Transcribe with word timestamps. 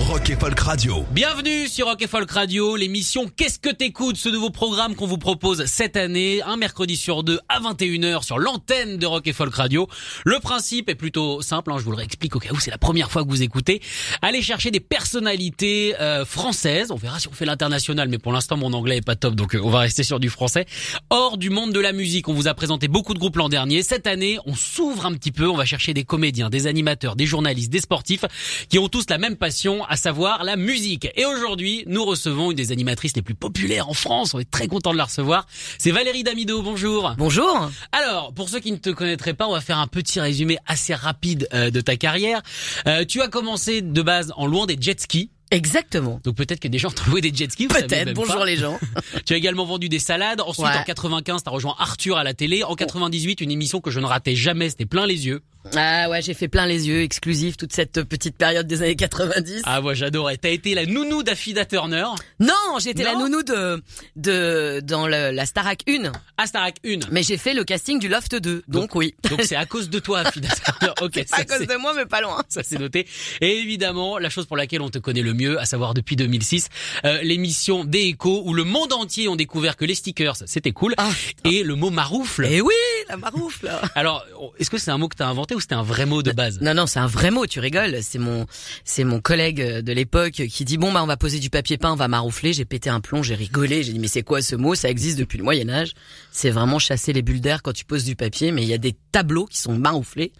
Oh. 0.00 0.07
Rock 0.18 0.30
et 0.30 0.36
Folk 0.36 0.58
Radio. 0.58 1.06
Bienvenue 1.12 1.68
sur 1.68 1.86
Rock 1.86 2.02
et 2.02 2.08
Folk 2.08 2.28
Radio, 2.32 2.74
l'émission 2.74 3.30
Qu'est-ce 3.36 3.60
que 3.60 3.68
t'écoutes 3.68 4.16
Ce 4.16 4.28
nouveau 4.28 4.50
programme 4.50 4.96
qu'on 4.96 5.06
vous 5.06 5.16
propose 5.16 5.64
cette 5.66 5.96
année, 5.96 6.42
un 6.42 6.56
mercredi 6.56 6.96
sur 6.96 7.22
deux 7.22 7.38
à 7.48 7.60
21h 7.60 8.24
sur 8.24 8.40
l'antenne 8.40 8.96
de 8.96 9.06
Rock 9.06 9.28
et 9.28 9.32
Folk 9.32 9.54
Radio. 9.54 9.86
Le 10.24 10.40
principe 10.40 10.90
est 10.90 10.96
plutôt 10.96 11.40
simple, 11.40 11.70
hein, 11.70 11.76
je 11.78 11.84
vous 11.84 11.92
le 11.92 11.98
réexplique 11.98 12.34
au 12.34 12.40
cas 12.40 12.50
où 12.52 12.58
c'est 12.58 12.72
la 12.72 12.78
première 12.78 13.12
fois 13.12 13.22
que 13.22 13.28
vous 13.28 13.44
écoutez. 13.44 13.80
Allez 14.20 14.42
chercher 14.42 14.72
des 14.72 14.80
personnalités 14.80 15.94
euh, 16.00 16.24
françaises, 16.24 16.90
on 16.90 16.96
verra 16.96 17.20
si 17.20 17.28
on 17.28 17.32
fait 17.32 17.46
l'international, 17.46 18.08
mais 18.08 18.18
pour 18.18 18.32
l'instant 18.32 18.56
mon 18.56 18.72
anglais 18.72 18.96
est 18.96 19.06
pas 19.06 19.14
top, 19.14 19.36
donc 19.36 19.54
euh, 19.54 19.60
on 19.62 19.70
va 19.70 19.78
rester 19.78 20.02
sur 20.02 20.18
du 20.18 20.30
français. 20.30 20.66
Hors 21.10 21.38
du 21.38 21.50
monde 21.50 21.72
de 21.72 21.80
la 21.80 21.92
musique, 21.92 22.28
on 22.28 22.34
vous 22.34 22.48
a 22.48 22.54
présenté 22.54 22.88
beaucoup 22.88 23.14
de 23.14 23.20
groupes 23.20 23.36
l'an 23.36 23.48
dernier. 23.48 23.84
Cette 23.84 24.08
année, 24.08 24.38
on 24.46 24.56
s'ouvre 24.56 25.06
un 25.06 25.12
petit 25.12 25.30
peu, 25.30 25.48
on 25.48 25.56
va 25.56 25.64
chercher 25.64 25.94
des 25.94 26.02
comédiens, 26.02 26.50
des 26.50 26.66
animateurs, 26.66 27.14
des 27.14 27.26
journalistes, 27.26 27.70
des 27.70 27.80
sportifs, 27.80 28.24
qui 28.68 28.80
ont 28.80 28.88
tous 28.88 29.04
la 29.10 29.18
même 29.18 29.36
passion, 29.36 29.84
à 29.84 29.94
savoir 29.94 30.07
la 30.16 30.56
musique. 30.56 31.08
Et 31.16 31.24
aujourd'hui, 31.26 31.84
nous 31.86 32.04
recevons 32.04 32.50
une 32.50 32.56
des 32.56 32.72
animatrices 32.72 33.14
les 33.14 33.22
plus 33.22 33.34
populaires 33.34 33.88
en 33.88 33.94
France. 33.94 34.32
On 34.34 34.38
est 34.38 34.50
très 34.50 34.66
content 34.66 34.92
de 34.92 34.96
la 34.96 35.04
recevoir. 35.04 35.46
C'est 35.78 35.90
Valérie 35.90 36.22
Damido. 36.22 36.62
Bonjour. 36.62 37.14
Bonjour. 37.18 37.70
Alors, 37.92 38.32
pour 38.32 38.48
ceux 38.48 38.60
qui 38.60 38.72
ne 38.72 38.76
te 38.78 38.90
connaîtraient 38.90 39.34
pas, 39.34 39.46
on 39.46 39.52
va 39.52 39.60
faire 39.60 39.78
un 39.78 39.86
petit 39.86 40.20
résumé 40.20 40.58
assez 40.66 40.94
rapide 40.94 41.46
euh, 41.52 41.70
de 41.70 41.80
ta 41.80 41.96
carrière. 41.96 42.40
Euh, 42.86 43.04
tu 43.04 43.20
as 43.20 43.28
commencé 43.28 43.82
de 43.82 44.02
base 44.02 44.32
en 44.36 44.46
louant 44.46 44.66
des 44.66 44.76
jet 44.80 44.98
skis. 45.00 45.30
Exactement. 45.50 46.20
Donc 46.24 46.36
peut-être 46.36 46.60
que 46.60 46.68
des 46.68 46.78
gens 46.78 46.90
t'ont 46.90 47.10
loué 47.10 47.20
des 47.22 47.32
jet 47.34 47.50
skis. 47.50 47.68
Peut-être. 47.68 48.12
Bonjour 48.14 48.36
pas. 48.36 48.46
les 48.46 48.56
gens. 48.56 48.78
Tu 49.26 49.32
as 49.34 49.36
également 49.36 49.64
vendu 49.64 49.88
des 49.88 49.98
salades. 49.98 50.40
Ensuite, 50.40 50.66
Ouais. 50.66 50.76
en 50.78 50.84
95, 50.84 51.42
t'as 51.42 51.50
rejoint 51.50 51.74
Arthur 51.78 52.16
à 52.18 52.24
la 52.24 52.34
télé. 52.34 52.62
En 52.64 52.74
98, 52.74 53.40
une 53.42 53.50
émission 53.50 53.80
que 53.80 53.90
je 53.90 54.00
ne 54.00 54.06
ratais 54.06 54.34
jamais. 54.36 54.70
C'était 54.70 54.86
plein 54.86 55.06
les 55.06 55.26
yeux. 55.26 55.42
Ah 55.76 56.08
ouais, 56.08 56.22
j'ai 56.22 56.34
fait 56.34 56.48
plein 56.48 56.66
les 56.66 56.88
yeux, 56.88 57.02
exclusif 57.02 57.56
toute 57.56 57.72
cette 57.72 58.02
petite 58.04 58.36
période 58.36 58.66
des 58.66 58.82
années 58.82 58.96
90. 58.96 59.62
Ah, 59.64 59.80
moi, 59.80 59.92
j'adorais. 59.94 60.36
T'as 60.38 60.48
été 60.50 60.74
la 60.74 60.86
nounou 60.86 61.22
d'Affida 61.22 61.64
Turner. 61.64 62.04
Non, 62.40 62.54
j'étais 62.80 63.02
la 63.04 63.14
nounou 63.14 63.42
de 63.42 63.82
de 64.16 64.80
dans 64.82 65.06
le, 65.06 65.30
la 65.30 65.46
Starac 65.46 65.82
1, 65.88 66.12
À 66.36 66.46
Starac 66.46 66.76
1. 66.86 67.00
mais 67.10 67.22
j'ai 67.22 67.36
fait 67.36 67.54
le 67.54 67.64
casting 67.64 67.98
du 67.98 68.08
Loft 68.08 68.34
2. 68.34 68.62
Donc, 68.68 68.94
oui. 68.94 69.14
Donc 69.28 69.42
c'est 69.42 69.56
à 69.56 69.66
cause 69.66 69.90
de 69.90 69.98
toi, 69.98 70.20
Affida 70.20 70.48
Turner. 70.78 70.92
Ok, 71.02 71.22
ça, 71.26 71.36
à 71.38 71.44
cause 71.44 71.66
de 71.66 71.76
moi 71.76 71.92
mais 71.94 72.06
pas 72.06 72.20
loin. 72.20 72.42
ça 72.48 72.62
c'est 72.62 72.78
noté. 72.78 73.06
Et 73.40 73.58
évidemment, 73.58 74.18
la 74.18 74.30
chose 74.30 74.46
pour 74.46 74.56
laquelle 74.56 74.80
on 74.80 74.90
te 74.90 74.98
connaît 74.98 75.22
le 75.22 75.34
mieux, 75.34 75.60
à 75.60 75.64
savoir 75.64 75.92
depuis 75.94 76.16
2006, 76.16 76.68
euh, 77.04 77.20
l'émission 77.22 77.84
des 77.84 78.00
échos 78.08 78.42
où 78.44 78.54
le 78.54 78.64
monde 78.64 78.92
entier 78.92 79.28
ont 79.28 79.36
découvert 79.36 79.76
que 79.76 79.84
les 79.84 79.94
stickers, 79.94 80.36
c'était 80.46 80.72
cool. 80.72 80.94
Ah, 80.96 81.10
et 81.44 81.62
le 81.62 81.74
mot 81.74 81.90
maroufle. 81.90 82.46
Et 82.46 82.60
oui, 82.60 82.72
la 83.08 83.16
maroufle. 83.16 83.70
Alors, 83.94 84.24
est-ce 84.58 84.70
que 84.70 84.78
c'est 84.78 84.90
un 84.90 84.98
mot 84.98 85.08
que 85.08 85.16
t'as 85.16 85.26
inventé 85.26 85.54
ou 85.54 85.60
c'était 85.60 85.74
un 85.74 85.82
vrai 85.82 86.06
mot 86.06 86.22
de 86.22 86.32
base? 86.32 86.60
Non 86.60 86.74
non, 86.74 86.86
c'est 86.86 86.98
un 86.98 87.06
vrai 87.06 87.30
mot, 87.30 87.46
tu 87.46 87.60
rigoles, 87.60 87.98
c'est 88.02 88.18
mon 88.18 88.46
c'est 88.84 89.04
mon 89.04 89.20
collègue 89.20 89.62
de 89.80 89.92
l'époque 89.92 90.32
qui 90.32 90.64
dit 90.64 90.78
bon 90.78 90.92
bah 90.92 91.02
on 91.02 91.06
va 91.06 91.16
poser 91.16 91.38
du 91.38 91.50
papier 91.50 91.78
peint, 91.78 91.92
on 91.92 91.96
va 91.96 92.08
maroufler, 92.08 92.52
j'ai 92.52 92.64
pété 92.64 92.90
un 92.90 93.00
plomb, 93.00 93.22
j'ai 93.22 93.34
rigolé, 93.34 93.82
j'ai 93.82 93.92
dit 93.92 93.98
mais 93.98 94.08
c'est 94.08 94.22
quoi 94.22 94.42
ce 94.42 94.56
mot? 94.56 94.74
Ça 94.74 94.88
existe 94.88 95.18
depuis 95.18 95.38
le 95.38 95.44
Moyen 95.44 95.68
Âge. 95.68 95.92
C'est 96.32 96.50
vraiment 96.50 96.78
chasser 96.78 97.12
les 97.12 97.22
bulles 97.22 97.40
d'air 97.40 97.62
quand 97.62 97.72
tu 97.72 97.84
poses 97.84 98.04
du 98.04 98.16
papier, 98.16 98.52
mais 98.52 98.62
il 98.62 98.68
y 98.68 98.74
a 98.74 98.78
des 98.78 98.96
tableaux 99.12 99.46
qui 99.46 99.58
sont 99.58 99.74
marouflés. 99.74 100.32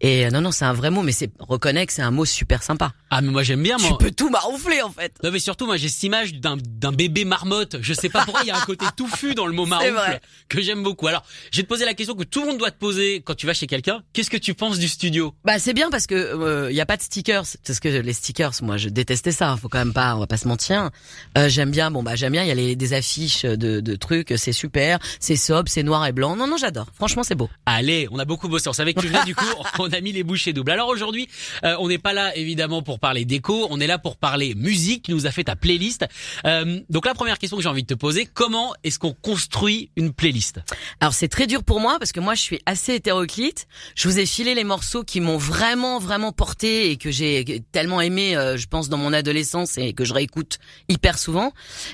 Et 0.00 0.26
euh, 0.26 0.30
non 0.30 0.40
non, 0.40 0.50
c'est 0.50 0.64
un 0.64 0.72
vrai 0.72 0.90
mot 0.90 1.02
mais 1.02 1.12
c'est 1.12 1.30
reconnais 1.38 1.86
que 1.86 1.92
c'est 1.92 2.02
un 2.02 2.10
mot 2.10 2.24
super 2.24 2.62
sympa. 2.62 2.92
Ah 3.10 3.20
mais 3.20 3.30
moi 3.30 3.42
j'aime 3.42 3.62
bien 3.62 3.76
moi. 3.78 3.90
Tu 3.90 4.04
peux 4.04 4.10
tout 4.10 4.30
maroufler 4.30 4.82
en 4.82 4.90
fait. 4.90 5.14
Non 5.22 5.30
mais 5.30 5.38
surtout 5.38 5.66
moi 5.66 5.76
j'ai 5.76 5.88
cette 5.88 6.02
image 6.02 6.34
d'un 6.34 6.56
d'un 6.56 6.92
bébé 6.92 7.24
marmotte. 7.24 7.76
Je 7.80 7.94
sais 7.94 8.08
pas 8.08 8.24
pourquoi 8.24 8.42
il 8.42 8.48
y 8.48 8.50
a 8.50 8.56
un 8.56 8.64
côté 8.64 8.84
touffu 8.96 9.34
dans 9.34 9.46
le 9.46 9.52
mot 9.52 9.66
maroufle 9.66 10.20
que 10.48 10.60
j'aime 10.60 10.82
beaucoup. 10.82 11.06
Alors, 11.06 11.24
je 11.52 11.58
vais 11.58 11.62
te 11.62 11.68
poser 11.68 11.84
la 11.84 11.94
question 11.94 12.07
que 12.14 12.24
tout 12.24 12.40
le 12.40 12.48
monde 12.48 12.58
doit 12.58 12.70
te 12.70 12.78
poser 12.78 13.22
quand 13.24 13.34
tu 13.34 13.46
vas 13.46 13.54
chez 13.54 13.66
quelqu'un. 13.66 14.02
Qu'est-ce 14.12 14.30
que 14.30 14.36
tu 14.36 14.54
penses 14.54 14.78
du 14.78 14.88
studio? 14.88 15.34
Bah 15.44 15.58
c'est 15.58 15.74
bien 15.74 15.90
parce 15.90 16.06
que 16.06 16.14
euh, 16.14 16.72
y 16.72 16.80
a 16.80 16.86
pas 16.86 16.96
de 16.96 17.02
stickers 17.02 17.44
parce 17.66 17.80
que 17.80 17.88
les 17.88 18.12
stickers 18.12 18.52
moi 18.62 18.76
je 18.76 18.88
détestais 18.88 19.32
ça 19.32 19.56
faut 19.60 19.68
quand 19.68 19.78
même 19.78 19.92
pas 19.92 20.14
on 20.16 20.20
va 20.20 20.26
pas 20.26 20.36
se 20.36 20.48
mentir 20.48 20.90
euh, 21.36 21.48
j'aime 21.48 21.70
bien 21.70 21.90
bon 21.90 22.02
bah 22.02 22.16
j'aime 22.16 22.32
bien 22.32 22.42
il 22.42 22.48
y 22.48 22.52
a 22.52 22.54
les, 22.54 22.76
des 22.76 22.92
affiches 22.92 23.42
de, 23.42 23.80
de 23.80 23.96
trucs 23.96 24.34
c'est 24.36 24.52
super 24.52 24.98
c'est 25.20 25.36
sobre 25.36 25.68
c'est 25.68 25.82
noir 25.82 26.06
et 26.06 26.12
blanc 26.12 26.36
non 26.36 26.46
non 26.46 26.56
j'adore 26.56 26.86
franchement 26.94 27.22
c'est 27.22 27.34
beau 27.34 27.48
Allez, 27.66 28.08
on 28.10 28.18
a 28.18 28.24
beaucoup 28.24 28.48
bossé. 28.48 28.68
On 28.68 28.72
savait 28.72 28.94
que 28.94 29.00
tu 29.00 29.08
venais 29.08 29.24
du 29.24 29.34
coup. 29.34 29.44
On 29.78 29.90
a 29.92 30.00
mis 30.00 30.12
les 30.12 30.22
bouchées 30.24 30.52
doubles. 30.52 30.70
Alors 30.70 30.88
aujourd'hui, 30.88 31.28
euh, 31.64 31.76
on 31.78 31.88
n'est 31.88 31.98
pas 31.98 32.12
là 32.12 32.36
évidemment 32.36 32.82
pour 32.82 32.98
parler 32.98 33.24
déco. 33.24 33.66
On 33.70 33.78
est 33.80 33.86
là 33.86 33.98
pour 33.98 34.16
parler 34.16 34.54
musique. 34.54 35.04
Tu 35.04 35.12
nous 35.12 35.26
as 35.26 35.30
fait 35.30 35.44
ta 35.44 35.54
playlist. 35.56 36.06
Euh, 36.44 36.80
donc 36.88 37.06
la 37.06 37.14
première 37.14 37.38
question 37.38 37.56
que 37.56 37.62
j'ai 37.62 37.68
envie 37.68 37.82
de 37.82 37.86
te 37.86 37.94
poser, 37.94 38.26
comment 38.26 38.74
est-ce 38.84 38.98
qu'on 38.98 39.12
construit 39.12 39.90
une 39.96 40.12
playlist? 40.12 40.60
Alors 41.00 41.12
c'est 41.12 41.28
très 41.28 41.46
dur 41.46 41.62
pour 41.62 41.80
moi 41.80 41.97
parce 41.98 42.12
que 42.12 42.20
moi 42.20 42.34
je 42.34 42.42
suis 42.42 42.60
assez 42.66 42.94
hétéroclite. 42.94 43.66
Je 43.94 44.08
vous 44.08 44.18
ai 44.18 44.26
filé 44.26 44.54
les 44.54 44.64
morceaux 44.64 45.02
qui 45.04 45.20
m'ont 45.20 45.36
vraiment 45.38 45.98
vraiment 45.98 46.32
porté 46.32 46.90
et 46.90 46.96
que 46.96 47.10
j'ai 47.10 47.62
tellement 47.72 48.00
aimé 48.00 48.36
euh, 48.36 48.56
je 48.56 48.66
pense 48.66 48.88
dans 48.88 48.96
mon 48.98 49.12
adolescence 49.12 49.78
et 49.78 49.92
que 49.92 50.04
je 50.04 50.14
réécoute 50.14 50.58
hyper 50.88 51.18
souvent. 51.18 51.52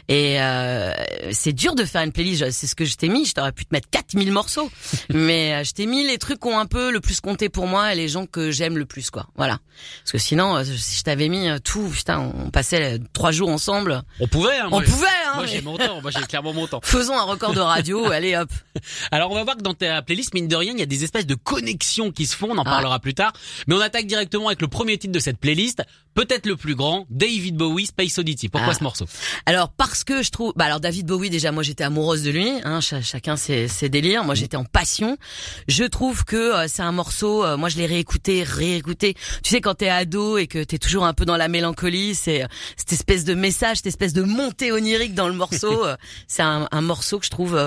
Et 0.08 0.40
euh, 0.40 0.92
c'est 1.32 1.52
dur 1.52 1.74
de 1.74 1.84
faire 1.84 2.02
une 2.02 2.12
playlist. 2.12 2.50
C'est 2.50 2.66
ce 2.66 2.74
que 2.74 2.84
je 2.84 2.96
t'ai 2.96 3.08
mis. 3.08 3.24
Je 3.26 3.34
t'aurais 3.34 3.52
pu 3.52 3.64
te 3.64 3.74
mettre 3.74 3.88
4000 3.90 4.30
morceaux. 4.32 4.70
Mais 5.10 5.54
euh, 5.54 5.64
je 5.64 5.72
t'ai 5.72 5.86
mis 5.86 6.06
les 6.06 6.18
trucs 6.18 6.40
qui 6.40 6.48
ont 6.48 6.58
un 6.58 6.66
peu 6.66 6.90
le 6.92 7.00
plus 7.00 7.20
compté 7.20 7.48
pour 7.48 7.66
moi 7.66 7.92
et 7.92 7.96
les 7.96 8.08
gens 8.08 8.26
que 8.26 8.50
j'aime 8.50 8.78
le 8.78 8.86
plus 8.86 9.10
quoi. 9.10 9.26
Voilà. 9.36 9.58
Parce 10.02 10.12
que 10.12 10.18
sinon 10.18 10.56
euh, 10.56 10.64
si 10.64 10.98
je 10.98 11.02
t'avais 11.02 11.28
mis 11.28 11.48
euh, 11.48 11.58
tout 11.58 11.88
putain 11.88 12.18
on 12.20 12.50
passait 12.50 12.98
trois 13.12 13.32
jours 13.32 13.48
ensemble. 13.48 14.02
On 14.20 14.26
pouvait. 14.28 14.58
Hein, 14.58 14.66
on 14.66 14.70
moi, 14.70 14.82
pouvait 14.82 15.06
hein 15.26 15.32
Moi 15.36 15.44
mais- 15.44 15.50
j'ai 15.50 15.60
mon 15.62 15.76
temps. 15.76 16.00
Moi 16.02 16.10
j'ai 16.10 16.22
clairement 16.26 16.52
mon 16.52 16.66
temps. 16.66 16.80
faisons 16.84 17.16
un 17.18 17.22
record 17.24 17.54
de 17.54 17.60
radio 17.60 18.04
allez 18.10 18.36
hop. 18.36 18.50
Alors 19.10 19.30
on 19.30 19.34
va 19.34 19.44
voir 19.44 19.56
que 19.56 19.62
dans 19.62 19.74
ta 19.94 20.02
playlist, 20.02 20.34
mine 20.34 20.48
de 20.48 20.56
rien, 20.56 20.72
il 20.72 20.78
y 20.78 20.82
a 20.82 20.86
des 20.86 21.04
espèces 21.04 21.26
de 21.26 21.34
connexions 21.34 22.10
qui 22.10 22.26
se 22.26 22.36
font, 22.36 22.48
on 22.50 22.58
en 22.58 22.62
Ah. 22.62 22.70
parlera 22.70 22.98
plus 23.00 23.14
tard. 23.14 23.32
Mais 23.66 23.74
on 23.74 23.80
attaque 23.80 24.06
directement 24.06 24.48
avec 24.48 24.60
le 24.60 24.68
premier 24.68 24.98
titre 24.98 25.12
de 25.12 25.18
cette 25.18 25.38
playlist, 25.38 25.82
peut-être 26.14 26.46
le 26.46 26.56
plus 26.56 26.74
grand, 26.74 27.06
David 27.10 27.56
Bowie, 27.56 27.86
Space 27.86 28.18
Oddity. 28.18 28.48
Pourquoi 28.48 28.72
Ah. 28.72 28.78
ce 28.78 28.82
morceau? 28.84 29.06
Alors 29.46 29.70
parce 29.70 30.04
que 30.04 30.22
je 30.22 30.30
trouve, 30.30 30.52
bah 30.56 30.66
alors 30.66 30.80
David 30.80 31.06
Bowie 31.06 31.30
déjà, 31.30 31.50
moi 31.52 31.62
j'étais 31.62 31.84
amoureuse 31.84 32.22
de 32.22 32.30
lui, 32.30 32.48
hein, 32.64 32.80
cha- 32.80 33.02
chacun 33.02 33.36
ses, 33.36 33.66
ses 33.68 33.88
délires. 33.88 34.24
Moi 34.24 34.34
j'étais 34.34 34.56
en 34.56 34.64
passion. 34.64 35.16
Je 35.68 35.84
trouve 35.84 36.24
que 36.24 36.36
euh, 36.36 36.66
c'est 36.68 36.82
un 36.82 36.92
morceau. 36.92 37.44
euh, 37.44 37.56
moi 37.56 37.68
je 37.68 37.76
l'ai 37.78 37.86
réécouté, 37.86 38.42
réécouté. 38.42 39.14
Tu 39.42 39.50
sais 39.50 39.60
quand 39.60 39.74
t'es 39.74 39.88
ado 39.88 40.38
et 40.38 40.46
que 40.46 40.62
t'es 40.62 40.78
toujours 40.78 41.04
un 41.04 41.14
peu 41.14 41.24
dans 41.24 41.36
la 41.36 41.48
mélancolie, 41.48 42.14
c'est 42.14 42.44
euh, 42.44 42.46
cette 42.76 42.92
espèce 42.92 43.24
de 43.24 43.34
message, 43.34 43.78
cette 43.78 43.86
espèce 43.88 44.12
de 44.12 44.22
montée 44.22 44.70
onirique 44.72 45.14
dans 45.14 45.28
le 45.28 45.34
morceau. 45.34 45.84
euh, 45.86 45.96
c'est 46.28 46.42
un, 46.42 46.68
un 46.70 46.80
morceau 46.80 47.18
que 47.18 47.24
je 47.26 47.30
trouve 47.30 47.58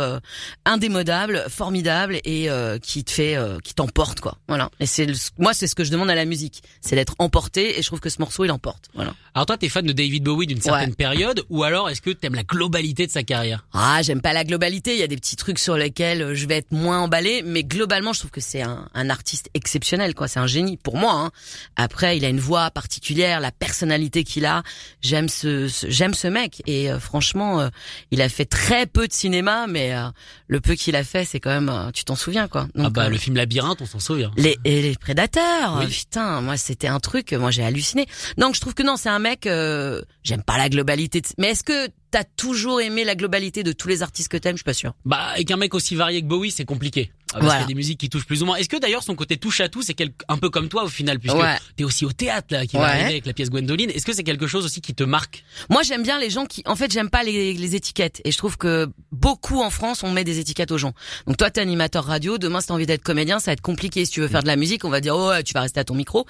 indémodable, 0.65 1.45
formidable 1.49 2.06
et 2.23 2.49
euh, 2.49 2.79
qui 2.79 3.03
te 3.03 3.11
fait, 3.11 3.35
euh, 3.35 3.57
qui 3.63 3.73
t'emporte 3.73 4.19
quoi. 4.19 4.37
Voilà. 4.47 4.69
Et 4.79 4.85
c'est 4.85 5.07
moi 5.37 5.53
c'est 5.53 5.67
ce 5.67 5.75
que 5.75 5.83
je 5.83 5.91
demande 5.91 6.09
à 6.09 6.15
la 6.15 6.25
musique, 6.25 6.63
c'est 6.81 6.95
d'être 6.95 7.15
emporté 7.19 7.77
et 7.77 7.81
je 7.81 7.87
trouve 7.87 7.99
que 7.99 8.09
ce 8.09 8.19
morceau 8.19 8.45
il 8.45 8.51
emporte. 8.51 8.85
Voilà. 8.93 9.13
Alors 9.33 9.45
toi, 9.45 9.57
t'es 9.57 9.69
fan 9.69 9.85
de 9.85 9.91
David 9.93 10.23
Bowie 10.23 10.47
d'une 10.47 10.61
certaine 10.61 10.89
Ouais. 10.89 10.95
période, 10.95 11.43
ou 11.49 11.63
alors 11.63 11.89
est-ce 11.89 12.01
que 12.01 12.09
t'aimes 12.09 12.33
la 12.35 12.43
globalité 12.43 13.05
de 13.05 13.11
sa 13.11 13.23
carrière? 13.23 13.65
Ah, 13.73 14.01
j'aime 14.01 14.21
pas 14.21 14.33
la 14.33 14.43
globalité. 14.43 14.93
Il 14.93 14.99
y 14.99 15.03
a 15.03 15.07
des 15.07 15.15
petits 15.15 15.35
trucs 15.35 15.59
sur 15.59 15.77
lesquels 15.77 16.21
euh, 16.21 16.35
je 16.35 16.47
vais 16.47 16.57
être 16.57 16.71
moins 16.71 16.99
emballé, 17.01 17.43
mais 17.45 17.63
globalement, 17.63 18.13
je 18.13 18.19
trouve 18.19 18.31
que 18.31 18.41
c'est 18.41 18.61
un, 18.61 18.87
un 18.93 19.09
artiste 19.09 19.49
exceptionnel, 19.53 20.15
quoi. 20.15 20.27
C'est 20.27 20.39
un 20.39 20.47
génie 20.47 20.77
pour 20.77 20.97
moi. 20.97 21.13
Hein. 21.13 21.31
Après, 21.75 22.17
il 22.17 22.25
a 22.25 22.29
une 22.29 22.39
voix 22.39 22.71
particulière, 22.71 23.39
la 23.39 23.51
personnalité 23.51 24.23
qu'il 24.23 24.45
a. 24.45 24.63
J'aime 25.01 25.29
ce, 25.29 25.67
ce- 25.67 25.87
j'aime 25.89 26.13
ce 26.13 26.27
mec. 26.27 26.61
Et 26.65 26.91
euh, 26.91 26.99
franchement, 26.99 27.59
euh, 27.61 27.69
il 28.11 28.21
a 28.21 28.29
fait 28.29 28.45
très 28.45 28.85
peu 28.87 29.07
de 29.07 29.13
cinéma, 29.13 29.67
mais 29.67 29.93
euh, 29.93 30.07
le 30.47 30.59
peu 30.61 30.73
qu'il 30.75 30.95
a 30.95 31.03
fait, 31.03 31.25
c'est 31.25 31.39
quand 31.39 31.51
même, 31.51 31.91
tu 31.97 32.05
t'en 32.05 32.15
souviens, 32.15 32.47
quoi. 32.47 32.67
Ah 32.77 32.89
bah 32.89 33.05
euh, 33.05 33.09
le 33.09 33.17
film 33.17 33.35
Labyrinthe, 33.35 33.81
on 33.81 33.85
s'en 33.85 33.99
souvient. 33.99 34.31
les, 34.37 34.57
et 34.65 34.81
les 34.83 34.95
prédateurs, 34.95 35.77
Oui. 35.79 35.85
euh, 35.85 35.87
putain, 35.89 36.41
moi 36.41 36.55
c'était 36.57 36.87
un 36.87 36.99
truc, 36.99 37.33
moi 37.33 37.49
j'ai 37.51 37.63
halluciné. 37.63 38.05
Donc 38.37 38.55
je 38.55 38.61
trouve 38.61 38.73
que 38.75 38.83
non, 38.83 38.95
c'est 38.97 39.09
un 39.09 39.19
mec, 39.19 39.47
euh, 39.47 40.01
j'aime 40.23 40.43
pas 40.43 40.57
la 40.57 40.69
globalité, 40.69 41.21
de- 41.21 41.27
mais 41.39 41.47
est-ce 41.49 41.63
que 41.63 41.87
t'as 42.11 42.23
toujours 42.23 42.81
aimé 42.81 43.03
la 43.03 43.15
globalité 43.15 43.63
de 43.63 43.71
tous 43.71 43.87
les 43.87 44.03
artistes 44.03 44.29
que 44.29 44.37
t'aimes? 44.37 44.53
Je 44.55 44.59
suis 44.59 44.63
pas 44.63 44.73
sûr. 44.73 44.93
Bah 45.05 45.17
avec 45.33 45.49
un 45.51 45.57
mec 45.57 45.73
aussi 45.73 45.95
varié 45.95 46.21
que 46.21 46.27
Bowie, 46.27 46.51
c'est 46.51 46.65
compliqué. 46.65 47.11
Parce 47.33 47.45
qu'il 47.45 47.61
y 47.61 47.63
a 47.63 47.67
des 47.67 47.73
musiques 47.75 47.99
qui 47.99 48.09
touchent 48.09 48.25
plus 48.25 48.41
ou 48.41 48.45
moins. 48.45 48.55
Est-ce 48.55 48.69
que 48.69 48.77
d'ailleurs 48.77 49.03
son 49.03 49.15
côté 49.15 49.37
touche 49.37 49.59
à 49.61 49.69
tout, 49.69 49.81
c'est 49.81 49.95
un 50.27 50.37
peu 50.37 50.49
comme 50.49 50.69
toi 50.69 50.83
au 50.83 50.87
final, 50.87 51.19
puisque 51.19 51.37
tu 51.37 51.73
t'es 51.75 51.83
aussi 51.83 52.05
au 52.05 52.11
théâtre 52.11 52.47
là, 52.51 52.65
qui 52.65 52.77
va 52.77 52.85
arriver 52.85 53.05
avec 53.05 53.25
la 53.25 53.33
pièce 53.33 53.49
Gwendoline. 53.49 53.89
Est-ce 53.89 54.05
que 54.05 54.13
c'est 54.13 54.23
quelque 54.23 54.47
chose 54.47 54.65
aussi 54.65 54.81
qui 54.81 54.93
te 54.93 55.03
marque? 55.03 55.43
Moi, 55.69 55.83
j'aime 55.83 56.03
bien 56.03 56.19
les 56.19 56.29
gens 56.29 56.45
qui, 56.45 56.63
en 56.65 56.75
fait, 56.75 56.91
j'aime 56.91 57.09
pas 57.09 57.23
les, 57.23 57.53
les, 57.53 57.75
étiquettes, 57.75 58.21
et 58.23 58.31
je 58.31 58.37
trouve 58.37 58.57
que 58.57 58.87
beaucoup 59.11 59.61
en 59.61 59.69
France, 59.69 60.03
on 60.03 60.11
met 60.11 60.23
des 60.23 60.39
étiquettes 60.39 60.71
aux 60.71 60.77
gens. 60.77 60.93
Donc 61.25 61.37
toi, 61.37 61.51
t'es 61.51 61.61
animateur 61.61 62.05
radio. 62.05 62.37
Demain, 62.37 62.61
si 62.61 62.67
t'as 62.67 62.73
envie 62.73 62.85
d'être 62.85 63.03
comédien, 63.03 63.39
ça 63.39 63.51
va 63.51 63.53
être 63.53 63.61
compliqué. 63.61 64.05
Si 64.05 64.11
tu 64.11 64.21
veux 64.21 64.27
faire 64.27 64.41
de 64.41 64.47
la 64.47 64.55
musique, 64.55 64.85
on 64.85 64.89
va 64.89 65.01
dire 65.01 65.15
oh, 65.15 65.31
tu 65.45 65.53
vas 65.53 65.61
rester 65.61 65.79
à 65.79 65.83
ton 65.83 65.95
micro. 65.95 66.25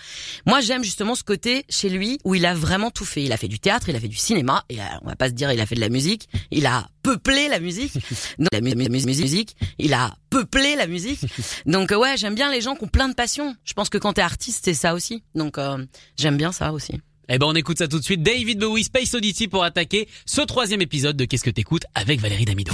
Moi, 0.46 0.62
j'aime 0.62 0.84
justement 0.84 1.16
ce 1.16 1.24
côté 1.24 1.66
chez 1.70 1.90
lui 1.90 2.20
où 2.24 2.36
il 2.36 2.46
a 2.46 2.54
vraiment 2.54 2.92
tout 2.92 3.06
fait. 3.06 3.24
Il 3.24 3.32
a 3.32 3.38
fait 3.38 3.48
du 3.48 3.60
théâtre, 3.60 3.90
il 3.90 3.96
a 3.96 4.00
fait 4.00 4.08
du 4.08 4.16
cinéma, 4.16 4.64
et 4.70 4.80
euh, 4.80 4.84
on 5.04 5.08
va 5.08 5.16
pas 5.16 5.28
se 5.28 5.34
dire 5.34 5.52
il 5.52 5.62
a 5.62 5.66
fait 5.66 5.76
de 5.76 5.82
la 5.82 5.90
musique. 5.90 6.28
Il 6.52 6.66
a 6.66 6.88
peuplé 7.08 7.48
la 7.48 7.62
musique. 7.62 7.94
Donc, 8.38 8.50
la 8.52 8.60
musique, 8.60 9.56
il 9.80 9.94
a 9.94 10.14
peuplé 10.30 10.76
la 10.76 10.88
musique. 10.88 11.22
Donc 11.66 11.92
euh, 11.92 11.98
ouais, 11.98 12.18
j'aime 12.18 12.36
bien 12.36 12.52
les 12.52 12.60
gens 12.60 12.76
qui 12.76 12.84
ont 12.84 12.88
plein 12.88 13.08
de 13.08 13.14
passion. 13.14 13.56
Je 13.64 13.74
pense 13.74 13.90
que 13.90 13.98
quand 13.98 14.14
t'es 14.14 14.22
artiste, 14.22 14.66
c'est 14.66 14.74
ça 14.74 14.94
aussi. 14.94 15.24
Donc 15.34 15.58
euh, 15.58 15.86
j'aime 16.18 16.36
bien 16.36 16.52
ça 16.52 16.74
aussi. 16.74 17.00
Eh 17.30 17.38
ben 17.38 17.46
on 17.46 17.56
écoute 17.56 17.78
ça 17.78 17.88
tout 17.88 18.00
de 18.00 18.04
suite. 18.04 18.24
David 18.24 18.60
Bowie, 18.60 18.84
Space 18.84 19.14
Oddity 19.14 19.48
pour 19.48 19.64
attaquer 19.64 20.08
ce 20.26 20.42
troisième 20.42 20.82
épisode 20.82 21.16
de 21.16 21.26
Qu'est-ce 21.26 21.44
que 21.44 21.50
t'écoutes 21.50 21.86
avec 21.96 22.20
Valérie 22.20 22.46
Damido. 22.46 22.74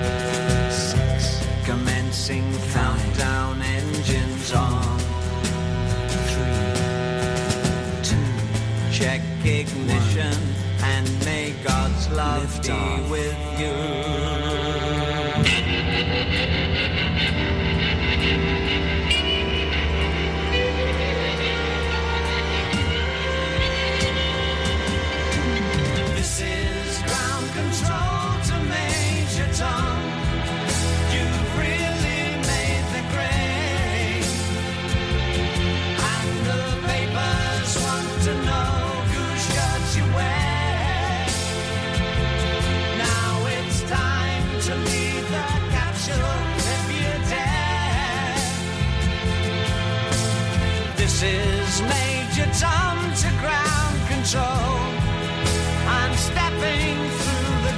Be 12.31 13.09
with 13.09 13.59
you. 13.59 14.10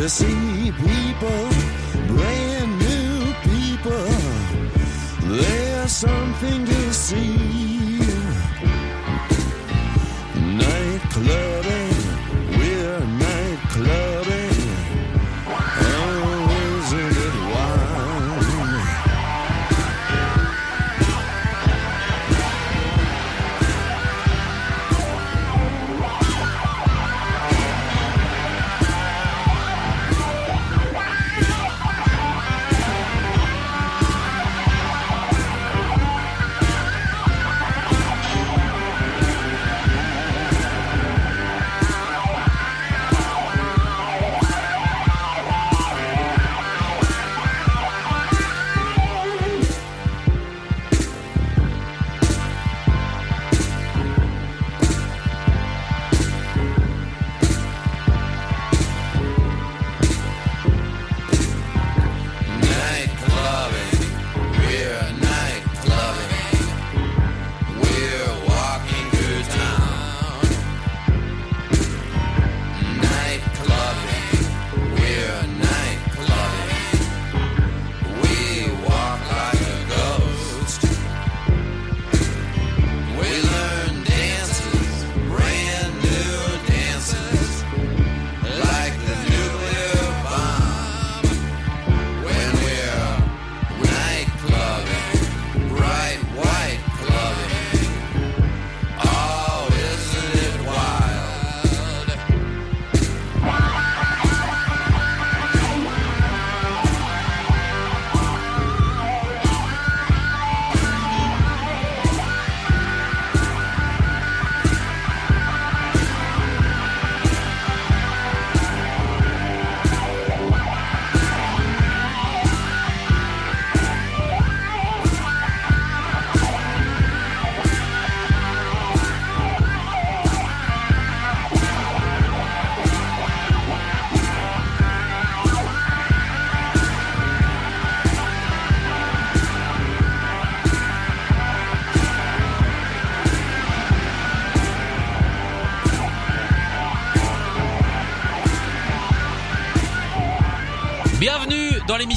to 0.00 0.08
see 0.08 0.70
people, 0.70 1.48
brand 2.06 2.70
new 2.78 3.34
people. 3.50 4.06
There's 5.26 5.90
something 5.90 6.64
to 6.66 6.94
see. 6.94 7.98
Night 10.56 11.00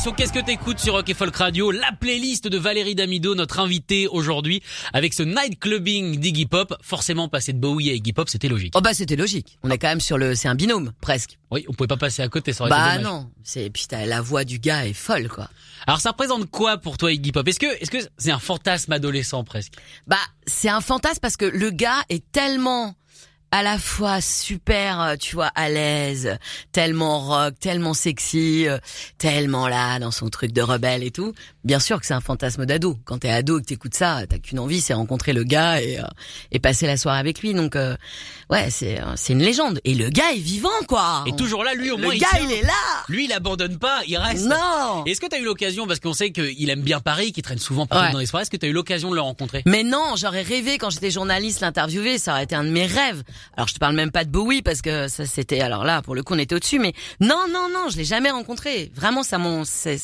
l'émission 0.03 0.13
Qu'est-ce 0.13 0.33
que 0.33 0.43
t'écoutes 0.43 0.79
sur 0.79 0.93
Rock 0.93 1.09
et 1.09 1.13
Folk 1.13 1.35
Radio, 1.35 1.69
la 1.69 1.91
playlist 1.91 2.47
de 2.47 2.57
Valérie 2.57 2.95
Damido, 2.95 3.35
notre 3.35 3.59
invitée 3.59 4.07
aujourd'hui, 4.07 4.63
avec 4.93 5.13
ce 5.13 5.21
night 5.21 5.59
clubbing 5.59 6.17
d'Iggy 6.19 6.47
Pop. 6.47 6.73
Forcément, 6.81 7.29
passer 7.29 7.53
de 7.53 7.59
Bowie 7.59 7.89
à 7.91 7.93
Iggy 7.93 8.11
Pop, 8.13 8.27
c'était 8.27 8.47
logique. 8.47 8.73
Oh 8.75 8.81
bah 8.81 8.93
c'était 8.95 9.15
logique. 9.15 9.59
On 9.63 9.69
est 9.69 9.77
quand 9.77 9.89
même 9.89 10.01
sur 10.01 10.17
le, 10.17 10.33
c'est 10.33 10.47
un 10.47 10.55
binôme 10.55 10.91
presque. 11.01 11.37
Oui, 11.51 11.65
on 11.67 11.73
pouvait 11.73 11.87
pas 11.87 11.97
passer 11.97 12.23
à 12.23 12.27
côté, 12.29 12.51
ça 12.51 12.63
aurait 12.63 12.71
Bah 12.71 12.97
non, 12.97 13.29
c'est 13.43 13.69
puis 13.69 13.85
t'as- 13.87 14.05
la 14.07 14.21
voix 14.21 14.43
du 14.43 14.57
gars 14.57 14.87
est 14.87 14.93
folle 14.93 15.27
quoi. 15.27 15.49
Alors 15.85 15.99
ça 15.99 16.11
représente 16.11 16.49
quoi 16.49 16.77
pour 16.77 16.97
toi 16.97 17.11
Iggy 17.11 17.31
Pop? 17.31 17.47
Est-ce 17.47 17.59
que 17.59 17.81
est-ce 17.81 17.91
que 17.91 17.97
c'est 18.17 18.31
un 18.31 18.39
fantasme 18.39 18.91
adolescent 18.93 19.43
presque? 19.43 19.73
Bah 20.07 20.17
c'est 20.47 20.69
un 20.69 20.81
fantasme 20.81 21.19
parce 21.21 21.37
que 21.37 21.45
le 21.45 21.69
gars 21.69 22.03
est 22.09 22.23
tellement 22.31 22.95
à 23.51 23.63
la 23.63 23.77
fois 23.77 24.21
super, 24.21 25.01
euh, 25.01 25.15
tu 25.17 25.35
vois, 25.35 25.51
à 25.55 25.69
l'aise, 25.69 26.37
tellement 26.71 27.19
rock, 27.19 27.55
tellement 27.59 27.93
sexy, 27.93 28.67
euh, 28.67 28.77
tellement 29.17 29.67
là 29.67 29.99
dans 29.99 30.11
son 30.11 30.29
truc 30.29 30.51
de 30.53 30.61
rebelle 30.61 31.03
et 31.03 31.11
tout. 31.11 31.33
Bien 31.63 31.79
sûr 31.79 31.99
que 31.99 32.05
c'est 32.05 32.13
un 32.13 32.21
fantasme 32.21 32.65
d'ado. 32.65 32.97
Quand 33.05 33.19
t'es 33.19 33.29
ado 33.29 33.59
et 33.59 33.61
que 33.61 33.67
t'écoutes 33.67 33.93
ça, 33.93 34.21
t'as 34.27 34.39
qu'une 34.39 34.57
envie, 34.59 34.81
c'est 34.81 34.93
rencontrer 34.93 35.33
le 35.33 35.43
gars 35.43 35.81
et, 35.81 35.99
euh, 35.99 36.03
et 36.51 36.59
passer 36.59 36.87
la 36.87 36.97
soirée 36.97 37.19
avec 37.19 37.41
lui. 37.41 37.53
Donc 37.53 37.75
euh, 37.75 37.95
ouais, 38.49 38.69
c'est 38.71 38.99
euh, 38.99 39.13
c'est 39.15 39.33
une 39.33 39.43
légende. 39.43 39.79
Et 39.83 39.93
le 39.93 40.09
gars 40.09 40.31
est 40.33 40.39
vivant 40.39 40.69
quoi. 40.87 41.23
Et 41.27 41.35
toujours 41.35 41.63
là, 41.63 41.73
lui 41.75 41.91
au 41.91 41.97
le 41.97 42.03
moins 42.03 42.15
gars 42.15 42.27
il, 42.41 42.51
est 42.51 42.63
là. 42.63 42.71
Lui 43.09 43.25
il 43.25 43.33
abandonne 43.33 43.77
pas, 43.77 44.01
il 44.07 44.17
reste. 44.17 44.45
Non. 44.45 45.03
Est-ce 45.05 45.21
que 45.21 45.27
t'as 45.27 45.39
eu 45.39 45.43
l'occasion, 45.43 45.85
parce 45.85 45.99
qu'on 45.99 46.13
sait 46.13 46.31
qu'il 46.31 46.69
aime 46.69 46.81
bien 46.81 46.99
Paris, 46.99 47.31
qu'il 47.31 47.43
traîne 47.43 47.59
souvent 47.59 47.85
partout 47.85 48.05
Ouais. 48.05 48.11
dans 48.11 48.19
les 48.19 48.25
soirées, 48.25 48.41
est-ce 48.41 48.49
que 48.49 48.57
t'as 48.57 48.67
eu 48.67 48.73
l'occasion 48.73 49.11
de 49.11 49.15
le 49.15 49.21
rencontrer? 49.21 49.61
Mais 49.67 49.83
non, 49.83 50.15
j'aurais 50.15 50.41
rêvé 50.41 50.79
quand 50.79 50.89
j'étais 50.89 51.11
journaliste 51.11 51.59
l'interviewer, 51.61 52.17
ça 52.17 52.31
aurait 52.31 52.43
été 52.45 52.55
un 52.55 52.63
de 52.63 52.69
mes 52.69 52.87
rêves. 52.87 53.21
Alors 53.55 53.67
je 53.67 53.73
te 53.73 53.79
parle 53.79 53.95
même 53.95 54.11
pas 54.11 54.23
de 54.23 54.29
Bowie 54.29 54.61
parce 54.61 54.81
que 54.81 55.07
ça 55.07 55.25
c'était 55.25 55.61
alors 55.61 55.83
là 55.83 56.01
pour 56.01 56.15
le 56.15 56.23
coup 56.23 56.33
on 56.33 56.39
était 56.39 56.55
au-dessus 56.55 56.79
mais 56.79 56.93
non 57.19 57.45
non 57.49 57.67
non, 57.73 57.89
je 57.89 57.97
l'ai 57.97 58.05
jamais 58.05 58.31
rencontré. 58.31 58.91
Vraiment 58.95 59.23
ça 59.23 59.37
m'en 59.37 59.63
c'est 59.65 59.99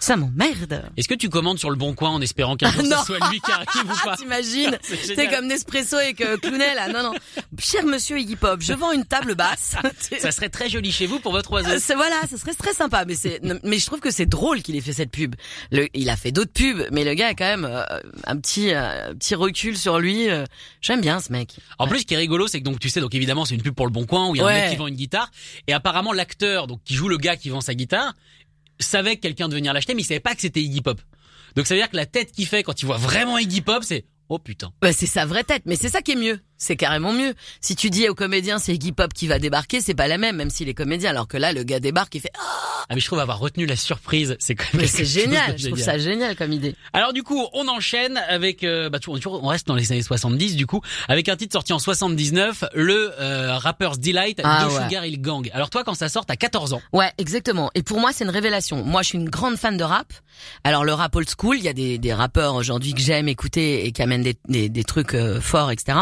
ça, 0.00 0.16
m'emmerde. 0.16 0.82
Est-ce 0.96 1.06
que 1.08 1.14
tu 1.14 1.28
commandes 1.28 1.58
sur 1.58 1.70
le 1.70 1.76
bon 1.76 1.94
coin 1.94 2.10
en 2.10 2.20
espérant 2.20 2.56
qu'un 2.56 2.70
jour 2.72 2.82
ce 2.84 3.04
soit 3.06 3.30
lui 3.30 3.40
qui 3.40 3.52
arrive 3.52 3.90
ou 3.90 3.94
pas 4.04 4.16
T'imagines 4.16 4.78
C'est 4.82 5.28
comme 5.28 5.46
Nespresso 5.46 5.96
avec 5.96 6.20
euh, 6.20 6.36
Clooney 6.38 6.74
là. 6.74 6.88
Non 6.88 7.02
non. 7.12 7.14
Cher 7.58 7.84
monsieur 7.84 8.18
Iggy 8.18 8.36
Pop, 8.36 8.60
je 8.60 8.72
vends 8.72 8.92
une 8.92 9.04
table 9.04 9.34
basse. 9.34 9.76
Ça 10.18 10.32
serait 10.32 10.48
très 10.48 10.68
joli 10.68 10.90
chez 10.90 11.06
vous 11.06 11.20
pour 11.20 11.32
votre 11.32 11.52
oiseau. 11.52 11.78
C'est 11.78 11.94
voilà, 11.94 12.16
ça 12.28 12.36
serait 12.38 12.54
très 12.54 12.72
sympa, 12.74 13.04
mais 13.06 13.14
c'est, 13.14 13.40
mais 13.62 13.78
je 13.78 13.86
trouve 13.86 14.00
que 14.00 14.10
c'est 14.10 14.26
drôle 14.26 14.62
qu'il 14.62 14.74
ait 14.76 14.80
fait 14.80 14.92
cette 14.92 15.10
pub. 15.10 15.34
Le, 15.70 15.86
il 15.94 16.08
a 16.10 16.16
fait 16.16 16.32
d'autres 16.32 16.52
pubs, 16.52 16.86
mais 16.90 17.04
le 17.04 17.14
gars 17.14 17.28
a 17.28 17.34
quand 17.34 17.44
même 17.44 17.64
euh, 17.64 17.82
un 18.26 18.36
petit, 18.38 18.72
euh, 18.74 19.12
petit 19.14 19.34
recul 19.34 19.76
sur 19.76 19.98
lui. 19.98 20.28
euh. 20.30 20.44
J'aime 20.80 21.00
bien 21.00 21.20
ce 21.20 21.30
mec. 21.32 21.56
En 21.78 21.86
plus, 21.86 22.00
ce 22.00 22.06
qui 22.06 22.14
est 22.14 22.18
rigolo, 22.18 22.46
c'est 22.46 22.58
que 22.60 22.64
donc 22.64 22.80
tu 22.80 22.88
sais, 22.88 23.00
donc 23.00 23.14
évidemment, 23.14 23.44
c'est 23.44 23.54
une 23.54 23.62
pub 23.62 23.74
pour 23.74 23.86
le 23.86 23.92
Bon 23.92 24.06
Coin 24.06 24.28
où 24.30 24.34
il 24.34 24.38
y 24.38 24.40
a 24.42 24.46
un 24.46 24.52
mec 24.52 24.70
qui 24.70 24.76
vend 24.76 24.86
une 24.86 24.94
guitare 24.96 25.30
et 25.66 25.72
apparemment 25.72 26.12
l'acteur, 26.12 26.66
donc 26.66 26.80
qui 26.84 26.94
joue 26.94 27.08
le 27.08 27.18
gars 27.18 27.36
qui 27.36 27.50
vend 27.50 27.60
sa 27.60 27.74
guitare, 27.74 28.14
savait 28.80 29.16
que 29.16 29.22
quelqu'un 29.22 29.48
devait 29.48 29.60
venir 29.60 29.72
l'acheter, 29.72 29.94
mais 29.94 30.02
il 30.02 30.06
savait 30.06 30.20
pas 30.20 30.34
que 30.34 30.40
c'était 30.40 30.62
Iggy 30.62 30.80
Pop. 30.80 31.00
Donc 31.56 31.66
ça 31.66 31.74
veut 31.74 31.80
dire 31.80 31.90
que 31.90 31.96
la 31.96 32.06
tête 32.06 32.32
qu'il 32.32 32.46
fait 32.46 32.62
quand 32.62 32.80
il 32.82 32.86
voit 32.86 32.96
vraiment 32.96 33.38
Iggy 33.38 33.60
Pop, 33.60 33.82
c'est 33.84 34.04
oh 34.28 34.38
putain. 34.38 34.72
Bah, 34.80 34.92
c'est 34.92 35.06
sa 35.06 35.26
vraie 35.26 35.44
tête, 35.44 35.62
mais 35.66 35.76
c'est 35.76 35.88
ça 35.88 36.02
qui 36.02 36.12
est 36.12 36.16
mieux. 36.16 36.40
C'est 36.62 36.76
carrément 36.76 37.12
mieux. 37.12 37.34
Si 37.62 37.74
tu 37.74 37.88
dis 37.90 38.08
au 38.08 38.14
comédien 38.14 38.58
c'est 38.58 38.74
Iggy 38.74 38.92
Pop 38.92 39.12
qui 39.14 39.26
va 39.26 39.38
débarquer, 39.38 39.80
c'est 39.80 39.94
pas 39.94 40.06
la 40.06 40.18
même, 40.18 40.36
même 40.36 40.50
s'il 40.50 40.68
est 40.68 40.74
comédien. 40.74 41.10
Alors 41.10 41.26
que 41.26 41.38
là, 41.38 41.52
le 41.52 41.64
gars 41.64 41.80
débarque, 41.80 42.14
il 42.14 42.20
fait. 42.20 42.30
Ah, 42.38 42.84
Ah 42.90 42.94
mais 42.94 43.00
je 43.00 43.06
trouve 43.06 43.18
avoir 43.18 43.38
retenu 43.38 43.64
la 43.66 43.76
surprise, 43.76 44.36
c'est 44.38 44.54
quand 44.54 44.74
même 44.74 44.86
c'est 44.86 45.04
génial. 45.04 45.58
Je 45.58 45.68
trouve 45.68 45.78
génial. 45.78 45.98
ça 45.98 45.98
génial 45.98 46.36
comme 46.36 46.52
idée. 46.52 46.76
Alors 46.92 47.12
du 47.12 47.22
coup, 47.22 47.46
on 47.54 47.66
enchaîne 47.66 48.18
avec 48.28 48.62
euh, 48.62 48.90
bah, 48.90 48.98
on 49.08 49.46
reste 49.48 49.66
dans 49.66 49.74
les 49.74 49.90
années 49.90 50.02
70 50.02 50.54
du 50.54 50.66
coup, 50.66 50.82
avec 51.08 51.28
un 51.28 51.36
titre 51.36 51.52
sorti 51.54 51.72
en 51.72 51.78
79, 51.78 52.64
le 52.74 53.12
euh, 53.18 53.56
Rapper's 53.58 53.98
Delight 53.98 54.40
Ah 54.44 54.66
de 54.66 54.70
ouais. 54.70 54.82
Sugar 54.84 55.04
Hill 55.06 55.20
Gang. 55.20 55.50
Alors 55.54 55.70
toi 55.70 55.82
quand 55.82 55.94
ça 55.94 56.08
sort, 56.10 56.26
t'as 56.26 56.36
14 56.36 56.74
ans. 56.74 56.82
Ouais, 56.92 57.10
exactement. 57.16 57.70
Et 57.74 57.82
pour 57.82 58.00
moi, 58.00 58.10
c'est 58.12 58.24
une 58.24 58.30
révélation. 58.30 58.84
Moi, 58.84 59.02
je 59.02 59.08
suis 59.08 59.18
une 59.18 59.28
grande 59.30 59.56
fan 59.56 59.76
de 59.76 59.84
rap. 59.84 60.12
Alors, 60.64 60.84
le 60.84 60.92
rap 60.92 61.14
old 61.16 61.28
school, 61.28 61.56
il 61.58 61.64
y 61.64 61.68
a 61.68 61.72
des, 61.72 61.98
des 61.98 62.12
rappeurs 62.12 62.54
aujourd'hui 62.54 62.94
que 62.94 63.00
j'aime 63.00 63.28
écouter 63.28 63.86
et 63.86 63.92
qui 63.92 64.02
amènent 64.02 64.22
des, 64.22 64.36
des, 64.48 64.68
des 64.68 64.84
trucs 64.84 65.14
euh, 65.14 65.40
forts, 65.40 65.70
etc. 65.70 65.98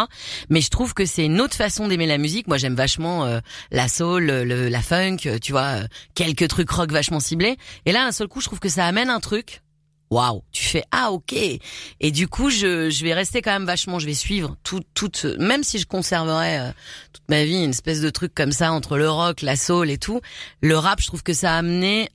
Mais 0.51 0.61
je 0.61 0.71
trouve 0.71 0.95
que 0.95 1.05
c'est 1.07 1.25
une 1.27 1.41
autre 1.41 1.55
façon 1.57 1.89
d'aimer 1.89 2.07
la 2.07 2.19
musique. 2.19 2.47
Moi, 2.49 2.57
j'aime 2.59 2.75
vachement 2.75 3.25
euh, 3.25 3.41
la 3.71 3.89
soul, 3.89 4.25
le, 4.25 4.45
le- 4.45 4.69
la 4.69 4.83
funk, 4.83 5.19
euh, 5.27 5.39
tu 5.39 5.53
vois, 5.53 5.83
euh, 5.83 5.87
quelques 6.15 6.49
trucs 6.49 6.71
rock 6.71 6.91
vachement 6.93 7.21
ciblés. 7.21 7.57
Et 7.87 7.93
là, 7.93 8.05
d'un 8.05 8.13
seul 8.13 8.29
coup, 8.29 8.41
je 8.41 8.47
trouve 8.47 8.61
que 8.61 8.69
ça 8.69 8.87
amène 8.87 9.11
un 9.11 9.21
truc 9.21 9.63
waouh, 10.11 10.43
tu 10.53 10.65
fais 10.65 10.85
ah 10.91 11.13
ok. 11.13 11.35
Et 11.35 12.11
du 12.11 12.29
coup, 12.29 12.49
je, 12.49 12.89
je 12.89 13.05
vais 13.05 13.13
rester 13.13 13.43
quand 13.43 13.53
même 13.53 13.67
vachement, 13.67 13.99
je 13.99 14.07
vais 14.07 14.15
suivre 14.15 14.57
tout, 14.65 14.81
toute, 14.95 15.27
même 15.39 15.63
si 15.63 15.79
je 15.79 15.85
conserverais 15.87 16.61
euh, 16.61 16.73
toute 17.13 17.29
ma 17.29 17.45
vie 17.45 17.63
une 17.63 17.71
espèce 17.71 18.01
de 18.01 18.09
truc 18.09 18.35
comme 18.35 18.53
ça 18.53 18.73
entre 18.73 18.97
le 18.97 19.11
rock, 19.11 19.43
la 19.43 19.55
soul 19.55 19.91
et 19.91 19.99
tout. 19.99 20.23
Le 20.63 20.79
rap, 20.79 21.03
je 21.03 21.09
trouve 21.09 21.23
que 21.23 21.35
ça 21.35 21.53
a 21.55 21.59
amené 21.59 22.09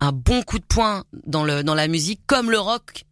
un 0.00 0.10
bon 0.10 0.42
coup 0.42 0.58
de 0.58 0.64
poing 0.64 1.04
dans 1.24 1.44
le 1.44 1.62
dans 1.62 1.76
la 1.76 1.86
musique, 1.86 2.20
comme 2.26 2.50
le 2.50 2.58
rock 2.58 3.04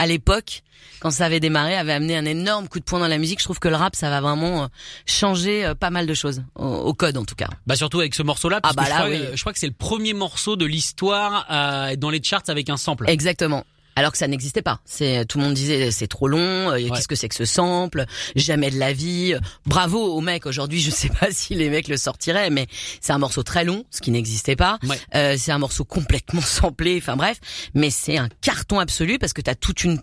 à 0.00 0.06
l'époque 0.06 0.62
quand 1.00 1.10
ça 1.10 1.26
avait 1.26 1.40
démarré 1.40 1.76
avait 1.76 1.92
amené 1.92 2.16
un 2.16 2.24
énorme 2.24 2.68
coup 2.68 2.78
de 2.78 2.84
poing 2.84 2.98
dans 3.00 3.08
la 3.08 3.18
musique. 3.18 3.38
Je 3.38 3.44
trouve 3.44 3.58
que 3.58 3.68
le 3.68 3.76
rap 3.76 3.94
ça 3.94 4.10
va 4.10 4.20
vraiment 4.20 4.64
euh, 4.64 4.66
changer 5.06 5.64
euh, 5.64 5.74
pas 5.74 5.90
mal 5.90 6.06
de 6.06 6.14
choses 6.14 6.42
au, 6.54 6.92
code 6.94 7.16
en 7.16 7.24
tout 7.24 7.34
cas. 7.34 7.48
Bah 7.66 7.76
surtout 7.76 8.00
avec 8.00 8.14
ce 8.14 8.22
morceau-là, 8.22 8.60
parce 8.60 8.74
Ah 8.76 8.76
bah 8.76 8.84
que 8.84 8.88
je, 8.88 8.94
là, 8.94 9.00
crois, 9.00 9.10
oui. 9.10 9.22
euh, 9.22 9.32
je 9.36 9.40
crois 9.40 9.52
que 9.52 9.58
c'est 9.58 9.66
le 9.66 9.72
premier 9.72 10.14
morceau 10.14 10.56
de 10.56 10.64
l'histoire 10.64 11.46
être 11.90 11.98
dans 11.98 12.10
les 12.10 12.22
charts 12.22 12.42
avec 12.48 12.68
un 12.70 12.76
sample. 12.76 13.04
Exactement. 13.08 13.64
Alors 13.96 14.12
que 14.12 14.18
ça 14.18 14.28
n'existait 14.28 14.62
pas. 14.62 14.80
C'est 14.84 15.24
tout 15.26 15.38
le 15.38 15.44
monde 15.44 15.54
disait 15.54 15.90
c'est 15.90 16.06
trop 16.06 16.28
long. 16.28 16.70
euh, 16.70 16.88
Qu'est-ce 16.94 17.08
que 17.08 17.14
c'est 17.16 17.28
que 17.28 17.34
ce 17.34 17.44
sample? 17.44 18.04
Jamais 18.36 18.70
de 18.70 18.78
la 18.78 18.92
vie. 18.92 19.34
Bravo 19.66 19.98
aux 20.14 20.20
mecs. 20.20 20.46
Aujourd'hui, 20.46 20.80
je 20.82 20.90
sais 20.90 21.08
pas 21.08 21.28
si 21.30 21.54
les 21.54 21.68
mecs 21.70 21.88
le 21.88 21.96
sortiraient, 21.96 22.50
mais 22.50 22.66
c'est 23.00 23.12
un 23.12 23.18
morceau 23.18 23.42
très 23.42 23.64
long, 23.64 23.84
ce 23.90 24.00
qui 24.00 24.10
n'existait 24.10 24.56
pas. 24.56 24.78
Ouais. 24.84 24.98
Euh, 25.14 25.36
c'est 25.38 25.52
un 25.52 25.58
morceau 25.58 25.84
complètement 25.84 26.40
samplé. 26.44 26.98
Enfin 27.02 27.16
bref, 27.16 27.38
mais 27.74 27.90
c'est 27.90 28.16
un 28.16 28.28
carton 28.40 28.78
absolu 28.78 29.18
parce 29.18 29.32
que 29.32 29.40
t'as 29.42 29.54
toute 29.54 29.84
une 29.84 30.00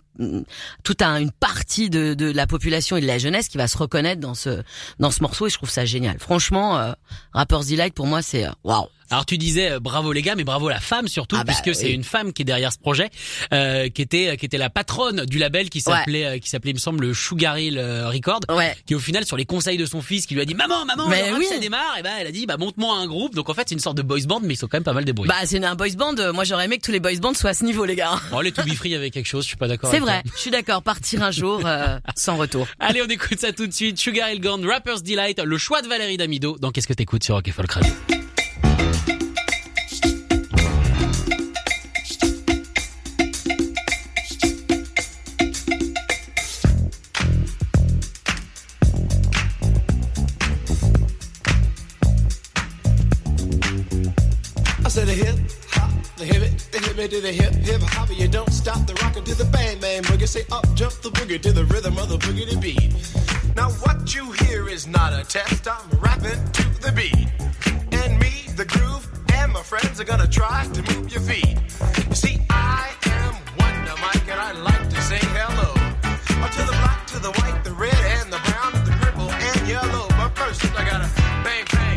toute 0.82 1.00
un, 1.02 1.16
une 1.20 1.30
partie 1.30 1.90
de, 1.90 2.14
de 2.14 2.30
la 2.32 2.46
population 2.48 2.96
et 2.96 3.00
de 3.00 3.06
la 3.06 3.18
jeunesse 3.18 3.48
qui 3.48 3.56
va 3.56 3.68
se 3.68 3.78
reconnaître 3.78 4.20
dans 4.20 4.34
ce 4.34 4.62
dans 4.98 5.10
ce 5.12 5.22
morceau 5.22 5.46
et 5.46 5.50
je 5.50 5.56
trouve 5.56 5.70
ça 5.70 5.84
génial. 5.84 6.18
Franchement, 6.18 6.76
euh, 6.78 6.92
Rappers 7.32 7.64
Delight 7.64 7.94
pour 7.94 8.06
moi 8.06 8.20
c'est 8.20 8.44
euh, 8.44 8.50
waouh. 8.64 8.86
Alors 9.10 9.24
tu 9.26 9.38
disais 9.38 9.72
euh, 9.72 9.80
bravo 9.80 10.12
les 10.12 10.22
gars, 10.22 10.34
mais 10.36 10.44
bravo 10.44 10.68
la 10.68 10.80
femme 10.80 11.08
surtout, 11.08 11.36
Ah 11.38 11.44
bah, 11.44 11.52
puisque 11.52 11.74
c'est 11.78 11.90
une 11.92 12.04
femme 12.04 12.32
qui 12.32 12.42
est 12.42 12.44
derrière 12.44 12.72
ce 12.72 12.78
projet, 12.78 13.10
euh, 13.52 13.88
qui 13.88 14.02
était 14.02 14.36
qui 14.36 14.46
était 14.46 14.58
la 14.58 14.70
patronne 14.70 15.24
du 15.24 15.38
label 15.38 15.70
qui 15.70 15.80
s'appelait 15.80 16.24
euh, 16.24 16.38
qui 16.38 16.48
s'appelait 16.48 16.72
il 16.72 16.74
me 16.74 16.78
semble 16.80 17.06
le 17.06 17.14
Sugar 17.14 17.58
Hill 17.58 17.78
euh, 17.78 18.08
Record, 18.10 18.40
Ouais. 18.50 18.76
qui 18.86 18.94
au 18.94 18.98
final 18.98 19.24
sur 19.24 19.36
les 19.36 19.44
conseils 19.46 19.76
de 19.78 19.86
son 19.86 20.02
fils 20.02 20.26
qui 20.26 20.34
lui 20.34 20.40
a 20.40 20.44
dit 20.44 20.54
maman 20.54 20.84
maman 20.84 21.08
Mais 21.08 21.32
oui. 21.36 21.46
ça 21.48 21.58
démarre 21.58 21.96
et 21.98 22.02
ben 22.02 22.12
elle 22.20 22.26
a 22.26 22.30
dit 22.32 22.46
bah 22.46 22.56
monte-moi 22.58 22.96
un 22.96 23.06
groupe 23.06 23.34
donc 23.34 23.48
en 23.48 23.54
fait 23.54 23.68
c'est 23.68 23.74
une 23.74 23.80
sorte 23.80 23.96
de 23.96 24.02
boys 24.02 24.20
band 24.26 24.40
mais 24.42 24.54
ils 24.54 24.56
sont 24.56 24.66
quand 24.68 24.76
même 24.76 24.84
pas 24.84 24.92
mal 24.92 25.04
débrouillés. 25.04 25.28
Bah 25.28 25.46
c'est 25.46 25.62
un 25.64 25.74
boys 25.74 25.88
band. 25.96 26.14
Moi 26.34 26.44
j'aurais 26.44 26.66
aimé 26.66 26.78
que 26.78 26.84
tous 26.84 26.92
les 26.92 27.00
boys 27.00 27.16
bands 27.20 27.34
soient 27.34 27.50
à 27.50 27.54
ce 27.54 27.64
niveau 27.64 27.84
les 27.84 27.96
gars. 27.96 28.20
Bon 28.30 28.40
les 28.42 28.52
To 28.52 28.62
Be 28.62 28.74
Free 28.74 28.94
avec 28.94 29.12
quelque 29.14 29.26
chose, 29.26 29.44
je 29.44 29.48
suis 29.48 29.56
pas 29.56 29.68
d'accord. 29.68 29.90
C'est 29.90 30.00
vrai, 30.00 30.22
je 30.34 30.40
suis 30.40 30.50
d'accord. 30.50 30.82
Partir 30.82 31.22
un 31.22 31.30
jour 31.30 31.62
euh, 31.64 31.98
sans 32.16 32.36
retour. 32.36 32.66
Allez, 32.80 33.02
on 33.02 33.06
écoute 33.06 33.38
ça 33.40 33.52
tout 33.52 33.66
de 33.66 33.72
suite. 33.72 33.98
Sugar 33.98 34.30
Hill 34.30 34.40
Gang, 34.40 34.64
Rapper's 34.64 35.02
Delight, 35.02 35.40
le 35.42 35.58
choix 35.58 35.82
de 35.82 35.88
Valérie 35.88 36.16
Damido. 36.16 36.56
Dans 36.60 36.70
Qu'est-ce 36.70 36.86
que 36.86 36.92
t'écoutes 36.94 37.24
sur 37.24 37.34
Rock 37.36 37.48
et 37.48 37.52
Folk 37.52 37.72
Radio 37.72 37.92
to 57.20 57.22
the 57.22 57.32
hip 57.32 57.54
hip 57.54 57.80
hop. 57.82 58.08
You 58.16 58.28
don't 58.28 58.52
stop 58.52 58.86
the 58.86 58.94
rockin' 59.02 59.24
to 59.24 59.34
the 59.34 59.44
bang 59.46 59.80
bang 59.80 60.02
boogie. 60.02 60.28
Say 60.28 60.44
up 60.52 60.66
jump 60.74 60.94
the 61.02 61.10
boogie 61.10 61.40
to 61.42 61.52
the 61.52 61.64
rhythm 61.64 61.98
of 61.98 62.08
the 62.08 62.18
boogie 62.18 62.60
beat. 62.60 62.92
Now 63.56 63.70
what 63.82 64.14
you 64.14 64.30
hear 64.42 64.68
is 64.68 64.86
not 64.86 65.12
a 65.12 65.24
test. 65.24 65.66
I'm 65.66 65.88
rapping 65.98 66.42
to 66.58 66.64
the 66.84 66.92
beat, 66.92 67.26
and 67.92 68.18
me, 68.20 68.32
the 68.54 68.66
groove, 68.66 69.04
and 69.32 69.52
my 69.52 69.62
friends 69.62 70.00
are 70.00 70.04
gonna 70.04 70.28
try 70.28 70.66
to 70.72 70.80
move 70.94 71.10
your 71.10 71.22
feet. 71.22 71.58
You 72.08 72.14
see, 72.14 72.38
I 72.50 72.94
am 73.06 73.34
Wonder 73.58 73.96
Mike, 74.00 74.28
and 74.28 74.40
I 74.40 74.52
like 74.52 74.88
to 74.88 75.00
say 75.02 75.18
hello 75.38 75.70
Uh, 76.42 76.48
to 76.56 76.62
the 76.70 76.76
black, 76.82 77.06
to 77.08 77.18
the 77.18 77.32
white, 77.38 77.64
the 77.64 77.72
red, 77.72 78.00
and 78.18 78.32
the 78.32 78.40
brown, 78.46 78.72
the 78.84 78.94
purple, 79.02 79.30
and 79.30 79.68
yellow. 79.68 80.06
But 80.18 80.30
first, 80.38 80.64
I 80.78 80.84
gotta 80.84 81.10
bang 81.42 81.64
bang 81.72 81.87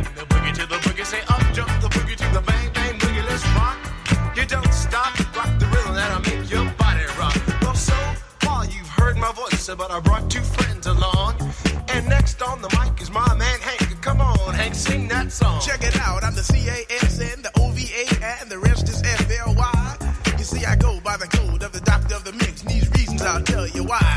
my 9.72 9.88
but 9.88 9.92
I 9.92 10.00
brought 10.00 10.30
two 10.30 10.42
friends 10.42 10.88
along. 10.88 11.36
And 11.90 12.08
next 12.08 12.42
on 12.42 12.62
the 12.62 12.70
mic 12.80 13.02
is 13.02 13.12
my 13.12 13.34
man 13.36 13.60
Hank. 13.60 14.02
Come 14.02 14.22
on, 14.22 14.54
Hank, 14.54 14.76
sing 14.76 15.08
that 15.10 15.32
song. 15.32 15.62
Check 15.62 15.84
it 15.84 15.98
out, 16.00 16.24
I'm 16.24 16.36
the 16.36 16.44
C-A-S-N, 16.44 17.42
the 17.42 17.52
O-V-A, 17.60 18.42
and 18.42 18.50
the 18.50 18.60
rest 18.60 18.90
is 18.90 19.02
F-L-Y. 19.02 19.98
You 20.38 20.44
see, 20.44 20.66
I 20.66 20.76
go 20.76 21.00
by 21.02 21.18
the 21.18 21.28
code 21.28 21.64
of 21.64 21.72
the 21.72 21.82
doctor 21.82 22.16
of 22.16 22.24
the 22.24 22.34
mix, 22.34 22.62
and 22.62 22.72
these 22.72 22.90
reasons 22.92 23.22
I'll 23.22 23.44
tell 23.44 23.68
you 23.68 23.84
why. 23.84 24.11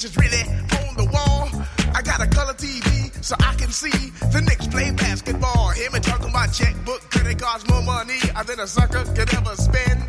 Which 0.00 0.10
is 0.10 0.16
really 0.16 0.40
on 0.88 0.96
the 0.96 1.04
wall. 1.12 1.50
I 1.94 2.00
got 2.00 2.22
a 2.22 2.26
color 2.26 2.54
TV 2.54 3.12
so 3.22 3.36
I 3.38 3.52
can 3.56 3.68
see 3.68 4.08
the 4.32 4.40
Knicks 4.40 4.66
play 4.66 4.90
basketball. 4.92 5.68
Hear 5.76 5.90
me 5.90 6.00
talking 6.00 6.30
about 6.30 6.54
checkbook, 6.54 7.02
credit 7.10 7.38
cards, 7.38 7.68
more 7.68 7.82
money 7.82 8.16
uh, 8.34 8.42
than 8.42 8.60
a 8.60 8.66
sucker 8.66 9.04
could 9.12 9.28
ever 9.34 9.54
spend. 9.56 10.00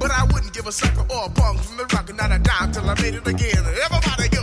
But 0.00 0.10
I 0.10 0.24
wouldn't 0.24 0.52
give 0.52 0.66
a 0.66 0.72
sucker 0.72 1.06
or 1.06 1.26
a 1.26 1.30
punk 1.30 1.60
from 1.60 1.76
the 1.76 1.86
rock, 1.94 2.12
not 2.16 2.32
a 2.32 2.40
dime 2.40 2.72
till 2.72 2.90
I 2.90 2.94
made 3.00 3.14
it 3.14 3.26
again. 3.28 3.62
Everybody 3.62 4.28
go, 4.28 4.42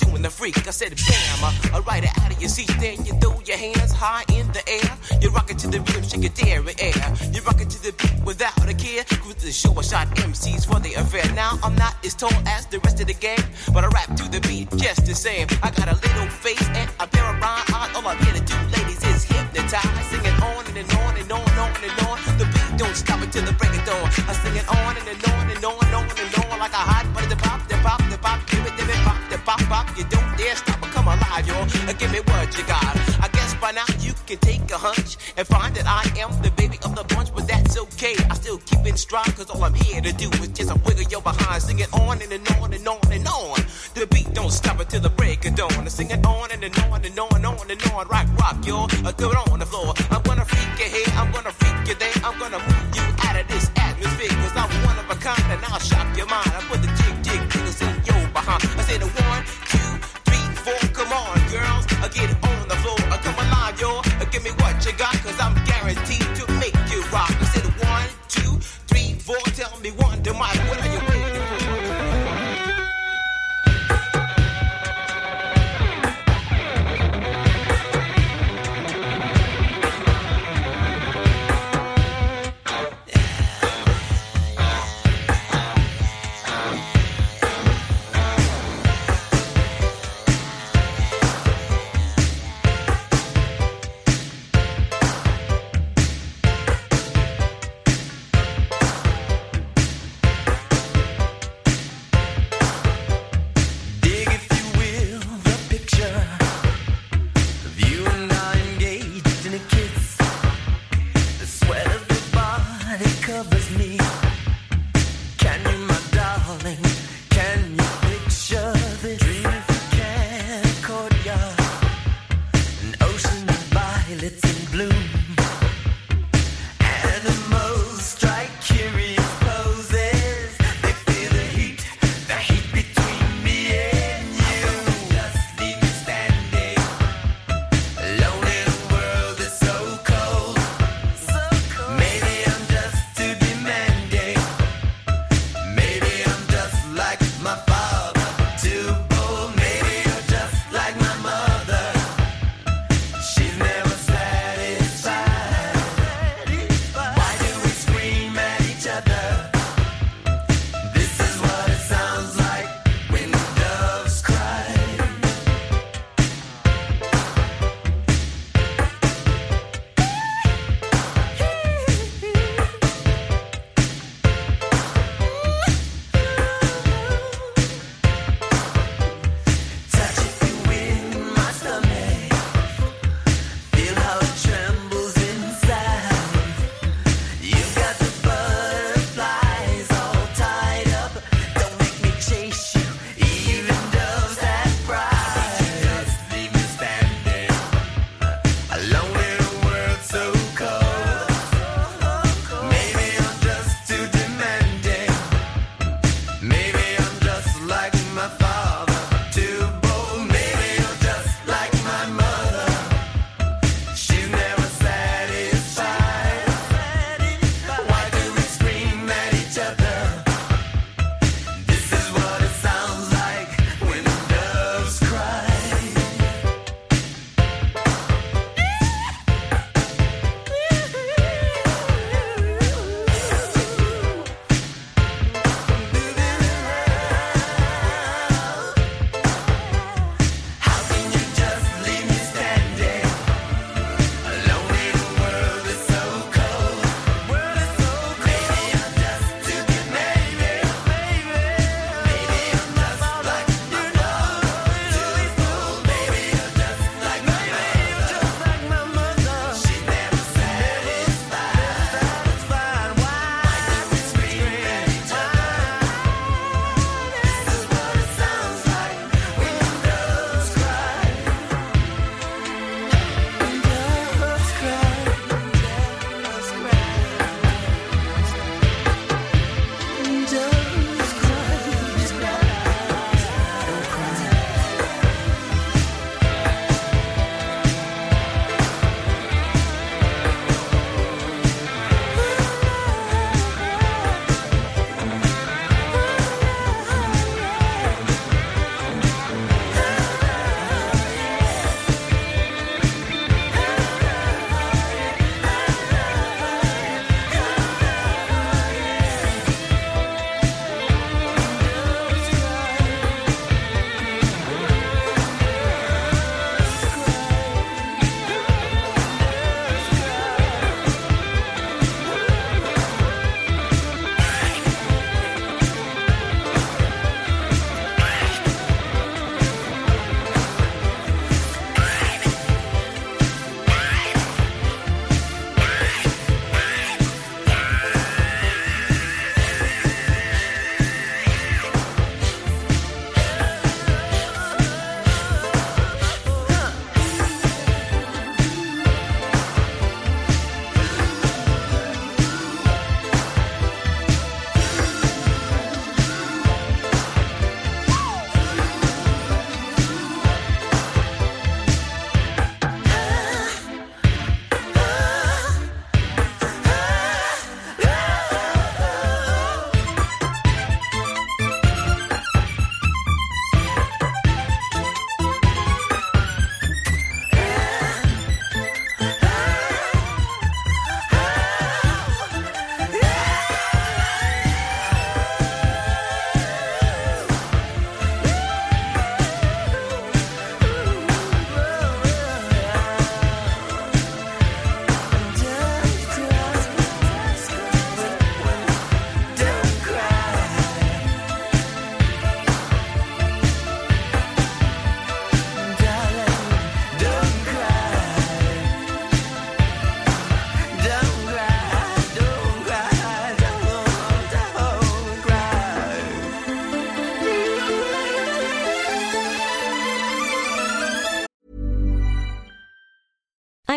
freak. 0.41 0.67
I 0.67 0.71
said 0.71 0.89
bam, 1.07 1.39
I 1.71 1.79
ride 1.85 2.03
it 2.03 2.17
out 2.17 2.33
of 2.33 2.41
your 2.41 2.49
seat. 2.49 2.73
Then 2.79 3.05
you 3.05 3.13
throw 3.21 3.39
your 3.45 3.57
hands 3.57 3.91
high 3.91 4.25
in 4.33 4.47
the 4.57 4.63
air. 4.67 4.91
You 5.21 5.29
rock 5.29 5.51
it 5.51 5.59
to 5.59 5.67
the 5.67 5.79
rhythm, 5.81 6.01
shake 6.01 6.23
your 6.23 6.33
dairy 6.33 6.73
air. 6.79 7.07
You 7.31 7.41
rock 7.41 7.61
it 7.61 7.69
to 7.69 7.79
the 7.85 7.93
beat 7.93 8.25
without 8.25 8.57
a 8.67 8.73
care. 8.73 9.03
Cruise 9.21 9.35
the 9.35 9.51
show, 9.51 9.77
I 9.77 9.83
shot 9.83 10.07
MCs 10.27 10.65
for 10.65 10.79
the 10.79 10.95
affair. 10.95 11.25
Now 11.35 11.59
I'm 11.61 11.75
not 11.75 11.93
as 12.03 12.15
tall 12.15 12.33
as 12.47 12.65
the 12.65 12.79
rest 12.79 12.99
of 12.99 13.05
the 13.05 13.13
gang, 13.13 13.43
but 13.71 13.83
I 13.83 13.87
rap 13.89 14.15
to 14.17 14.25
the 14.31 14.41
beat 14.47 14.67
just 14.77 15.05
the 15.05 15.13
same. 15.13 15.45
I 15.61 15.69
got 15.69 15.87
a 15.87 15.95
little 16.05 16.27
face 16.43 16.67
and 16.69 16.89
a 16.99 17.05
alive, 31.41 31.73
y'all. 31.73 31.89
Uh, 31.89 31.93
Give 31.93 32.11
me 32.11 32.19
what 32.19 32.57
you 32.57 32.63
got. 32.65 32.97
I 33.21 33.29
guess 33.31 33.53
by 33.55 33.71
now 33.71 33.85
you 33.99 34.13
can 34.25 34.37
take 34.39 34.69
a 34.71 34.77
hunch 34.77 35.17
and 35.37 35.47
find 35.47 35.75
that 35.75 35.85
I 35.87 36.03
am 36.19 36.31
the 36.41 36.51
baby 36.51 36.77
of 36.83 36.95
the 36.95 37.03
bunch, 37.15 37.33
but 37.33 37.47
that's 37.47 37.77
okay. 37.77 38.15
I 38.29 38.35
still 38.35 38.57
keep 38.59 38.85
in 38.85 38.97
stride, 38.97 39.35
cause 39.35 39.49
all 39.49 39.63
I'm 39.63 39.73
here 39.73 40.01
to 40.01 40.13
do 40.13 40.29
is 40.41 40.49
just 40.49 40.71
a 40.71 40.75
wiggle 40.85 41.03
your 41.09 41.21
behind. 41.21 41.61
Sing 41.61 41.79
it 41.79 41.93
on 41.93 42.21
and, 42.21 42.31
and 42.31 42.47
on 42.57 42.73
and 42.73 42.87
on 42.87 43.11
and 43.11 43.27
on. 43.27 43.59
The 43.93 44.07
beat 44.07 44.33
don't 44.33 44.51
stop 44.51 44.79
until 44.79 45.01
the 45.01 45.09
break 45.09 45.45
of 45.45 45.55
dawn. 45.55 45.73
I 45.73 45.87
sing 45.87 46.09
it 46.09 46.25
on 46.25 46.51
and, 46.51 46.63
and 46.63 46.77
on 46.79 47.05
and 47.05 47.19
on 47.19 47.35
and 47.35 47.45
on 47.45 47.71
and 47.71 47.81
on. 47.91 48.07
Rock, 48.07 48.27
rock, 48.39 48.65
y'all. 48.65 48.89
Uh, 49.05 49.11
do 49.11 49.31
it 49.31 49.37
on 49.49 49.59
the 49.59 49.65
floor. 49.65 49.93
I'm 50.09 50.21
gonna 50.23 50.45
freak 50.45 50.79
you 50.79 50.89
here, 50.95 51.13
I'm 51.15 51.31
gonna 51.31 51.51
freak 51.51 51.87
you 51.87 51.95
there. 51.95 52.13
I'm 52.23 52.37
gonna 52.39 52.59
move 52.59 52.95
you 52.95 53.05
out 53.25 53.39
of 53.39 53.47
this 53.47 53.69
atmosphere, 53.77 54.29
cause 54.29 54.55
I'm 54.55 54.71
one 54.85 54.97
of 54.99 55.09
a 55.09 55.15
kind 55.15 55.51
and 55.51 55.63
I'll 55.65 55.79
shock 55.79 56.07
your 56.17 56.27
mind. 56.27 56.49
I 56.49 56.61
put 56.69 56.81
the 56.81 56.89
jig, 56.99 57.15
jig, 57.23 57.41
jiggles 57.51 57.81
in 57.81 57.93
your. 58.05 58.21
Uh-huh. 58.33 58.57
I 58.57 58.81
said 58.83 59.01
a 59.03 59.05
one, 59.05 59.43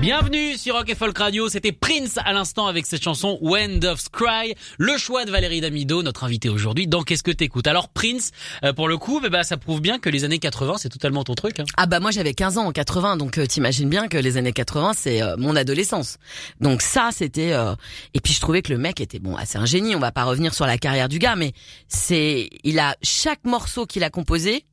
Bienvenue 0.00 0.58
sur 0.58 0.74
Rock 0.76 0.90
et 0.90 0.94
Folk 0.94 1.16
Radio, 1.16 1.48
c'était 1.48 1.72
Prince 1.72 2.18
à 2.22 2.34
l'instant 2.34 2.66
avec 2.66 2.84
cette 2.84 3.02
chanson 3.02 3.38
When 3.40 3.80
Doves 3.80 4.10
Cry, 4.12 4.54
le 4.78 4.98
choix 4.98 5.24
de 5.24 5.30
Valérie 5.30 5.62
Damido, 5.62 6.02
notre 6.02 6.24
invitée 6.24 6.50
aujourd'hui 6.50 6.86
dans 6.86 7.02
Qu'est-ce 7.02 7.22
que 7.22 7.30
t'écoutes? 7.30 7.66
Alors 7.66 7.88
Prince, 7.88 8.30
euh, 8.62 8.74
pour 8.74 8.88
le 8.88 8.98
coup, 8.98 9.20
bah, 9.20 9.42
ça 9.42 9.56
prouve 9.56 9.80
bien 9.80 9.98
que 9.98 10.10
les 10.10 10.24
années 10.24 10.38
80 10.38 10.74
c'est 10.78 10.90
totalement 10.90 11.24
ton 11.24 11.34
truc. 11.34 11.60
Hein. 11.60 11.64
Ah 11.78 11.86
bah 11.86 11.98
moi 11.98 12.10
j'avais 12.10 12.34
15 12.34 12.58
ans 12.58 12.66
en 12.66 12.72
80 12.72 13.16
donc 13.16 13.38
euh, 13.38 13.46
t'imagines 13.46 13.88
bien 13.88 14.08
que 14.08 14.18
les 14.18 14.36
années 14.36 14.52
80 14.52 14.92
c'est 14.94 15.22
euh, 15.22 15.36
mon 15.38 15.56
adolescence. 15.56 16.18
Donc 16.60 16.82
ça 16.82 17.08
c'était 17.10 17.52
euh, 17.52 17.74
et 18.12 18.20
puis 18.20 18.34
je 18.34 18.40
trouvais 18.40 18.60
que 18.60 18.72
le 18.72 18.78
mec 18.78 19.00
était 19.00 19.18
bon, 19.18 19.36
c'est 19.46 19.58
un 19.58 19.66
génie, 19.66 19.96
on 19.96 20.00
va 20.00 20.12
pas 20.12 20.24
revenir 20.24 20.52
sur 20.54 20.66
la 20.66 20.76
carrière 20.76 21.08
du 21.08 21.18
gars 21.18 21.36
mais 21.36 21.52
c'est 21.88 22.50
il 22.64 22.78
a 22.78 22.96
chaque 23.02 23.44
morceau 23.44 23.86
qu'il 23.86 24.04
a 24.04 24.10
composé 24.10 24.64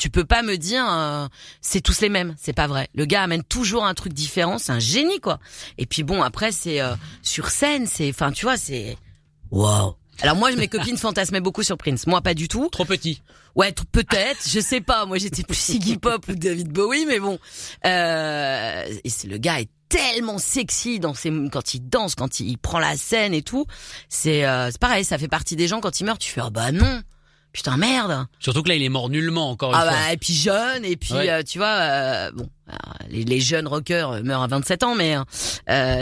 tu 0.00 0.08
peux 0.08 0.24
pas 0.24 0.42
me 0.42 0.56
dire 0.56 0.84
euh, 0.90 1.28
c'est 1.60 1.82
tous 1.82 2.00
les 2.00 2.08
mêmes, 2.08 2.34
c'est 2.38 2.54
pas 2.54 2.66
vrai. 2.66 2.88
Le 2.94 3.04
gars 3.04 3.22
amène 3.22 3.44
toujours 3.44 3.84
un 3.84 3.92
truc 3.92 4.14
différent, 4.14 4.56
c'est 4.56 4.72
un 4.72 4.78
génie 4.78 5.20
quoi. 5.20 5.38
Et 5.76 5.84
puis 5.84 6.02
bon 6.02 6.22
après 6.22 6.52
c'est 6.52 6.80
euh, 6.80 6.94
sur 7.22 7.50
scène, 7.50 7.86
c'est 7.86 8.08
enfin 8.08 8.32
tu 8.32 8.46
vois, 8.46 8.56
c'est 8.56 8.96
waouh. 9.50 9.94
Alors 10.22 10.36
moi 10.36 10.50
mes 10.56 10.68
copines 10.74 10.96
fantasmaient 10.96 11.42
beaucoup 11.42 11.62
sur 11.62 11.76
Prince, 11.76 12.06
moi 12.06 12.22
pas 12.22 12.32
du 12.32 12.48
tout. 12.48 12.70
Trop 12.70 12.86
petit. 12.86 13.22
Ouais, 13.56 13.74
peut-être, 13.92 14.48
je 14.48 14.60
sais 14.60 14.80
pas. 14.80 15.06
Moi, 15.06 15.18
j'étais 15.18 15.42
plus 15.42 15.70
Iggy 15.70 15.96
Pop 15.96 16.24
ou 16.28 16.34
David 16.36 16.68
Bowie, 16.68 17.04
mais 17.04 17.18
bon. 17.18 17.40
Euh, 17.84 18.84
et 19.02 19.10
c'est 19.10 19.26
le 19.26 19.38
gars 19.38 19.60
est 19.60 19.68
tellement 19.88 20.38
sexy 20.38 21.00
dans 21.00 21.14
ses 21.14 21.32
quand 21.50 21.74
il 21.74 21.80
danse, 21.80 22.14
quand 22.14 22.38
il 22.38 22.56
prend 22.58 22.78
la 22.78 22.96
scène 22.96 23.34
et 23.34 23.42
tout. 23.42 23.66
C'est 24.08 24.46
euh, 24.46 24.70
c'est 24.70 24.80
pareil, 24.80 25.04
ça 25.04 25.18
fait 25.18 25.28
partie 25.28 25.56
des 25.56 25.66
gens 25.66 25.80
quand 25.80 26.00
il 26.00 26.04
meurt, 26.04 26.20
tu 26.20 26.30
fais 26.30 26.40
ah 26.40 26.50
bah 26.50 26.70
non. 26.70 27.02
Putain 27.52 27.76
merde. 27.76 28.26
Surtout 28.38 28.62
que 28.62 28.68
là 28.68 28.74
il 28.76 28.82
est 28.82 28.88
mort 28.88 29.08
nullement 29.10 29.50
encore 29.50 29.70
une 29.70 29.76
Ah 29.80 29.82
fois. 29.82 29.90
bah 29.90 30.12
et 30.12 30.16
puis 30.16 30.34
jeune 30.34 30.84
et 30.84 30.96
puis 30.96 31.14
Ouais. 31.14 31.28
euh, 31.30 31.42
tu 31.42 31.58
vois 31.58 31.66
euh, 31.66 32.30
bon 32.32 32.48
alors, 32.68 32.94
les, 33.08 33.24
les 33.24 33.40
jeunes 33.40 33.66
rockers 33.66 34.12
euh, 34.12 34.22
meurent 34.22 34.42
à 34.42 34.46
27 34.46 34.84
ans 34.84 34.94
mais 34.94 35.16
euh, 35.16 35.22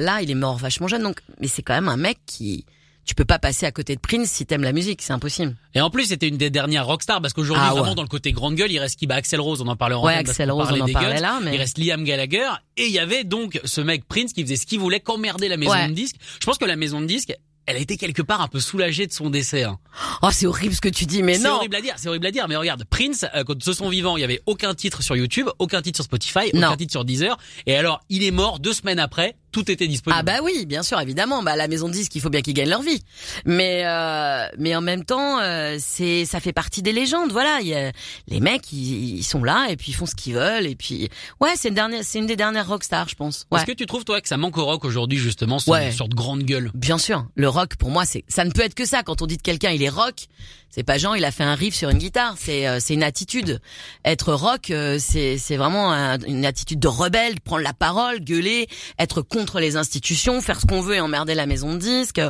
là 0.01 0.21
il 0.23 0.31
est 0.31 0.35
mort 0.35 0.59
vachement 0.59 0.89
jeune 0.89 1.03
donc 1.03 1.21
mais 1.41 1.49
c'est 1.49 1.63
quand 1.63 1.73
même 1.75 1.89
un 1.89 1.97
mec 1.97 2.19
qui 2.27 2.67
tu 3.07 3.15
peux 3.15 3.25
pas 3.25 3.39
passer 3.39 3.65
à 3.65 3.73
côté 3.73 3.95
de 3.97 4.01
Prince 4.03 4.29
si 4.31 4.45
t'aimes 4.45 4.63
la 4.63 4.73
musique, 4.73 5.01
c'est 5.01 5.15
impossible. 5.15 5.57
Et 5.75 5.81
en 5.81 5.89
plus 5.89 6.05
c'était 6.09 6.29
une 6.29 6.37
des 6.37 6.51
dernières 6.51 6.85
rockstars 6.87 7.23
parce 7.23 7.33
qu'aujourd'hui 7.33 7.65
Ah 7.67 7.73
ouais. 7.73 7.81
vraiment 7.81 7.95
dans 7.95 8.03
le 8.03 8.09
côté 8.09 8.33
grande 8.33 8.55
gueule 8.55 8.71
il 8.71 8.79
reste 8.79 8.99
qui? 8.99 9.07
Bah 9.07 9.15
Axel 9.15 9.41
Rose 9.41 9.63
on 9.63 9.67
en 9.67 9.71
en 9.71 9.75
Ouais, 10.05 10.23
qu'on 10.23 10.53
Rose, 10.55 10.69
on 10.71 10.81
en 10.83 10.93
parlait 10.93 11.15
Guns. 11.15 11.21
là, 11.23 11.41
mais- 11.43 11.55
Il 11.55 11.59
reste 11.59 11.79
Liam 11.79 12.05
Gallagher 12.05 12.51
et 12.77 12.85
il 12.85 12.93
y 12.93 12.99
avait 12.99 13.25
donc 13.25 13.59
ce 13.65 13.81
mec 13.81 14.05
Prince 14.07 14.35
qui 14.35 14.43
faisait 14.43 14.57
ce 14.57 14.67
qu'il 14.67 14.79
voulait 14.81 15.01
qu'emmerder 15.01 15.49
la 15.49 15.57
maison 15.57 15.73
Ouais. 15.73 15.89
de 15.89 15.95
disques. 15.95 16.17
Je 16.39 16.45
pense 16.45 16.59
que 16.59 16.67
la 16.67 16.77
maison 16.77 17.01
de 17.01 17.07
disques 17.07 17.33
elle 17.69 17.77
a 17.77 17.81
été 17.81 17.97
quelque 17.97 18.23
part 18.23 18.41
un 18.41 18.49
peu 18.49 18.61
soulagée 18.61 19.07
de 19.07 19.13
son 19.13 19.31
décès. 19.31 19.63
hein. 19.65 19.79
Oh, 20.23 20.29
c'est 20.33 20.47
horrible 20.47 20.75
ce 20.75 20.81
que 20.81 20.89
tu 20.89 21.05
dis 21.05 21.23
mais 21.23 21.35
C'est 21.35 21.47
non. 21.49 21.57
horrible 21.57 21.77
à 21.77 21.81
dire, 21.81 21.95
c'est 21.99 22.09
horrible 22.09 22.27
à 22.27 22.31
dire, 22.31 22.49
mais 22.49 22.57
regarde, 22.57 22.85
Prince, 22.89 23.27
euh, 23.35 23.45
quand 23.45 23.57
de 23.57 23.73
son 23.73 23.89
vivant, 23.89 24.17
il 24.17 24.21
y 24.21 24.25
avait 24.25 24.41
aucun 24.47 24.75
titre 24.75 25.03
sur 25.03 25.15
YouTube, 25.17 25.49
aucun 25.59 25.83
titre 25.83 25.97
sur 25.99 26.05
Spotify, 26.05 26.51
Non. 26.55 26.69
aucun 26.69 26.77
titre 26.79 26.93
sur 26.93 27.05
Deezer, 27.05 27.37
et 27.67 27.77
alors 27.77 28.01
il 28.09 28.23
est 28.25 28.31
mort 28.31 28.59
deux 28.59 28.73
semaines 28.73 28.99
après, 28.99 29.37
tout 29.53 29.71
était 29.71 29.87
disponible. 29.89 30.19
Ah 30.21 30.23
bah 30.23 30.41
oui, 30.45 30.67
bien 30.67 30.83
sûr, 30.83 31.01
évidemment. 31.01 31.43
Bah 31.43 31.57
la 31.57 31.69
maison 31.69 31.89
de 31.89 31.93
disques, 31.93 32.15
il 32.15 32.21
faut 32.21 32.29
bien 32.31 32.43
qu'ils 32.43 32.53
gagnent 32.55 32.69
leur 32.69 32.83
vie. 32.83 33.03
Mais 33.47 33.83
euh, 33.85 34.47
mais 34.59 34.75
en 34.77 34.81
même 34.83 35.05
temps, 35.05 35.41
euh, 35.41 35.77
c'est 35.81 36.25
ça 36.27 36.39
fait 36.41 36.53
partie 36.53 36.83
des 36.83 36.93
légendes. 36.93 37.33
Voilà, 37.33 37.59
il 37.63 37.69
y 37.69 37.75
a- 37.75 37.93
les 38.29 38.41
mecs, 38.41 38.71
ils, 38.73 39.23
sont 39.25 39.43
là 39.45 39.67
et 39.71 39.77
puis 39.77 39.93
ils 39.93 39.95
font 39.95 40.07
ce 40.07 40.15
qu'ils 40.15 40.35
veulent 40.35 40.67
et 40.67 40.75
puis 40.77 41.09
ouais, 41.41 41.51
c'est 41.57 41.69
une 41.69 41.75
dernière, 41.75 42.03
c'est 42.05 42.19
une 42.19 42.27
des 42.27 42.37
dernières 42.37 42.69
rockstars, 42.69 43.09
je 43.09 43.15
pense. 43.15 43.47
Ouais. 43.51 43.59
Est-ce 43.59 43.67
que 43.67 43.73
tu 43.73 43.87
trouves 43.87 44.05
toi 44.05 44.21
que 44.21 44.29
ça 44.29 44.37
manque 44.37 44.57
au 44.59 44.65
rock 44.65 44.85
aujourd'hui 44.85 45.19
justement, 45.19 45.59
ce 45.59 45.71
Ouais. 45.71 45.91
sorte 45.93 46.11
de 46.11 46.17
grande 46.17 46.43
gueule? 46.43 46.71
Bien 46.75 46.99
sûr, 46.99 47.27
le 47.35 47.49
rock 47.49 47.58
pour 47.67 47.91
moi 47.91 48.05
c'est 48.05 48.25
ça 48.29 48.45
ne 48.45 48.51
peut 48.51 48.63
être 48.63 48.75
que 48.75 48.85
ça 48.87 49.03
quand 49.03 49.23
on 49.23 49.27
dit 49.27 49.37
de 49.37 49.43
quelqu'un 49.43 49.71
il 49.71 49.83
est 49.83 49.89
rock, 49.89 50.27
c'est 50.71 50.83
pas 50.83 50.99
genre 50.99 51.17
il 51.17 51.25
a 51.25 51.31
fait 51.31 51.43
un 51.45 51.55
riff 51.55 51.75
sur 51.75 51.89
une 51.91 51.99
guitare, 51.99 52.35
c'est 52.39 52.67
euh, 52.69 52.79
c'est 52.81 52.95
une 52.95 53.03
attitude. 53.03 53.61
Être 54.05 54.33
rock 54.33 54.71
euh, 54.71 54.99
c'est 55.01 55.39
c'est 55.39 55.57
vraiment 55.57 55.93
un- 55.93 56.19
une 56.21 56.45
attitude 56.45 56.79
de 56.79 56.89
rebelle, 56.89 57.41
prendre 57.41 57.63
la 57.63 57.73
parole, 57.73 58.21
gueuler, 58.21 58.69
être 58.99 59.23
contre 59.23 59.61
les 59.61 59.77
institutions, 59.77 60.41
faire 60.41 60.61
ce 60.61 60.67
qu'on 60.67 60.81
veut 60.81 60.97
et 60.97 61.01
emmerder 61.01 61.35
la 61.35 61.47
maison 61.47 61.75
de 61.75 61.79
disques, 61.79 62.21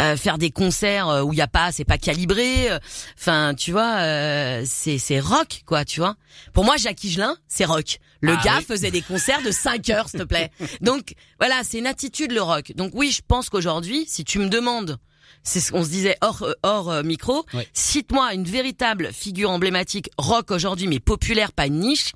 euh, 0.00 0.16
faire 0.16 0.38
des 0.38 0.50
concerts 0.50 1.08
euh, 1.08 1.22
où 1.22 1.32
il 1.32 1.38
y 1.38 1.42
a 1.42 1.48
pas 1.48 1.70
c'est 1.72 1.84
pas 1.84 1.98
calibré, 1.98 2.68
enfin 3.18 3.54
tu 3.56 3.72
vois 3.72 3.98
euh, 4.00 4.62
c'est 4.66 4.98
c'est 4.98 5.20
rock 5.20 5.62
quoi, 5.66 5.84
tu 5.84 6.00
vois. 6.00 6.16
Pour 6.52 6.64
moi 6.64 6.76
Jacques 6.76 7.04
Higelin, 7.04 7.36
c'est 7.46 7.64
rock. 7.66 7.98
Le 8.22 8.32
Ah 8.38 8.42
gars 8.44 8.58
oui. 8.58 8.64
faisait 8.64 8.90
des 8.90 9.02
concerts 9.02 9.42
de 9.42 9.50
5 9.50 9.90
heures, 9.90 10.08
s'il 10.08 10.20
te 10.20 10.24
plaît. 10.24 10.50
Donc 10.80 11.14
voilà, 11.38 11.62
c'est 11.64 11.78
une 11.78 11.86
attitude 11.86 12.32
le 12.32 12.40
rock. 12.40 12.72
Donc 12.76 12.92
oui, 12.94 13.10
je 13.10 13.20
pense 13.26 13.50
qu'aujourd'hui, 13.50 14.04
si 14.08 14.24
tu 14.24 14.38
me 14.38 14.48
demandes, 14.48 14.96
c'est 15.42 15.60
ce 15.60 15.72
qu'on 15.72 15.82
se 15.84 15.88
disait 15.90 16.16
hors 16.20 16.42
euh, 16.42 16.52
hors 16.62 16.88
euh, 16.90 17.02
micro, 17.02 17.44
Ouais. 17.52 17.68
cite-moi 17.72 18.32
une 18.34 18.44
véritable 18.44 19.12
figure 19.12 19.50
emblématique 19.50 20.08
rock 20.16 20.52
aujourd'hui, 20.52 20.86
mais 20.86 21.00
populaire, 21.00 21.52
pas 21.52 21.66
une 21.66 21.80
niche. 21.80 22.12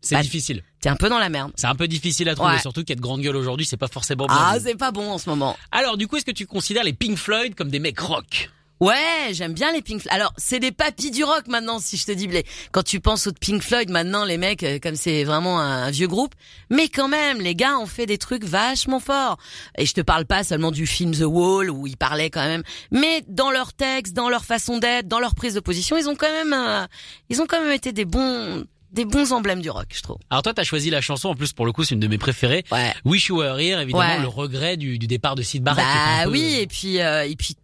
C'est 0.00 0.14
Bah, 0.14 0.22
difficile. 0.22 0.62
T'es 0.80 0.90
un 0.90 0.96
peu 0.96 1.08
dans 1.08 1.18
la 1.18 1.28
merde. 1.28 1.50
C'est 1.56 1.66
un 1.66 1.74
peu 1.74 1.88
difficile 1.88 2.28
à 2.28 2.34
trouver, 2.36 2.52
Ouais. 2.52 2.60
surtout 2.60 2.84
qu'être 2.84 3.00
grande 3.00 3.20
gueule 3.20 3.34
aujourd'hui, 3.34 3.66
c'est 3.66 3.76
pas 3.76 3.88
forcément 3.88 4.26
bien. 4.26 4.36
Ah, 4.38 4.58
c'est 4.62 4.76
pas 4.76 4.92
bon 4.92 5.10
en 5.10 5.18
ce 5.18 5.28
moment. 5.28 5.56
Alors 5.72 5.96
du 5.96 6.06
coup, 6.06 6.16
est-ce 6.18 6.24
que 6.26 6.30
tu 6.30 6.46
considères 6.46 6.84
les 6.84 6.92
Pink 6.92 7.16
Floyd 7.16 7.54
comme 7.56 7.70
des 7.70 7.80
mecs 7.80 7.98
rock? 7.98 8.50
Ouais, 8.80 9.30
j'aime 9.32 9.52
bien 9.54 9.72
les 9.72 9.82
Pink 9.82 10.00
Floyd. 10.02 10.14
Alors, 10.14 10.32
c'est 10.36 10.60
des 10.60 10.70
papis 10.72 11.10
du 11.10 11.24
rock 11.24 11.48
maintenant, 11.48 11.78
si 11.80 11.96
je 11.96 12.06
te 12.06 12.12
dis, 12.12 12.26
les- 12.28 12.44
quand 12.72 12.82
tu 12.84 13.00
penses 13.00 13.26
aux 13.26 13.32
Pink 13.32 13.62
Floyd, 13.62 13.90
maintenant, 13.90 14.24
les 14.24 14.38
mecs, 14.38 14.62
euh, 14.62 14.78
comme 14.80 14.94
c'est 14.94 15.24
vraiment 15.24 15.60
un, 15.60 15.90
vieux 15.90 16.06
groupe, 16.06 16.34
mais 16.70 16.88
quand 16.88 17.08
même, 17.08 17.40
les 17.40 17.54
gars 17.54 17.78
ont 17.78 17.86
fait 17.86 18.06
des 18.06 18.18
trucs 18.18 18.44
vachement 18.44 19.00
forts. 19.00 19.38
Et 19.76 19.84
je 19.86 19.94
te 19.94 20.00
parle 20.00 20.26
pas 20.26 20.44
seulement 20.44 20.70
du 20.70 20.86
film 20.86 21.12
The 21.12 21.22
Wall, 21.26 21.70
où 21.70 21.86
ils 21.86 21.96
parlaient 21.96 22.30
quand 22.30 22.44
même, 22.44 22.62
mais 22.92 23.24
dans 23.28 23.50
leur 23.50 23.72
texte, 23.72 24.14
dans 24.14 24.28
leur 24.28 24.44
façon 24.44 24.78
d'être, 24.78 25.08
dans 25.08 25.20
leur 25.20 25.34
prise 25.34 25.54
de 25.54 25.60
position, 25.60 25.96
ils 25.96 26.08
ont 26.08 26.16
quand 26.16 26.30
même, 26.30 26.52
euh, 26.52 26.86
ils 27.30 27.40
ont 27.42 27.46
quand 27.46 27.60
même 27.60 27.72
été 27.72 27.92
des 27.92 28.04
bons, 28.04 28.64
des 28.92 29.04
bons 29.04 29.32
emblèmes 29.32 29.60
du 29.60 29.70
rock, 29.70 29.86
je 29.92 30.02
trouve. 30.02 30.16
Alors 30.30 30.42
toi, 30.42 30.54
t'as 30.54 30.64
choisi 30.64 30.88
la 30.90 31.00
chanson, 31.00 31.28
en 31.30 31.34
plus 31.34 31.52
pour 31.52 31.66
le 31.66 31.72
coup, 31.72 31.84
c'est 31.84 31.94
une 31.94 32.00
de 32.00 32.06
mes 32.08 32.16
préférées. 32.18 32.64
Ouais. 32.70 32.94
Wish 33.04 33.28
You 33.28 33.38
Were 33.38 33.58
Here, 33.58 33.80
évidemment, 33.80 34.04
Ouais. 34.14 34.20
le 34.20 34.28
regret 34.28 34.76
du, 34.76 34.98
du 34.98 35.06
départ 35.06 35.34
de 35.34 35.42
Sid 35.42 35.62
Barrett. 35.62 35.84
Bah 35.84 36.24
peu- 36.24 36.30
oui, 36.30 36.56
et 36.60 36.66
puis 36.66 37.00
euh, 37.00 37.24
et 37.26 37.34
puis 37.36 37.54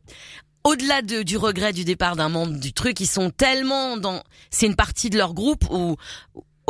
au-delà 0.64 1.02
de, 1.02 1.22
du 1.22 1.36
regret 1.36 1.72
du 1.72 1.84
départ 1.84 2.16
d'un 2.16 2.28
membre 2.28 2.58
du 2.58 2.72
truc, 2.72 2.98
ils 3.00 3.06
sont 3.06 3.30
tellement 3.30 3.96
dans 3.96 4.22
c'est 4.50 4.66
une 4.66 4.76
partie 4.76 5.10
de 5.10 5.18
leur 5.18 5.34
groupe 5.34 5.64
où, 5.70 5.96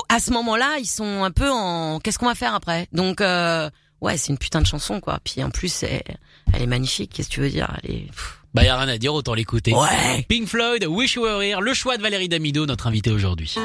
à 0.09 0.19
ce 0.21 0.31
moment-là, 0.33 0.77
ils 0.79 0.87
sont 0.87 1.23
un 1.23 1.31
peu 1.31 1.51
en 1.51 2.01
qu'est-ce 2.01 2.19
qu'on 2.19 2.27
va 2.27 2.35
faire 2.35 2.55
après? 2.55 2.89
Donc 2.93 3.21
euh, 3.21 3.71
ouais, 4.01 4.17
c'est 4.17 4.29
une 4.33 4.39
putain 4.39 4.61
de 4.61 4.67
chanson 4.67 5.01
quoi. 5.01 5.21
Puis 5.25 5.43
en 5.43 5.51
plus 5.51 5.85
elle 5.85 6.63
est 6.63 6.67
magnifique, 6.67 7.13
qu'est-ce 7.15 7.29
que 7.29 7.35
tu 7.35 7.41
veux 7.41 7.51
dire? 7.51 7.73
Elle 7.85 7.91
est 7.95 8.07
pff. 8.07 8.41
Bah 8.53 8.63
y 8.63 8.69
a 8.69 8.77
rien 8.77 8.89
à 8.89 8.99
dire, 8.99 9.13
autant 9.13 9.35
l'écouter. 9.35 9.75
Ouais. 9.75 10.25
Pink 10.29 10.47
Floyd, 10.47 10.85
Wish 10.85 11.15
You 11.15 11.23
Were 11.23 11.43
Here, 11.43 11.61
le 11.61 11.75
choix 11.75 11.97
de 11.97 12.03
Valérie 12.03 12.29
Damido, 12.29 12.67
notre 12.67 12.87
invitée 12.87 13.11
aujourd'hui. 13.11 13.57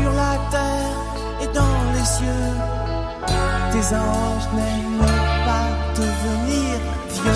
Sur 0.00 0.12
la 0.12 0.38
terre 0.50 1.42
et 1.42 1.46
dans 1.54 1.92
les 1.92 2.04
cieux, 2.04 2.52
tes 3.72 3.94
anges 3.94 4.48
n'aiment 4.54 5.06
pas 5.44 5.68
devenir 5.96 6.78
vieux. 7.10 7.32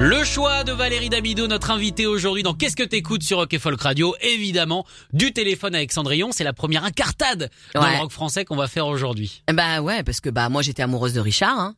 Le 0.00 0.22
choix 0.24 0.62
de 0.62 0.70
Valérie 0.72 1.08
Damido, 1.08 1.48
notre 1.48 1.72
invitée 1.72 2.06
aujourd'hui 2.06 2.44
dans 2.44 2.54
Qu'est-ce 2.54 2.76
que 2.76 2.84
t'écoutes 2.84 3.24
sur 3.24 3.38
Rock 3.38 3.52
et 3.52 3.58
Folk 3.58 3.80
Radio? 3.80 4.14
Évidemment, 4.20 4.86
du 5.12 5.32
téléphone 5.32 5.74
avec 5.74 5.90
Cendrillon, 5.90 6.28
c'est 6.30 6.44
la 6.44 6.52
première 6.52 6.84
incartade 6.84 7.50
dans 7.74 7.82
Ouais. 7.82 7.94
le 7.94 7.98
rock 8.02 8.12
français 8.12 8.44
qu'on 8.44 8.54
va 8.56 8.68
faire 8.68 8.86
aujourd'hui. 8.86 9.42
Bah 9.52 9.80
ouais, 9.80 10.04
parce 10.04 10.20
que 10.20 10.30
bah 10.30 10.48
moi 10.50 10.62
j'étais 10.62 10.82
amoureuse 10.82 11.14
de 11.14 11.20
Richard. 11.20 11.58
Hein. 11.58 11.74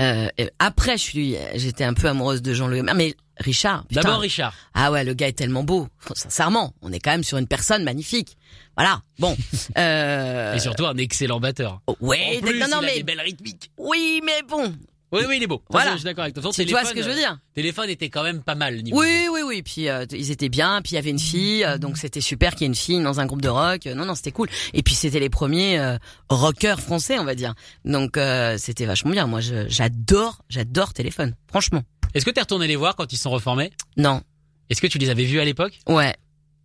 Euh, 0.00 0.28
après, 0.58 0.96
je 0.96 1.02
suis, 1.02 1.36
j'étais 1.54 1.84
un 1.84 1.94
peu 1.94 2.08
amoureuse 2.08 2.42
de 2.42 2.54
Jean-Louis. 2.54 2.80
Aubert. 2.80 2.94
Mais 2.94 3.14
Richard. 3.38 3.84
D'abord 3.90 4.20
Richard. 4.20 4.54
Ah 4.74 4.90
ouais, 4.90 5.04
le 5.04 5.14
gars 5.14 5.28
est 5.28 5.32
tellement 5.32 5.64
beau. 5.64 5.88
Sincèrement, 6.14 6.74
on 6.82 6.92
est 6.92 7.00
quand 7.00 7.10
même 7.10 7.24
sur 7.24 7.38
une 7.38 7.46
personne 7.46 7.84
magnifique. 7.84 8.36
Voilà. 8.76 9.02
Bon. 9.18 9.36
Euh... 9.78 10.54
Et 10.54 10.58
surtout 10.58 10.84
un 10.86 10.96
excellent 10.96 11.40
batteur. 11.40 11.80
oh, 11.86 11.96
ouais. 12.00 12.38
En 12.38 12.46
plus, 12.46 12.58
non, 12.58 12.66
non, 12.68 12.78
il 12.82 12.84
a 12.84 12.88
mais 12.88 12.96
des 12.96 13.02
belles 13.04 13.20
rythmiques. 13.20 13.70
oui, 13.78 14.20
mais 14.24 14.42
bon. 14.46 14.74
Oui, 15.12 15.20
oui, 15.28 15.36
il 15.36 15.42
est 15.42 15.46
beau. 15.46 15.62
Voilà. 15.68 15.92
Je 15.92 15.96
suis 15.98 16.04
d'accord 16.04 16.22
avec 16.24 16.34
toi. 16.34 16.50
Tu 16.52 16.64
vois 16.66 16.84
ce 16.84 16.94
que 16.94 17.02
je 17.02 17.08
veux 17.08 17.14
euh, 17.14 17.18
dire 17.18 17.38
Téléphone 17.54 17.90
était 17.90 18.08
quand 18.08 18.22
même 18.22 18.42
pas 18.42 18.54
mal. 18.54 18.82
Niveau 18.82 18.98
Oui, 19.00 19.26
oui, 19.30 19.40
oui. 19.44 19.62
Puis 19.62 19.88
euh, 19.88 20.06
ils 20.10 20.30
étaient 20.30 20.48
bien. 20.48 20.80
Puis 20.82 20.92
il 20.92 20.94
y 20.94 20.98
avait 20.98 21.10
une 21.10 21.18
fille, 21.18 21.64
euh, 21.64 21.76
donc 21.78 21.98
c'était 21.98 22.20
super 22.22 22.52
qu'il 22.52 22.62
y 22.62 22.64
ait 22.64 22.68
une 22.68 22.74
fille 22.74 23.02
dans 23.02 23.20
un 23.20 23.26
groupe 23.26 23.42
de 23.42 23.48
rock. 23.48 23.86
Euh, 23.86 23.94
Non, 23.94 24.06
non, 24.06 24.14
c'était 24.14 24.32
cool. 24.32 24.48
Et 24.72 24.82
puis 24.82 24.94
c'était 24.94 25.20
les 25.20 25.28
premiers 25.30 25.78
euh, 25.78 25.98
rockers 26.30 26.80
français, 26.80 27.18
on 27.18 27.24
va 27.24 27.34
dire. 27.34 27.54
Donc 27.84 28.16
euh, 28.16 28.56
c'était 28.58 28.86
vachement 28.86 29.10
bien. 29.10 29.26
Moi, 29.26 29.40
j'adore, 29.68 30.42
j'adore 30.48 30.92
téléphone. 30.94 31.34
Franchement. 31.48 31.82
Est-ce 32.14 32.24
que 32.24 32.30
t'es 32.30 32.40
retourné 32.40 32.66
les 32.66 32.76
voir 32.76 32.96
quand 32.96 33.12
ils 33.12 33.16
sont 33.18 33.30
reformés? 33.30 33.70
Non. 33.96 34.22
Est-ce 34.70 34.80
que 34.80 34.86
tu 34.86 34.98
les 34.98 35.10
avais 35.10 35.24
vus 35.24 35.40
à 35.40 35.44
l'époque? 35.44 35.78
Ouais. 35.88 36.14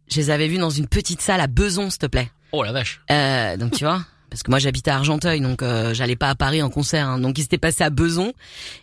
Je 0.10 0.16
les 0.18 0.30
avais 0.30 0.48
vus 0.48 0.58
dans 0.58 0.70
une 0.70 0.88
petite 0.88 1.22
salle 1.22 1.42
à 1.42 1.48
Beson, 1.48 1.90
s'il 1.90 2.00
te 2.00 2.06
plaît. 2.06 2.30
Oh 2.54 2.64
la 2.64 2.72
vache. 2.72 3.02
Euh, 3.12 3.58
donc 3.58 3.74
tu 3.74 3.84
vois. 3.84 4.06
Parce 4.30 4.44
que 4.44 4.52
moi 4.52 4.60
j'habitais 4.60 4.92
à 4.92 4.96
Argenteuil, 4.98 5.40
donc 5.42 5.62
euh, 5.64 5.94
j'allais 5.94 6.16
pas 6.18 6.30
à 6.30 6.36
Paris 6.36 6.62
en 6.62 6.70
concert. 6.70 7.08
hein. 7.08 7.20
Donc 7.20 7.38
ils 7.38 7.44
s'étaient 7.44 7.58
passés 7.58 7.84
à 7.84 7.90
Beson 7.90 8.34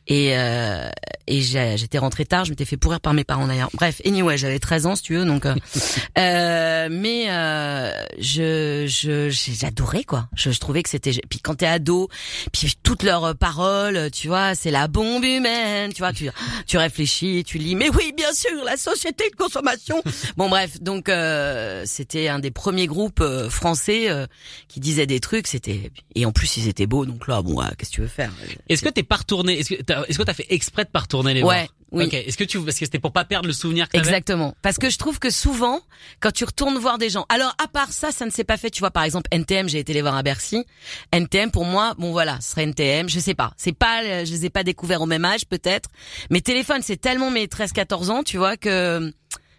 et 0.07 0.37
euh, 0.37 0.89
et 1.27 1.41
j'ai- 1.43 1.77
j'étais 1.77 1.99
rentrée 1.99 2.25
tard. 2.25 2.45
Je 2.45 2.51
m'étais 2.51 2.65
fait 2.65 2.77
pourrir 2.77 3.01
par 3.01 3.13
mes 3.15 3.25
parents 3.25 3.47
d'ailleurs. 3.47 3.71
Bref, 3.75 4.01
anyway, 4.07 4.37
j'avais 4.39 4.59
13 4.59 4.87
ans 4.87 4.97
si 4.97 5.03
tu 5.03 5.17
veux. 5.17 5.25
Donc, 5.25 5.45
euh, 5.47 5.55
euh, 6.19 6.89
mais 6.91 7.27
euh, 7.29 7.93
je 8.19 8.87
j'adorais 9.31 10.05
quoi. 10.05 10.29
Je, 10.35 10.51
je 10.51 10.59
trouvais 10.61 10.83
que 10.83 10.89
c'était. 10.89 11.13
Puis 11.29 11.41
quand 11.41 11.57
t'es 11.57 11.67
ado, 11.67 12.09
puis 12.53 12.73
toutes 12.83 13.03
leurs 13.03 13.25
euh, 13.25 13.35
paroles, 13.35 14.11
tu 14.13 14.29
vois, 14.29 14.55
c'est 14.55 14.71
la 14.71 14.89
bombe 14.89 15.25
humaine. 15.25 15.93
Tu 15.93 15.99
vois, 16.01 16.13
tu 16.13 16.29
tu 16.67 16.79
réfléchis, 16.79 17.45
tu 17.47 17.59
lis. 17.59 17.75
Mais 17.75 17.91
oui, 17.91 18.13
bien 18.17 18.33
sûr, 18.33 18.65
la 18.65 18.77
société 18.77 19.29
de 19.31 19.37
consommation. 19.37 20.03
Bon 20.37 20.49
bref, 20.49 20.81
donc 20.81 21.09
euh, 21.09 21.83
c'était 21.87 22.29
un 22.29 22.39
des 22.39 22.51
premiers 22.51 22.87
groupes 22.87 23.23
français 23.51 24.11
euh, 24.11 24.27
qui 24.69 24.81
disaient 24.81 25.07
des 25.07 25.21
trucs. 25.21 25.34
C'était 25.45 25.91
et 26.15 26.27
en 26.27 26.33
plus 26.33 26.57
ils 26.57 26.69
étaient 26.69 26.87
beaux. 26.87 27.05
Donc 27.07 27.27
là, 27.29 27.43
bon, 27.43 27.55
ouais, 27.61 27.67
qu'est-ce 27.79 27.91
que 27.91 27.95
tu 27.97 28.01
veux 28.01 28.07
faire? 28.07 28.33
Est-ce 28.69 28.83
que 28.83 28.89
t'es 28.89 29.03
pas 29.03 29.17
retourné 29.17 29.59
Est-ce 29.59 29.75
que 29.75 29.83
t'as 29.83 30.03
est-ce 30.05 30.19
que 30.19 30.23
t'as 30.23 30.35
fait 30.35 30.47
exprès 30.51 30.85
de 30.85 30.91
pas 30.91 31.01
retourner 31.01 31.35
les 31.35 31.43
Ouais, 31.43 31.57
voir? 31.57 31.67
oui. 31.93 32.05
Ok. 32.07 32.15
Est-ce 32.15 32.37
que 32.37 32.45
tu 32.45 32.59
parce 32.61 32.79
que 32.79 32.85
c'était 32.85 32.99
pour 32.99 33.13
pas 33.13 33.25
perdre 33.25 33.47
le 33.47 33.53
souvenir 33.53 33.89
que 33.89 33.97
Exactement. 33.97 34.55
Parce 34.63 34.79
que 34.79 34.91
je 34.91 34.99
trouve 34.99 35.19
que 35.19 35.31
souvent, 35.31 35.81
quand 36.21 36.33
tu 36.33 36.45
retournes 36.45 36.77
voir 36.79 36.99
des 36.99 37.11
gens, 37.11 37.27
alors 37.29 37.55
à 37.63 37.69
part 37.69 37.93
ça, 37.93 38.11
ça 38.13 38.25
ne 38.27 38.31
s'est 38.31 38.45
pas 38.45 38.57
fait. 38.57 38.71
Tu 38.71 38.81
vois, 38.81 38.91
par 38.91 39.05
exemple, 39.05 39.29
NTM, 39.31 39.69
j'ai 39.69 39.79
été 39.79 39.93
les 39.93 40.03
voir 40.03 40.17
à 40.17 40.23
Bercy. 40.23 40.65
NTM, 41.13 41.51
pour 41.51 41.65
moi, 41.65 41.95
bon 41.99 42.13
voilà, 42.13 42.41
ce 42.41 42.51
serait 42.51 42.65
NTM. 42.65 43.09
Je 43.09 43.19
sais 43.21 43.35
pas. 43.35 43.53
C'est 43.57 43.77
pas, 43.77 44.03
euh, 44.03 44.25
je 44.25 44.31
les 44.33 44.47
ai 44.47 44.51
pas 44.51 44.63
découverts 44.65 45.03
au 45.03 45.07
même 45.07 45.25
âge, 45.25 45.47
peut-être. 45.47 45.89
Mais 46.31 46.41
téléphone, 46.41 46.81
c'est 46.83 47.01
tellement 47.01 47.31
mes 47.31 47.47
13-14 47.47 48.11
ans, 48.11 48.23
tu 48.23 48.39
vois, 48.39 48.57
que 48.57 49.13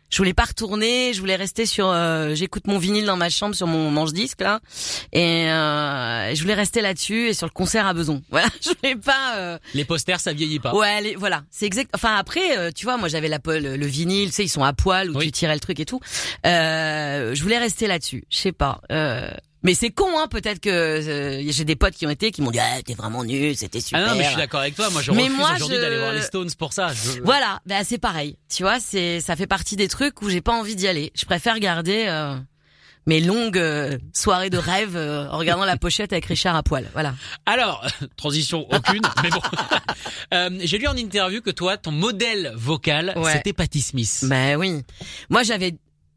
je 0.10 0.18
voulais 0.18 0.34
pas 0.34 0.44
retourner. 0.44 1.14
Je 1.14 1.20
voulais 1.20 1.36
rester 1.36 1.66
sur. 1.66 1.88
euh, 1.90 2.34
J'écoute 2.36 2.68
mon 2.68 2.78
vinyle 2.78 3.06
dans 3.06 3.18
ma 3.18 3.30
chambre 3.30 3.56
sur 3.56 3.68
mon 3.68 3.92
manche 3.92 4.14
disque 4.14 4.42
là, 4.42 4.60
et 5.12 5.50
euh, 5.50 6.34
je 6.36 6.42
voulais 6.42 6.54
rester 6.54 6.82
là-dessus 6.82 7.30
et 7.30 7.34
sur 7.34 7.48
le 7.48 7.52
concert 7.52 7.86
à 7.88 7.94
Beson. 7.94 8.22
Voilà, 8.30 8.48
je 8.64 8.70
voulais 8.70 8.96
pas. 8.96 9.36
euh, 9.38 9.58
Les 9.74 9.86
posters, 9.86 10.20
ça 10.20 10.34
vieillit 10.34 10.60
pas. 10.60 10.74
Ouais, 10.76 11.02
les- 11.02 11.16
voilà, 11.16 11.44
c'est 11.52 11.66
exact. 11.66 11.90
Enfin 11.94 12.16
après, 12.16 12.58
euh, 12.58 12.72
tu 12.74 12.86
vois, 12.86 12.98
moi 12.98 13.08
j'avais 13.08 13.28
la 13.30 13.40
le, 13.46 13.76
le 13.78 13.86
vinyle, 13.86 14.30
tu 14.30 14.36
sais, 14.36 14.44
ils 14.46 14.50
sont 14.50 14.64
à 14.64 14.74
poil 14.74 15.10
où 15.12 15.18
Oui. 15.18 15.26
tu 15.26 15.32
tirais 15.32 15.54
le 15.54 15.60
truc 15.60 15.80
et 15.80 15.86
tout. 15.86 16.00
Euh, 16.46 17.34
je 17.36 17.42
voulais 17.44 17.58
rester 17.58 17.88
là-dessus. 17.88 18.24
Je 18.30 18.38
sais 18.38 18.52
pas. 18.52 18.82
Mais 19.66 19.74
c'est 19.74 19.90
con, 19.90 20.08
hein. 20.18 20.28
Peut-être 20.30 20.60
que 20.62 20.70
euh, 20.70 21.44
j'ai 21.52 21.66
des 21.66 21.76
potes 21.76 21.96
qui 21.96 22.06
ont 22.08 22.10
été 22.10 22.32
qui 22.32 22.42
m'ont 22.42 22.52
dit, 22.52 22.60
ah, 22.60 22.82
t'es 22.86 22.94
vraiment 22.94 23.24
nul, 23.26 23.58
c'était 23.58 23.82
super. 23.82 24.06
Ah 24.06 24.10
non, 24.12 24.16
mais 24.16 24.24
je 24.24 24.30
suis 24.30 24.38
d'accord 24.38 24.62
avec 24.62 24.76
toi. 24.76 24.90
Moi, 24.92 25.02
je 25.02 25.12
Mais 25.12 25.24
refuse 25.24 25.38
moi, 25.38 25.52
aujourd'hui 25.56 25.76
je- 25.78 25.82
d'aller 25.82 25.98
voir 25.98 26.14
les 26.14 26.22
Stones 26.22 26.52
pour 26.58 26.72
ça. 26.72 26.90
Je- 26.94 27.20
Voilà, 27.22 27.60
bah 27.66 27.84
c'est 27.84 27.98
pareil. 27.98 28.38
Tu 28.56 28.64
vois, 28.64 28.80
c'est 28.80 29.20
ça 29.20 29.36
fait 29.36 29.48
partie 29.48 29.76
des 29.76 29.88
trucs 29.90 30.22
où 30.22 30.30
j'ai 30.30 30.42
pas 30.42 30.54
envie 30.54 30.76
d'y 30.78 30.88
aller. 30.88 31.12
Je 31.16 31.26
préfère 31.26 31.60
garder 31.60 32.06
euh, 32.08 32.36
mes 33.08 33.20
longues 33.22 33.58
euh, 33.58 33.98
soirées 34.14 34.50
de 34.50 34.58
rêve 34.58 34.96
euh, 34.96 35.28
en 35.30 35.38
regardant 35.38 35.66
la 35.66 35.78
pochette 35.78 36.14
avec 36.14 36.26
Richard 36.26 36.56
à 36.56 36.64
poil. 36.64 36.88
Voilà. 36.94 37.14
Alors, 37.46 37.86
transition 38.18 38.68
aucune, 38.72 39.02
mais 39.24 39.30
bon. 39.30 39.42
Euh, 40.34 40.50
J'ai 40.64 40.80
lu 40.80 40.88
en 40.88 40.96
interview 40.98 41.42
que 41.42 41.52
toi, 41.52 41.78
ton 41.78 41.92
modèle 41.92 42.52
vocal, 42.56 43.14
Ouais. 43.16 43.34
c'était 43.34 43.54
Patti 43.54 43.82
Smith. 43.82 44.20
Ben 44.24 44.56
oui. 44.58 44.82
Moi, 45.30 45.44
j'avais 45.44 45.76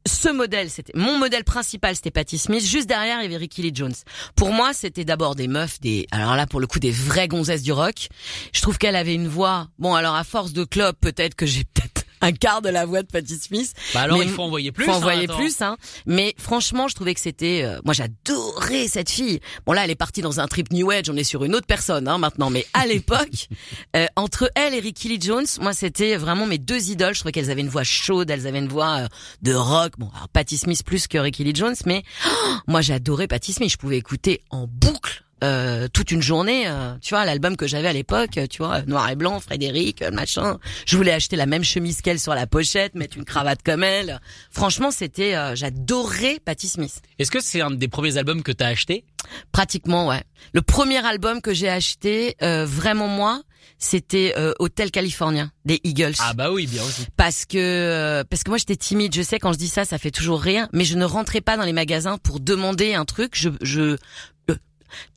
ce 0.08 0.28
modèle, 0.28 0.70
c'était 0.70 0.92
mon 0.96 1.18
modèle 1.18 1.44
principal, 1.44 1.94
c'était 1.94 2.10
Patti 2.10 2.38
Smith. 2.38 2.64
Juste 2.64 2.88
derrière, 2.88 3.22
il 3.22 3.30
y 3.30 3.36
Ricky 3.36 3.62
Lee 3.62 3.72
Jones. 3.72 3.94
Pour 4.34 4.52
moi, 4.52 4.72
c'était 4.72 5.04
d'abord 5.04 5.34
des 5.34 5.46
meufs, 5.46 5.80
des 5.80 6.06
alors 6.10 6.34
là 6.34 6.46
pour 6.46 6.60
le 6.60 6.66
coup 6.66 6.80
des 6.80 6.90
vraies 6.90 7.28
gonzesses 7.28 7.62
du 7.62 7.72
rock. 7.72 8.08
Je 8.52 8.60
trouve 8.60 8.78
qu'elle 8.78 8.96
avait 8.96 9.14
une 9.14 9.28
voix. 9.28 9.68
Bon, 9.78 9.94
alors 9.94 10.14
à 10.14 10.24
force 10.24 10.52
de 10.52 10.64
club, 10.64 10.96
peut-être 11.00 11.34
que 11.34 11.46
j'ai 11.46 11.64
peut-être 11.64 11.97
un 12.20 12.32
quart 12.32 12.62
de 12.62 12.68
la 12.68 12.86
voix 12.86 13.02
de 13.02 13.08
Patti 13.08 13.38
Smith. 13.38 13.72
Bah 13.94 14.02
alors, 14.02 14.18
Mais 14.18 14.24
il 14.24 14.30
faut 14.30 14.42
envoyer 14.42 14.72
plus. 14.72 14.84
Faut 14.84 14.92
hein, 14.92 14.96
envoyer 14.96 15.26
plus, 15.26 15.60
hein. 15.62 15.76
Mais 16.06 16.34
franchement, 16.38 16.88
je 16.88 16.94
trouvais 16.94 17.14
que 17.14 17.20
c'était. 17.20 17.62
euh, 17.64 17.80
moi, 17.84 17.94
j'adorais 17.94 18.88
cette 18.88 19.10
fille. 19.10 19.40
Bon 19.66 19.72
là, 19.72 19.84
elle 19.84 19.90
est 19.90 19.94
partie 19.96 20.22
dans 20.22 20.40
un 20.40 20.46
trip 20.46 20.72
New 20.72 20.90
Age. 20.90 21.10
On 21.10 21.16
est 21.16 21.24
sur 21.24 21.44
une 21.44 21.54
autre 21.54 21.66
personne, 21.66 22.08
hein, 22.08 22.18
maintenant. 22.18 22.50
Mais 22.50 22.66
à 22.74 22.86
l'époque, 22.86 23.48
euh, 23.96 24.06
entre 24.16 24.50
elle 24.54 24.74
et 24.74 24.80
Ricky 24.80 25.08
Lee 25.08 25.20
Jones, 25.20 25.46
moi, 25.60 25.72
c'était 25.72 26.16
vraiment 26.16 26.46
mes 26.46 26.58
deux 26.58 26.90
idoles. 26.90 27.14
Je 27.14 27.20
trouvais 27.20 27.32
qu'elles 27.32 27.50
avaient 27.50 27.60
une 27.60 27.68
voix 27.68 27.84
chaude, 27.84 28.30
elles 28.30 28.46
avaient 28.46 28.58
une 28.58 28.68
voix 28.68 28.98
euh, 28.98 29.08
de 29.42 29.54
rock. 29.54 29.92
Bon, 29.98 30.10
alors 30.14 30.28
Patti 30.28 30.58
Smith 30.58 30.82
plus 30.84 31.06
que 31.06 31.18
Ricky 31.18 31.44
Lee 31.44 31.54
Jones, 31.54 31.76
mais 31.86 32.02
oh, 32.26 32.54
moi, 32.66 32.80
j'adorais 32.80 33.28
Patti 33.28 33.52
Smith. 33.52 33.70
Je 33.70 33.76
pouvais 33.76 33.98
écouter 33.98 34.42
en 34.50 34.66
boucle. 34.66 35.24
Euh, 35.42 35.88
toute 35.92 36.10
une 36.10 36.22
journée, 36.22 36.66
euh, 36.66 36.94
tu 37.00 37.14
vois, 37.14 37.24
l'album 37.24 37.56
que 37.56 37.66
j'avais 37.66 37.88
à 37.88 37.92
l'époque, 37.92 38.38
euh, 38.38 38.46
tu 38.46 38.58
vois, 38.58 38.82
noir 38.82 39.08
et 39.10 39.16
blanc, 39.16 39.40
Frédéric, 39.40 40.02
euh, 40.02 40.10
machin. 40.10 40.58
Je 40.86 40.96
voulais 40.96 41.12
acheter 41.12 41.36
la 41.36 41.46
même 41.46 41.64
chemise 41.64 42.00
qu'elle 42.00 42.18
sur 42.18 42.34
la 42.34 42.46
pochette, 42.46 42.94
mettre 42.94 43.16
une 43.16 43.24
cravate 43.24 43.62
comme 43.62 43.84
elle. 43.84 44.20
Franchement, 44.50 44.90
c'était, 44.90 45.34
euh, 45.34 45.54
j'adorais 45.54 46.40
Patti 46.44 46.68
Smith. 46.68 47.02
Est-ce 47.18 47.30
que 47.30 47.40
c'est 47.40 47.60
un 47.60 47.70
des 47.70 47.88
premiers 47.88 48.16
albums 48.16 48.42
que 48.42 48.52
t'as 48.52 48.68
acheté? 48.68 49.04
Pratiquement, 49.52 50.08
ouais. 50.08 50.22
Le 50.52 50.62
premier 50.62 51.04
album 51.04 51.40
que 51.40 51.52
j'ai 51.52 51.68
acheté, 51.68 52.36
euh, 52.42 52.64
vraiment 52.66 53.08
moi, 53.08 53.42
c'était 53.78 54.34
euh, 54.36 54.52
Hotel 54.58 54.90
California 54.90 55.50
des 55.64 55.80
Eagles. 55.84 56.14
Ah 56.20 56.32
bah 56.32 56.50
oui, 56.50 56.66
bien 56.66 56.82
aussi. 56.82 57.06
Parce 57.16 57.44
que 57.44 57.58
euh, 57.58 58.24
parce 58.28 58.42
que 58.42 58.50
moi 58.50 58.58
j'étais 58.58 58.76
timide. 58.76 59.14
Je 59.14 59.22
sais 59.22 59.38
quand 59.38 59.52
je 59.52 59.58
dis 59.58 59.68
ça, 59.68 59.84
ça 59.84 59.98
fait 59.98 60.10
toujours 60.10 60.40
rien. 60.40 60.68
Mais 60.72 60.84
je 60.84 60.96
ne 60.96 61.04
rentrais 61.04 61.40
pas 61.40 61.56
dans 61.56 61.64
les 61.64 61.72
magasins 61.72 62.18
pour 62.18 62.40
demander 62.40 62.94
un 62.94 63.04
truc. 63.04 63.32
Je 63.34 63.50
je 63.60 63.96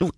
euh, 0.01 0.09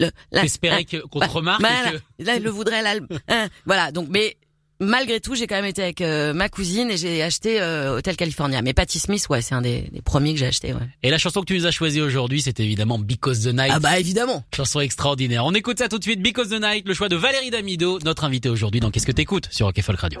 le, 0.00 0.84
que- 0.84 1.06
qu'on 1.06 1.20
te 1.20 1.28
remarque 1.30 1.60
que- 1.62 2.24
Là, 2.24 2.36
je 2.38 2.42
le 2.42 2.50
voudrais 2.50 2.82
l'album. 2.82 3.18
Hein, 3.28 3.48
voilà. 3.66 3.90
Donc, 3.92 4.08
mais 4.10 4.36
malgré 4.80 5.20
tout, 5.20 5.34
j'ai 5.34 5.46
quand 5.46 5.54
même 5.54 5.64
été 5.64 5.82
avec 5.82 6.00
euh, 6.00 6.32
ma 6.34 6.48
cousine 6.48 6.90
et 6.90 6.96
j'ai 6.96 7.22
acheté 7.22 7.60
euh, 7.60 7.96
Hotel 7.96 8.16
California. 8.16 8.60
Mais 8.62 8.72
Patti 8.74 8.98
Smith, 8.98 9.26
ouais, 9.30 9.40
c'est 9.42 9.54
un 9.54 9.62
des, 9.62 9.82
des 9.92 10.02
premiers 10.02 10.32
que 10.34 10.38
j'ai 10.40 10.46
acheté. 10.46 10.72
Ouais. 10.72 10.80
Et 11.02 11.10
la 11.10 11.18
chanson 11.18 11.40
que 11.40 11.46
tu 11.46 11.54
nous 11.54 11.66
as 11.66 11.70
choisie 11.70 12.00
aujourd'hui, 12.00 12.42
c'est 12.42 12.58
évidemment 12.60 12.98
Because 12.98 13.42
the 13.44 13.54
Night. 13.54 13.70
Ah 13.72 13.80
bah 13.80 13.98
évidemment. 13.98 14.44
Chanson 14.54 14.80
extraordinaire. 14.80 15.44
On 15.44 15.52
écoute 15.52 15.78
ça 15.78 15.88
tout 15.88 15.98
de 15.98 16.04
suite. 16.04 16.20
Because 16.22 16.48
the 16.48 16.60
Night, 16.60 16.86
le 16.88 16.94
choix 16.94 17.08
de 17.08 17.16
Valérie 17.16 17.50
Damido, 17.50 17.98
notre 18.04 18.24
invitée 18.24 18.48
aujourd'hui 18.48 18.80
dans 18.80 18.90
Qu'est-ce 18.90 19.06
que 19.06 19.12
t'écoutes 19.12 19.48
sur 19.50 19.66
Rock 19.66 19.80
Folk 19.80 20.00
Radio? 20.00 20.20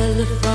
Telephone. 0.00 0.49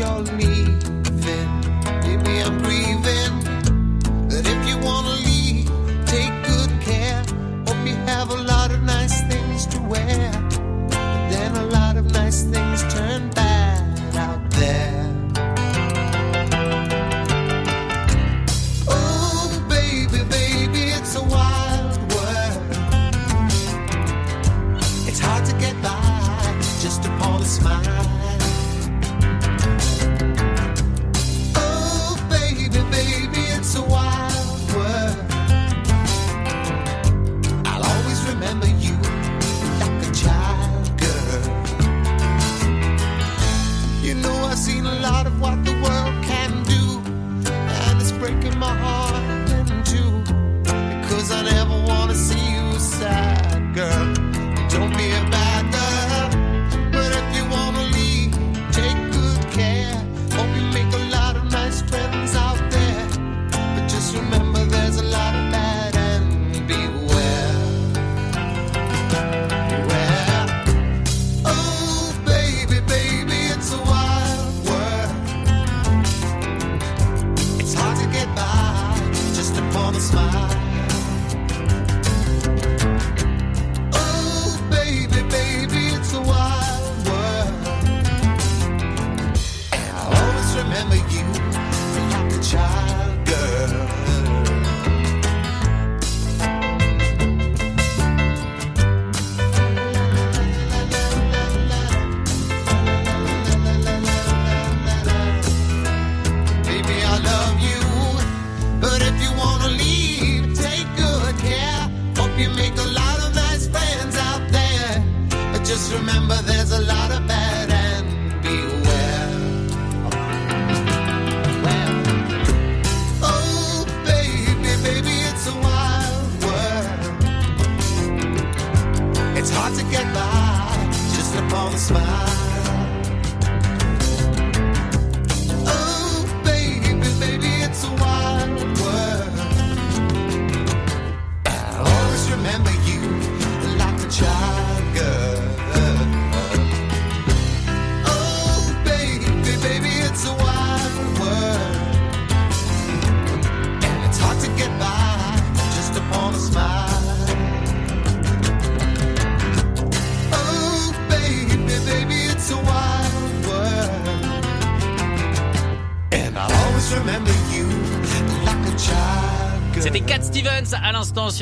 your 0.00 0.20
leave. 0.38 0.59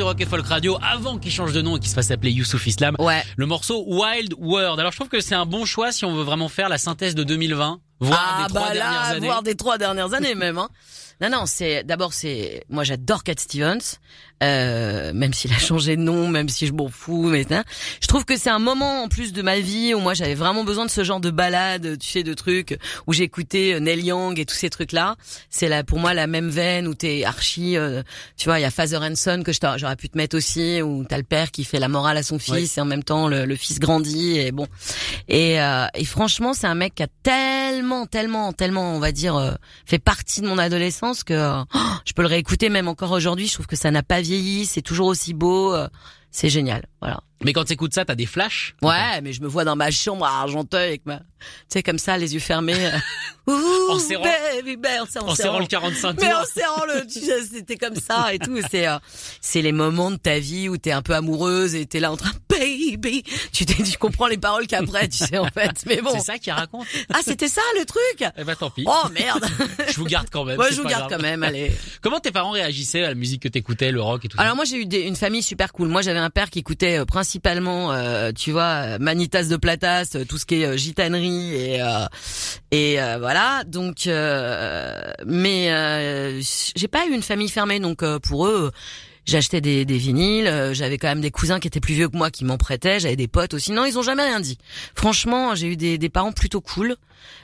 L'instant 0.09 0.18
sur 0.18 0.18
Rock 0.18 0.20
et 0.20 0.26
Folk 0.26 0.46
Radio 0.46 0.78
avant 0.82 1.18
qu'il 1.18 1.32
change 1.32 1.52
de 1.52 1.62
nom 1.62 1.76
et 1.76 1.80
qu'il 1.80 1.88
se 1.88 1.94
fasse 1.94 2.11
appeler 2.11 2.32
Youssouf 2.32 2.66
Islam. 2.66 2.96
Ouais. 2.98 3.22
Le 3.36 3.46
morceau 3.46 3.84
Wild 3.86 4.34
World. 4.38 4.78
Alors 4.80 4.92
je 4.92 4.96
trouve 4.96 5.09
que 5.09 5.20
c'est 5.20 5.34
un 5.34 5.46
bon 5.46 5.64
choix 5.64 5.92
si 5.92 6.04
on 6.04 6.14
veut 6.14 6.22
vraiment 6.22 6.48
faire 6.48 6.68
la 6.68 6.78
synthèse 6.78 7.14
de 7.14 7.24
2020, 7.24 7.80
voire 8.00 8.36
ah 8.40 8.42
des 8.42 8.54
trois 8.54 8.68
bah 8.68 8.72
dernières 8.72 9.02
années. 9.02 9.26
voire 9.26 9.42
des 9.42 9.54
trois 9.54 9.78
dernières 9.78 10.14
années 10.14 10.34
même. 10.34 10.59
Hein. 10.59 10.68
Non 11.20 11.30
non, 11.30 11.46
c'est 11.46 11.82
d'abord 11.84 12.12
c'est 12.12 12.64
moi 12.68 12.84
j'adore 12.84 13.24
Cat 13.24 13.34
Stevens, 13.38 13.98
euh, 14.43 15.12
même 15.12 15.32
s'il 15.32 15.53
a 15.53 15.59
changé 15.59 15.97
de 15.97 16.03
nom, 16.03 16.28
même 16.28 16.49
si 16.49 16.66
je 16.66 16.72
m'en 16.72 16.89
fous, 16.89 17.24
mais 17.28 17.53
hein. 17.53 17.64
je 18.01 18.07
trouve 18.07 18.24
que 18.24 18.36
c'est 18.36 18.51
un 18.51 18.59
moment 18.59 19.03
en 19.03 19.09
plus 19.09 19.32
de 19.32 19.43
ma 19.43 19.59
vie 19.61 19.95
où 19.95 20.01
moi 20.01 20.14
j'avais 20.14 20.34
vraiment 20.34 20.64
besoin 20.64 20.86
de 20.86 20.91
ce 20.91 21.05
genre 21.05 21.20
de 21.20 21.30
balade, 21.30 21.99
tu 21.99 22.09
sais, 22.09 22.22
de 22.22 22.34
trucs 22.34 22.78
où 23.07 23.12
j'écoutais 23.12 23.74
euh, 23.74 23.80
Neil 23.80 24.05
Young 24.05 24.39
et 24.39 24.45
tous 24.45 24.55
ces 24.55 24.70
trucs 24.70 24.93
là. 24.93 25.16
C'est 25.51 25.68
là 25.68 25.84
pour 25.84 25.99
moi 25.99 26.14
la 26.14 26.26
même 26.26 26.49
veine 26.49 26.86
où 26.86 26.95
t'es 26.95 27.24
archi, 27.24 27.76
euh, 27.76 28.03
tu 28.36 28.49
vois, 28.49 28.59
il 28.59 28.62
y 28.62 28.66
a 28.66 28.70
Father 28.70 28.99
and 28.99 29.16
Son 29.16 29.43
que 29.43 29.53
j'aurais 29.53 29.97
pu 29.97 30.09
te 30.09 30.16
mettre 30.16 30.36
aussi, 30.36 30.82
où 30.82 31.05
t'as 31.05 31.16
le 31.18 31.22
père 31.24 31.51
qui 31.51 31.64
fait 31.64 31.78
la 31.78 31.89
morale 31.89 32.16
à 32.16 32.22
son 32.22 32.39
fils 32.39 32.49
Ouais. 32.49 32.64
et 32.76 32.80
en 32.80 32.84
même 32.84 33.05
temps 33.05 33.28
le, 33.28 33.45
le 33.45 33.57
fils 33.57 33.78
grandit 33.78 34.39
et 34.39 34.53
bon. 34.53 34.66
Et, 35.28 35.61
euh, 35.61 35.86
et 35.95 36.05
franchement, 36.05 36.55
c'est 36.55 36.66
un 36.66 36.74
mec 36.74 36.95
qui 36.95 37.03
a 37.03 37.09
tellement, 37.22 38.07
tellement, 38.07 38.53
tellement, 38.53 38.95
on 38.95 38.99
va 38.99 39.12
dire, 39.12 39.36
euh, 39.36 39.53
fait 39.84 39.99
partie 39.99 40.41
de 40.41 40.47
mon 40.47 40.59
adolescence 40.59 41.24
que 41.24 41.61
oh, 41.61 41.78
je 42.05 42.12
peux 42.12 42.22
le 42.22 42.28
réécouter 42.28 42.68
même 42.68 42.89
encore 42.89 43.11
aujourd'hui. 43.12 43.47
Je 43.47 43.55
trouve 43.55 43.66
que 43.66 43.76
ça 43.76 43.91
n'a 43.91 44.03
pas 44.03 44.20
vieilli, 44.29 44.66
c'est 44.66 44.83
toujours 44.83 45.07
aussi 45.09 45.35
beau. 45.35 45.72
euh, 45.74 45.89
c'est 46.31 46.51
génial, 46.51 46.85
voilà. 47.01 47.22
Mais 47.45 47.53
quand 47.53 47.64
t'écoutes 47.64 47.95
ça, 47.95 48.05
t'as 48.05 48.14
des 48.16 48.26
flashs. 48.26 48.74
Ouais, 48.82 49.20
mais 49.22 49.32
je 49.32 49.41
me 49.43 49.47
vois 49.49 49.64
dans 49.64 49.76
ma 49.76 49.91
chambre 49.91 50.24
à 50.26 50.41
Argenteuil 50.41 50.89
avec 50.89 51.07
ma, 51.07 51.18
tu 51.18 51.24
sais, 51.68 51.82
comme 51.84 51.99
ça, 51.99 52.18
les 52.18 52.34
yeux 52.34 52.41
fermés. 52.41 52.74
euh, 52.74 52.91
Ouh, 53.47 53.91
En 53.93 53.99
serrant- 53.99 54.24
baby, 54.24 54.76
baby, 54.76 54.99
en 55.01 55.07
serrant- 55.07 55.28
En 55.28 55.34
serrant 55.34 55.59
le 55.61 55.66
45 55.66 56.20
mais 56.20 56.28
tours. 56.28 56.39
en 56.41 56.45
serrant 56.45 56.84
le, 56.84 57.07
tu 57.07 57.20
sais, 57.20 57.45
c'était 57.45 57.76
comme 57.76 57.95
ça 57.95 58.34
et 58.34 58.39
tout. 58.39 58.59
C'est, 58.70 58.86
euh, 58.89 58.99
c'est 59.41 59.62
les 59.62 59.72
moments 59.72 60.11
de 60.11 60.16
ta 60.16 60.39
vie 60.39 60.68
où 60.68 60.76
t'es 60.76 60.91
un 60.93 61.01
peu 61.01 61.14
amoureuse 61.14 61.74
et 61.74 61.86
t'es 61.86 62.01
là 62.01 62.12
en 62.12 62.16
train, 62.16 62.32
baby. 62.51 63.22
Tu 63.53 63.64
t'es 63.64 63.82
dit, 63.82 63.93
je 63.93 63.99
comprends 63.99 64.26
les 64.26 64.36
paroles 64.36 64.66
qu'après, 64.66 65.09
tu 65.09 65.18
sais, 65.18 65.39
en 65.39 65.47
fait. 65.49 65.84
Mais 65.86 66.03
bon. 66.03 66.11
C'est 66.12 66.24
ça 66.32 66.39
qui 66.39 66.51
raconte. 66.51 66.86
Ah, 67.14 67.20
c'était 67.24 67.49
ça, 67.49 67.62
le 67.78 67.84
truc? 67.86 68.24
Eh 68.36 68.45
ben 68.45 68.55
tant 68.57 68.68
pis. 68.70 68.84
Oh, 68.86 69.09
merde. 69.18 69.47
Je 69.89 69.95
vous 69.95 70.05
garde 70.05 70.28
quand 70.30 70.45
même. 70.45 70.57
Moi, 70.57 70.66
c'est 70.68 70.74
je 70.74 70.82
vous 70.82 70.89
garde 70.89 71.09
grave. 71.09 71.18
quand 71.18 71.22
même, 71.22 71.43
allez. 71.43 71.72
Comment 72.03 72.20
tes 72.20 72.32
parents 72.32 72.51
réagissaient 72.51 73.05
à 73.05 73.09
la 73.09 73.14
musique 73.14 73.43
que 73.43 73.49
t'écoutais, 73.49 73.93
le 73.93 74.03
rock 74.03 74.24
et 74.24 74.28
tout 74.28 74.36
ça? 74.36 74.43
Alors 74.43 74.57
moi 74.57 74.64
j'ai 74.64 74.76
eu 74.76 74.86
des- 74.86 75.03
une 75.03 75.16
famille 75.16 75.43
super 75.43 75.72
cool. 75.72 75.89
Moi 75.89 76.03
j'avais 76.03 76.18
un 76.18 76.30
père 76.30 76.51
qui 76.51 76.59
écoutait 76.59 76.99
euh, 76.99 77.05
principalement, 77.29 77.93
euh, 77.93 78.33
tu 78.33 78.53
vois, 78.53 78.99
Manitas 78.99 79.45
de 79.45 79.57
Platas, 79.57 80.12
euh, 80.14 80.24
tout 80.24 80.39
ce 80.39 80.47
qui 80.47 80.62
est 80.62 80.64
euh, 80.64 80.79
gitanerie 80.79 81.55
et 81.55 81.83
euh, 81.83 82.07
et 82.70 82.97
voilà. 83.18 83.64
Donc, 83.66 84.07
mais 85.26 85.68
j'ai 86.74 86.89
pas 86.89 87.07
eu 87.07 87.12
une 87.12 87.22
famille 87.22 87.51
fermée, 87.51 87.81
donc 87.81 88.03
pour 88.20 88.47
eux. 88.47 88.72
J'achetais 89.29 89.61
des, 89.61 89.85
des 89.85 89.99
vinyles, 89.99 90.47
euh, 90.47 90.72
j'avais 90.72 90.97
quand 90.97 91.09
même 91.09 91.20
des 91.20 91.31
cousins 91.31 91.61
qui 91.61 91.68
étaient 91.68 91.81
plus 91.81 91.93
vieux 91.93 92.09
que 92.09 92.16
moi 92.16 92.31
qui 92.31 92.47
m'en 92.47 92.57
prêtaient, 92.57 92.99
j'avais 92.99 93.14
des 93.14 93.29
potes 93.29 93.53
aussi. 93.53 93.72
Non, 93.72 93.85
ils 93.85 93.99
ont 93.99 94.03
jamais 94.03 94.22
rien 94.22 94.41
dit. 94.41 94.57
Franchement, 94.95 95.55
j'ai 95.55 95.66
eu 95.66 95.76
des, 95.76 95.99
des 95.99 96.09
parents 96.09 96.33
plutôt 96.33 96.62
cool. 96.62 96.97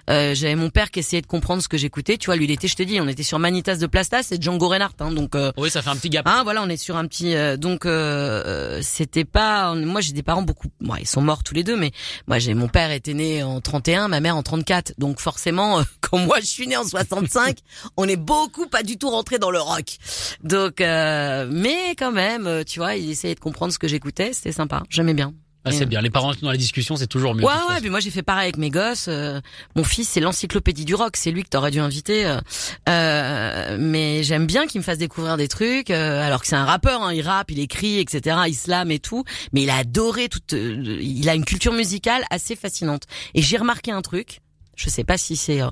Euh, 0.09 0.35
j'avais 0.35 0.55
mon 0.55 0.71
père 0.71 0.91
qui 0.91 1.01
essayait 1.01 1.21
de 1.21 1.27
comprendre 1.27 1.61
ce 1.63 1.69
que 1.69 1.77
j'écoutais. 1.77 2.17
Tu 2.17 2.27
vois, 2.27 2.37
lui, 2.37 2.45
il 2.45 2.51
était, 2.51 2.69
je 2.69 2.77
te 2.77 2.83
dis, 2.83 3.01
on 3.01 3.09
était 3.09 3.23
sur 3.23 3.39
Manitas 3.39 3.77
de 3.77 3.87
Plastas 3.87 4.29
et 4.31 4.41
Django 4.41 4.69
Reinhardt, 4.69 4.95
hein, 5.01 5.11
donc. 5.11 5.35
euh, 5.35 5.53
Oui, 5.59 5.69
ça 5.69 5.83
fait 5.83 5.91
un 5.91 5.97
petit 5.97 6.09
gap. 6.11 6.27
Hein, 6.27 6.43
voilà, 6.45 6.63
on 6.63 6.69
est 6.71 6.77
sur 6.79 6.97
un 6.97 7.07
petit. 7.07 7.35
euh, 7.35 7.57
donc, 7.59 7.85
euh, 7.85 8.81
c'était 8.83 9.25
pas. 9.25 9.75
Moi, 9.75 10.01
j'ai 10.01 10.13
des 10.13 10.23
parents 10.23 10.43
beaucoup. 10.43 10.69
Bon, 10.81 10.95
ils 10.97 11.07
sont 11.07 11.21
morts 11.21 11.43
tous 11.43 11.55
les 11.55 11.65
deux, 11.65 11.77
mais 11.77 11.91
moi, 12.29 12.39
j'ai 12.39 12.55
mon 12.55 12.69
père 12.69 12.93
était 12.93 13.15
né 13.15 13.43
en 13.43 13.61
31, 13.61 14.09
ma 14.09 14.21
mère 14.21 14.37
en 14.37 14.43
34. 14.43 14.95
Donc, 14.99 15.21
forcément, 15.21 15.81
euh, 15.81 15.83
quand 16.01 16.19
moi 16.19 16.39
je 16.41 16.47
suis 16.47 16.67
né 16.67 16.77
en 16.77 16.85
65, 16.85 17.59
on 17.97 18.07
est 18.09 18.17
beaucoup 18.17 18.67
pas 18.69 18.83
du 18.85 18.97
tout 18.97 19.11
rentré 19.11 19.39
dans 19.39 19.51
le 19.51 19.61
rock. 19.61 19.97
Donc, 20.45 20.81
euh, 20.81 21.47
mais 21.75 21.95
quand 21.97 22.13
même, 22.13 22.47
euh, 22.47 22.65
tu 22.65 22.79
vois, 22.79 22.97
il 22.97 23.11
essayait 23.11 23.35
de 23.35 23.41
comprendre 23.41 23.73
ce 23.73 23.79
que 23.79 23.89
j'écoutais. 23.89 24.33
C'était 24.33 24.53
sympa. 24.53 24.83
J'aimais 24.91 25.15
bien. 25.15 25.33
Ah, 25.67 25.73
c'est 25.73 25.87
bien. 25.87 26.03
Les 26.03 26.11
parents 26.11 26.35
dans 26.43 26.51
la 26.51 26.59
discussion, 26.59 26.95
c'est 26.95 27.07
toujours 27.07 27.35
mieux. 27.35 27.43
Ouais, 27.43 27.53
ouais, 27.71 27.81
puis 27.81 27.89
moi 27.89 27.99
j'ai 27.99 28.11
fait 28.11 28.23
pareil 28.23 28.43
avec 28.45 28.59
mes 28.59 28.69
gosses. 28.69 29.07
euh, 29.09 29.41
mon 29.75 29.83
fils, 29.83 30.07
c'est 30.11 30.21
l'encyclopédie 30.21 30.85
du 30.85 30.95
rock, 30.95 31.17
c'est 31.17 31.31
lui 31.31 31.43
que 31.43 31.49
t'aurais 31.49 31.71
dû 31.71 31.81
inviter. 31.81 32.27
euh, 32.27 32.39
euh, 32.91 33.77
mais 33.81 34.23
j'aime 34.25 34.47
bien 34.47 34.67
qu'il 34.67 34.81
me 34.81 34.85
fasse 34.85 34.99
découvrir 34.99 35.37
des 35.37 35.49
trucs, 35.49 35.91
euh, 35.91 36.23
alors 36.23 36.43
que 36.43 36.47
c'est 36.47 36.57
un 36.57 36.67
rappeur, 36.67 37.03
hein, 37.03 37.15
il 37.15 37.23
rappe, 37.23 37.51
il 37.51 37.59
écrit, 37.61 37.99
etc., 37.99 38.37
islam 38.47 38.91
et 38.91 38.99
tout. 38.99 39.25
Mais 39.53 39.63
il 39.63 39.71
a 39.71 39.77
adoré 39.77 40.29
toute, 40.29 40.53
euh, 40.53 40.99
il 41.01 41.29
a 41.31 41.35
une 41.35 41.45
culture 41.47 41.73
musicale 41.73 42.25
assez 42.31 42.57
fascinante. 42.57 43.05
Et 43.35 43.43
j'ai 43.43 43.57
remarqué 43.57 43.91
un 43.91 44.03
truc, 44.03 44.41
je 44.77 44.91
sais 44.91 45.05
pas 45.05 45.17
si 45.17 45.35
c'est 45.37 45.63
euh, 45.63 45.69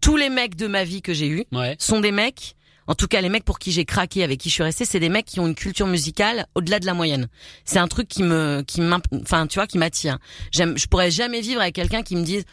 tous 0.00 0.16
les 0.16 0.30
mecs 0.30 0.54
de 0.54 0.68
ma 0.68 0.84
vie 0.84 1.02
que 1.02 1.12
j'ai 1.14 1.28
eu 1.28 1.44
Ouais. 1.52 1.74
sont 1.80 2.00
des 2.00 2.12
mecs. 2.12 2.54
En 2.86 2.94
tout 2.94 3.06
cas, 3.06 3.20
les 3.20 3.28
mecs 3.28 3.44
pour 3.44 3.58
qui 3.58 3.70
j'ai 3.72 3.84
craqué, 3.84 4.24
avec 4.24 4.40
qui 4.40 4.48
je 4.48 4.54
suis 4.54 4.62
restée, 4.62 4.84
c'est 4.84 5.00
des 5.00 5.08
mecs 5.08 5.26
qui 5.26 5.40
ont 5.40 5.46
une 5.46 5.54
culture 5.54 5.86
musicale 5.86 6.46
au-delà 6.54 6.80
de 6.80 6.86
la 6.86 6.94
moyenne. 6.94 7.28
C'est 7.64 7.78
un 7.78 7.88
truc 7.88 8.08
qui 8.08 8.22
me, 8.22 8.62
qui 8.66 8.80
enfin, 9.22 9.46
tu 9.46 9.58
vois, 9.58 9.66
qui 9.66 9.78
m'attire. 9.78 10.18
J'aime, 10.50 10.76
je 10.76 10.86
pourrais 10.86 11.10
jamais 11.10 11.40
vivre 11.40 11.60
avec 11.60 11.74
quelqu'un 11.74 12.02
qui 12.02 12.16
me 12.16 12.24
dise, 12.24 12.44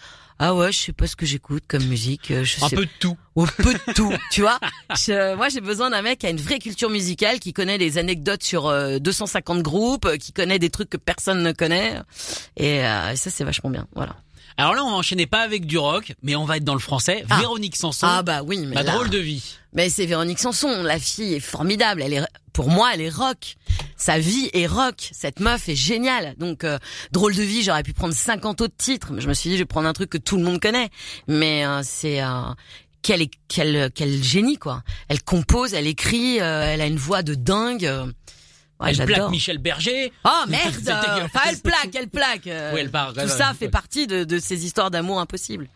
ah 0.42 0.56
ouais, 0.56 0.72
je 0.72 0.78
sais 0.78 0.94
pas 0.94 1.06
ce 1.06 1.18
que 1.18 1.26
j'écoute 1.26 1.64
comme 1.68 1.84
musique, 1.84 2.32
euh, 2.32 2.46
je 2.46 2.64
Un 2.64 2.70
sais 2.70 2.76
peu 2.78 2.86
de 2.86 2.92
tout. 3.00 3.18
un 3.36 3.46
peu 3.46 3.74
de 3.74 3.94
tout, 3.94 4.14
tu 4.32 4.40
vois. 4.42 4.58
Je- 4.96 5.36
moi, 5.36 5.50
j'ai 5.50 5.60
besoin 5.60 5.90
d'un 5.90 6.02
mec 6.02 6.20
qui 6.20 6.28
a 6.28 6.30
une 6.30 6.38
vraie 6.40 6.60
culture 6.60 6.90
musicale, 6.90 7.40
qui 7.40 7.52
connaît 7.52 7.78
les 7.78 7.98
anecdotes 7.98 8.44
sur 8.44 8.68
euh, 8.68 9.00
250 9.00 9.62
groupes, 9.62 10.06
euh, 10.06 10.16
qui 10.16 10.32
connaît 10.32 10.58
des 10.60 10.70
trucs 10.70 10.90
que 10.90 10.96
personne 10.98 11.44
ne 11.44 11.52
connaît. 11.52 11.96
Et 12.56 12.86
euh, 12.86 13.16
ça, 13.18 13.30
c'est 13.30 13.44
vachement 13.44 13.70
bien. 13.70 13.86
Voilà. 13.96 14.16
Alors 14.60 14.74
là, 14.76 14.84
on 14.84 14.90
va 14.92 14.98
enchaîner 14.98 15.26
pas 15.26 15.40
avec 15.40 15.66
du 15.66 15.78
rock, 15.78 16.12
mais 16.22 16.36
on 16.36 16.44
va 16.44 16.58
être 16.58 16.66
dans 16.66 16.74
le 16.74 16.82
français. 16.82 17.24
Ah. 17.30 17.40
Véronique 17.40 17.78
Sanson. 17.78 18.06
Ah 18.10 18.24
bah 18.24 18.42
oui, 18.44 18.58
mais 18.68 18.76
Ma 18.76 18.84
là- 18.84 18.92
drôle 18.92 19.10
de 19.10 19.18
vie. 19.18 19.56
Mais 19.72 19.90
c'est 19.90 20.06
Véronique 20.06 20.40
Sanson, 20.40 20.84
la 20.84 21.00
fille 21.00 21.34
est 21.34 21.40
formidable. 21.40 22.02
Elle 22.02 22.14
est, 22.14 22.26
pour 22.52 22.70
moi, 22.70 22.92
elle 22.94 23.00
est 23.00 23.10
rock. 23.10 23.56
Sa 23.96 24.20
vie 24.20 24.50
est 24.52 24.68
rock. 24.68 25.12
Cette 25.14 25.40
meuf 25.40 25.70
est 25.70 25.78
géniale. 25.78 26.36
Donc, 26.40 26.66
euh, 26.66 26.78
drôle 27.14 27.34
de 27.36 27.42
vie, 27.42 27.64
j'aurais 27.64 27.84
pu 27.84 27.94
prendre 27.94 28.14
50 28.14 28.60
autres 28.60 28.76
titres, 28.76 29.14
mais 29.14 29.22
je 29.22 29.30
me 29.30 29.34
suis 29.34 29.50
dit, 29.50 29.56
je 29.56 29.62
vais 29.62 29.66
prendre 29.66 29.88
un 29.88 29.94
truc 29.94 30.10
que 30.10 30.18
tout 30.18 30.36
le 30.36 30.44
monde 30.44 30.60
connaît. 30.60 30.90
Mais 31.30 31.66
euh, 31.66 31.80
c'est 31.82 32.22
euh, 32.22 32.42
quel 33.02 33.22
est 33.22 33.32
quel 33.48 33.90
quel 33.96 34.22
génie 34.22 34.58
quoi. 34.58 34.84
Elle 35.08 35.24
compose, 35.24 35.74
elle 35.74 35.88
écrit, 35.88 36.42
euh, 36.42 36.64
elle 36.74 36.82
a 36.82 36.86
une 36.86 36.98
voix 36.98 37.24
de 37.24 37.34
dingue. 37.34 37.90
Ouais, 38.80 38.92
elle 38.98 39.06
plaque. 39.06 39.30
Michel 39.30 39.58
Berger. 39.58 40.12
Oh 40.26 40.30
merde. 40.48 40.76
Enfin, 41.26 41.40
elle 41.50 41.60
plaque, 41.60 41.90
elle 41.96 42.08
plaque. 42.10 42.48
euh, 42.48 42.72
Oui, 42.74 42.80
elle 42.82 42.92
part, 42.92 43.14
Tout 43.14 43.20
ouais, 43.20 43.28
ça 43.28 43.50
ouais. 43.50 43.56
fait 43.58 43.70
partie 43.70 44.08
de, 44.08 44.24
de 44.24 44.40
ces 44.40 44.66
histoires 44.66 44.92
d'amour 44.92 45.20
impossibles. 45.20 45.68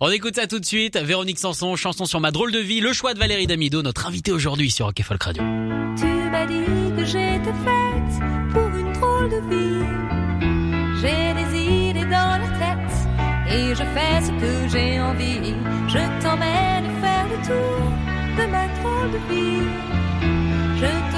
On 0.00 0.10
écoute 0.10 0.36
ça 0.36 0.46
tout 0.46 0.58
de 0.58 0.64
suite. 0.64 0.96
Véronique 0.98 1.38
Sanson, 1.38 1.74
chanson 1.76 2.04
sur 2.04 2.20
ma 2.20 2.30
drôle 2.30 2.52
de 2.52 2.58
vie. 2.58 2.80
Le 2.80 2.92
choix 2.92 3.14
de 3.14 3.18
Valérie 3.18 3.46
Damido, 3.46 3.82
notre 3.82 4.06
invitée 4.06 4.32
aujourd'hui 4.32 4.70
sur 4.70 4.86
Rock 4.86 5.00
Folk 5.02 5.22
Radio. 5.22 5.42
Tu 5.96 6.06
m'as 6.06 6.46
dit 6.46 6.64
que 6.96 7.04
j'étais 7.04 7.54
faite 7.64 8.52
pour 8.52 8.66
une 8.76 8.92
drôle 8.92 9.30
de 9.30 9.40
vie. 9.48 9.86
J'ai 11.00 11.34
des 11.34 11.58
idées 11.90 12.04
dans 12.04 12.38
la 12.40 12.48
tête 12.58 13.54
et 13.54 13.70
je 13.74 13.82
fais 13.82 14.20
ce 14.20 14.30
que 14.30 14.68
j'ai 14.68 15.00
envie. 15.00 15.54
Je 15.88 16.22
t'emmène 16.22 16.84
faire 17.00 17.26
le 17.30 17.46
tour 17.46 17.92
de 18.36 18.50
ma 18.50 18.66
drôle 18.68 19.12
de 19.12 19.32
vie. 19.32 19.68
Je 20.80 21.17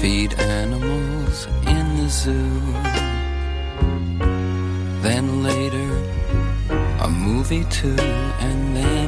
Feed 0.00 0.38
animals 0.38 1.48
in 1.66 1.96
the 1.96 2.08
zoo. 2.08 2.62
Then 5.02 5.42
later, 5.42 5.90
a 7.00 7.08
movie 7.08 7.64
too, 7.64 7.96
and 8.48 8.76
then 8.76 9.07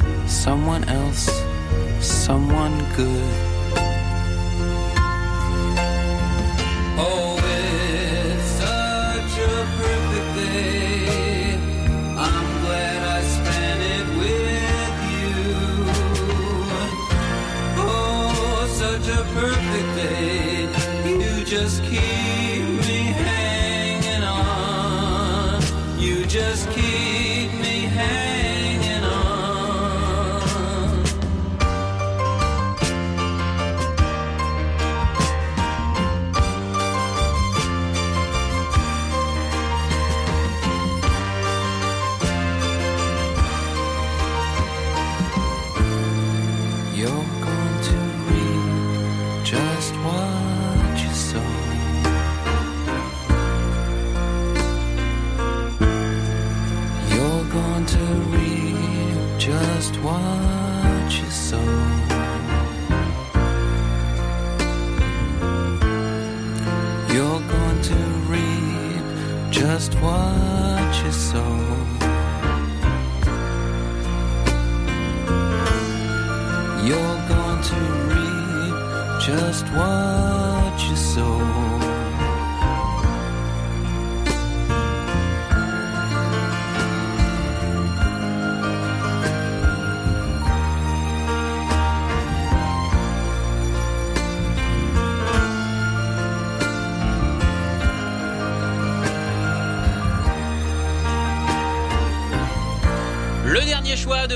someone 0.31 0.85
else, 0.85 1.29
someone 1.99 2.77
good. 2.95 3.50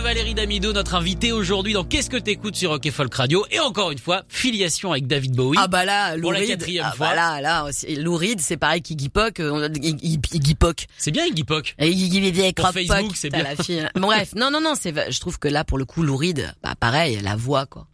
Valérie 0.05 0.35
Damido, 0.35 0.71
notre 0.71 0.93
invitée 0.93 1.31
aujourd'hui 1.31 1.73
dans 1.73 1.83
Qu'est-ce 1.83 2.11
que 2.11 2.17
t'écoutes 2.17 2.55
sur 2.55 2.69
Rock 2.69 2.85
et 2.85 2.91
Folk 2.91 3.11
Radio 3.11 3.43
Et 3.49 3.59
encore 3.59 3.89
une 3.89 3.97
fois, 3.97 4.21
filiation 4.29 4.91
avec 4.91 5.07
David 5.07 5.33
Bowie. 5.33 5.57
Ah 5.59 5.67
bah 5.67 5.83
là, 5.83 6.15
Lou 6.15 6.21
Pour 6.21 6.31
la 6.31 6.45
quatrième 6.45 6.85
ah 6.87 6.93
fois. 6.95 7.07
bah 7.07 7.15
là, 7.15 7.41
là, 7.41 7.67
Lou 7.97 8.15
Reed, 8.15 8.39
c'est 8.39 8.55
pareil 8.55 8.83
qu'Iggy 8.83 9.09
Pop, 9.09 9.33
euh, 9.39 9.67
Iggy 9.73 10.53
Pop. 10.53 10.79
C'est 10.99 11.09
bien 11.09 11.25
Iggy 11.25 11.43
Pop. 11.43 11.65
Et 11.79 11.89
Iggy 11.89 12.53
Pop, 12.53 12.71
Facebook, 12.71 13.13
c'est 13.15 13.31
bien. 13.31 13.41
la 13.41 13.55
fille. 13.55 13.89
Bref, 13.95 14.35
non, 14.35 14.51
non, 14.51 14.61
non, 14.61 14.75
c'est, 14.79 15.11
je 15.11 15.19
trouve 15.19 15.39
que 15.39 15.47
là, 15.47 15.63
pour 15.63 15.79
le 15.79 15.85
coup, 15.85 16.03
Lou 16.03 16.15
Reed, 16.17 16.53
bah 16.61 16.75
pareil, 16.79 17.19
la 17.23 17.35
voix, 17.35 17.65
quoi. 17.65 17.87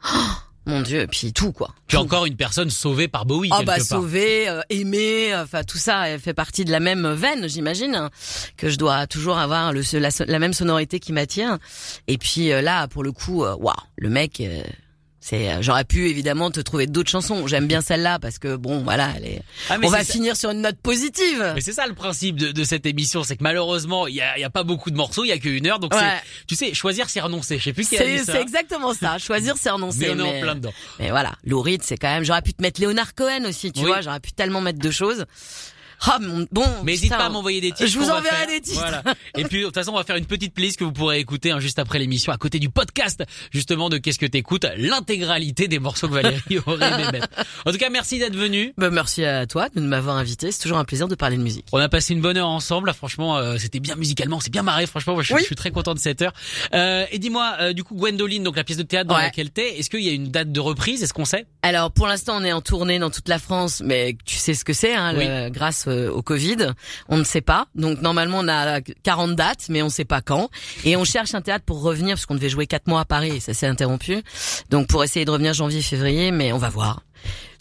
Mon 0.67 0.81
dieu, 0.81 1.01
et 1.01 1.07
puis 1.07 1.33
tout, 1.33 1.51
quoi. 1.51 1.73
Tu 1.87 1.95
es 1.95 1.99
encore 1.99 2.27
une 2.27 2.35
personne 2.35 2.69
sauvée 2.69 3.07
par 3.07 3.25
Bowie 3.25 3.49
Oh 3.51 3.55
quelque 3.57 3.65
bah 3.65 3.77
part. 3.77 3.85
sauver, 3.85 4.47
euh, 4.47 4.61
aimer, 4.69 5.35
enfin 5.35 5.63
tout 5.63 5.79
ça 5.79 6.07
elle 6.07 6.19
fait 6.19 6.35
partie 6.35 6.65
de 6.65 6.71
la 6.71 6.79
même 6.79 7.11
veine, 7.13 7.49
j'imagine, 7.49 7.95
hein, 7.95 8.11
que 8.57 8.69
je 8.69 8.77
dois 8.77 9.07
toujours 9.07 9.39
avoir 9.39 9.73
le, 9.73 9.81
la, 9.99 10.09
la 10.27 10.39
même 10.39 10.53
sonorité 10.53 10.99
qui 10.99 11.13
m'attire. 11.13 11.57
Et 12.07 12.19
puis 12.19 12.51
euh, 12.51 12.61
là, 12.61 12.87
pour 12.87 13.03
le 13.03 13.11
coup, 13.11 13.43
euh, 13.43 13.55
waouh, 13.55 13.73
le 13.97 14.09
mec, 14.09 14.39
euh, 14.39 14.61
C'est, 15.23 15.51
euh, 15.51 15.61
j'aurais 15.61 15.83
pu 15.85 16.09
évidemment 16.09 16.49
te 16.49 16.59
trouver 16.59 16.87
d'autres 16.87 17.11
chansons. 17.11 17.45
J'aime 17.45 17.67
bien 17.67 17.81
celle-là 17.81 18.17
parce 18.17 18.39
que 18.39 18.55
bon, 18.55 18.81
voilà, 18.81 19.11
elle 19.17 19.25
est. 19.25 19.41
Ah, 19.69 19.77
mais 19.77 19.85
On 19.85 19.89
va 19.91 20.03
ça- 20.03 20.13
finir 20.13 20.35
sur 20.35 20.49
une 20.49 20.61
note 20.61 20.77
positive. 20.81 21.51
Mais 21.53 21.61
c'est 21.61 21.73
ça 21.73 21.85
le 21.85 21.93
principe 21.93 22.37
de, 22.37 22.51
de 22.51 22.63
cette 22.63 22.87
émission, 22.87 23.23
c'est 23.23 23.37
que 23.37 23.43
malheureusement, 23.43 24.07
il 24.07 24.15
y 24.15 24.21
a, 24.21 24.35
il 24.37 24.41
y 24.41 24.43
a 24.43 24.49
pas 24.49 24.63
beaucoup 24.63 24.89
de 24.89 24.95
morceaux, 24.97 25.23
il 25.23 25.27
y 25.27 25.31
a 25.31 25.37
qu'une 25.37 25.67
heure, 25.67 25.77
donc 25.77 25.93
Ouais. 25.93 26.19
tu 26.47 26.55
sais, 26.55 26.73
choisir 26.73 27.07
c'est 27.07 27.21
renoncer. 27.21 27.59
Je 27.59 27.65
sais 27.65 27.73
plus 27.73 27.87
qui 27.87 27.97
a 27.99 28.03
dit 28.03 28.17
C'est 28.17 28.25
ça. 28.25 28.31
c'est 28.33 28.41
exactement 28.41 28.95
ça. 28.95 29.19
Choisir, 29.19 29.55
c'est 29.59 29.69
renoncer. 29.69 29.99
Mais 29.99 30.09
on 30.21 30.25
est 30.25 30.37
en 30.39 30.41
plein 30.41 30.55
dedans. 30.55 30.73
Mais 30.99 31.11
voilà, 31.11 31.33
Lou 31.45 31.63
c'est 31.81 31.97
quand 31.97 32.09
même. 32.09 32.23
J'aurais 32.23 32.41
pu 32.41 32.53
te 32.55 32.61
mettre 32.63 32.81
Léonard 32.81 33.13
Cohen 33.13 33.45
aussi, 33.47 33.71
tu 33.71 33.81
Oui. 33.81 33.85
vois. 33.87 34.01
J'aurais 34.01 34.19
pu 34.19 34.31
tellement 34.31 34.59
mettre 34.61 34.79
deux 34.79 34.89
choses. 34.89 35.25
Ah 36.03 36.17
mon- 36.19 36.47
bon. 36.51 36.65
Mais 36.83 36.93
n'hésite 36.93 37.09
pas 37.11 37.25
à 37.25 37.29
m'envoyer 37.29 37.61
des 37.61 37.71
titres. 37.71 37.89
Je 37.89 37.97
vous 37.99 38.09
enverrai 38.09 38.47
des 38.47 38.61
titres. 38.61 38.79
Voilà. 38.79 39.03
Et 39.37 39.43
puis 39.43 39.59
de 39.61 39.65
toute 39.65 39.75
façon, 39.75 39.91
on 39.91 39.97
va 39.97 40.03
faire 40.03 40.15
une 40.15 40.25
petite 40.25 40.53
playlist 40.53 40.77
que 40.79 40.83
vous 40.83 40.91
pourrez 40.91 41.19
écouter 41.19 41.51
hein, 41.51 41.59
juste 41.59 41.79
après 41.79 41.99
l'émission, 41.99 42.31
à 42.33 42.37
côté 42.37 42.59
du 42.59 42.69
podcast 42.69 43.23
justement 43.51 43.89
de 43.89 43.97
Qu'est-ce 43.97 44.17
que 44.19 44.25
t'écoutes, 44.25 44.65
l'intégralité 44.77 45.67
des 45.67 45.79
morceaux 45.79 46.07
que 46.07 46.13
Valérie 46.13 46.57
aurait 46.65 46.87
aimé 46.93 47.11
mettre. 47.11 47.27
En 47.65 47.71
tout 47.71 47.77
cas, 47.77 47.89
merci 47.89 48.19
d'être 48.19 48.35
venu. 48.35 48.73
Bah, 48.77 48.89
merci 48.89 49.23
à 49.25 49.45
toi 49.45 49.69
de 49.69 49.79
m'avoir 49.81 50.17
invité. 50.17 50.51
C'est 50.51 50.61
toujours 50.61 50.77
un 50.77 50.85
plaisir 50.85 51.07
de 51.07 51.15
parler 51.15 51.37
de 51.37 51.43
musique. 51.43 51.65
On 51.71 51.77
a 51.77 51.89
passé 51.89 52.13
une 52.13 52.21
bonne 52.21 52.37
heure 52.37 52.47
ensemble. 52.49 52.87
Là, 52.87 52.93
franchement, 52.93 53.37
euh, 53.37 53.57
c'était 53.57 53.79
bien 53.79 53.95
musicalement, 53.95 54.39
c'est 54.39 54.51
bien 54.51 54.63
marré. 54.63 54.87
Franchement, 54.87 55.13
moi, 55.13 55.23
je, 55.23 55.27
suis- 55.27 55.35
Oui. 55.35 55.41
je 55.41 55.45
suis 55.45 55.55
très 55.55 55.71
content 55.71 55.93
de 55.93 55.99
cette 55.99 56.21
heure. 56.21 56.33
Euh, 56.73 57.05
et 57.11 57.19
dis-moi, 57.19 57.55
euh, 57.59 57.73
du 57.73 57.83
coup, 57.83 57.95
Gwendoline, 57.95 58.43
donc 58.43 58.55
la 58.57 58.63
pièce 58.63 58.77
de 58.77 58.83
théâtre 58.83 59.07
dans 59.09 59.15
Ouais. 59.15 59.23
laquelle 59.23 59.51
t'es, 59.51 59.77
est-ce 59.79 59.89
qu'il 59.89 60.01
y 60.01 60.09
a 60.09 60.13
une 60.13 60.29
date 60.31 60.51
de 60.51 60.59
reprise? 60.59 61.03
Est-ce 61.03 61.13
qu'on 61.13 61.25
sait? 61.25 61.45
Alors 61.63 61.91
pour 61.91 62.07
l'instant 62.07 62.37
on 62.39 62.43
est 62.43 62.51
en 62.53 62.61
tournée 62.61 62.97
dans 62.97 63.11
toute 63.11 63.29
la 63.29 63.37
France, 63.37 63.83
mais 63.85 64.17
tu 64.25 64.35
sais 64.35 64.55
ce 64.55 64.65
que 64.65 64.73
c'est, 64.73 64.95
hein, 64.95 65.13
Oui. 65.15 65.25
le- 65.27 65.49
grâce 65.51 65.85
au 66.13 66.21
Covid, 66.21 66.73
on 67.09 67.17
ne 67.17 67.23
sait 67.23 67.41
pas. 67.41 67.67
Donc 67.75 68.01
normalement 68.01 68.39
on 68.39 68.47
a 68.47 68.81
40 68.81 69.35
dates, 69.35 69.67
mais 69.69 69.81
on 69.81 69.85
ne 69.85 69.91
sait 69.91 70.05
pas 70.05 70.21
quand. 70.21 70.49
Et 70.85 70.95
on 70.95 71.03
cherche 71.03 71.33
un 71.35 71.41
théâtre 71.41 71.65
pour 71.65 71.81
revenir 71.81 72.15
parce 72.15 72.25
qu'on 72.25 72.35
devait 72.35 72.49
jouer 72.49 72.67
quatre 72.67 72.87
mois 72.87 73.01
à 73.01 73.05
Paris 73.05 73.35
et 73.35 73.39
ça 73.39 73.53
s'est 73.53 73.67
interrompu. 73.67 74.21
Donc 74.69 74.87
pour 74.87 75.03
essayer 75.03 75.25
de 75.25 75.31
revenir 75.31 75.53
janvier-février, 75.53 76.31
mais 76.31 76.51
on 76.53 76.57
va 76.57 76.69
voir. 76.69 77.01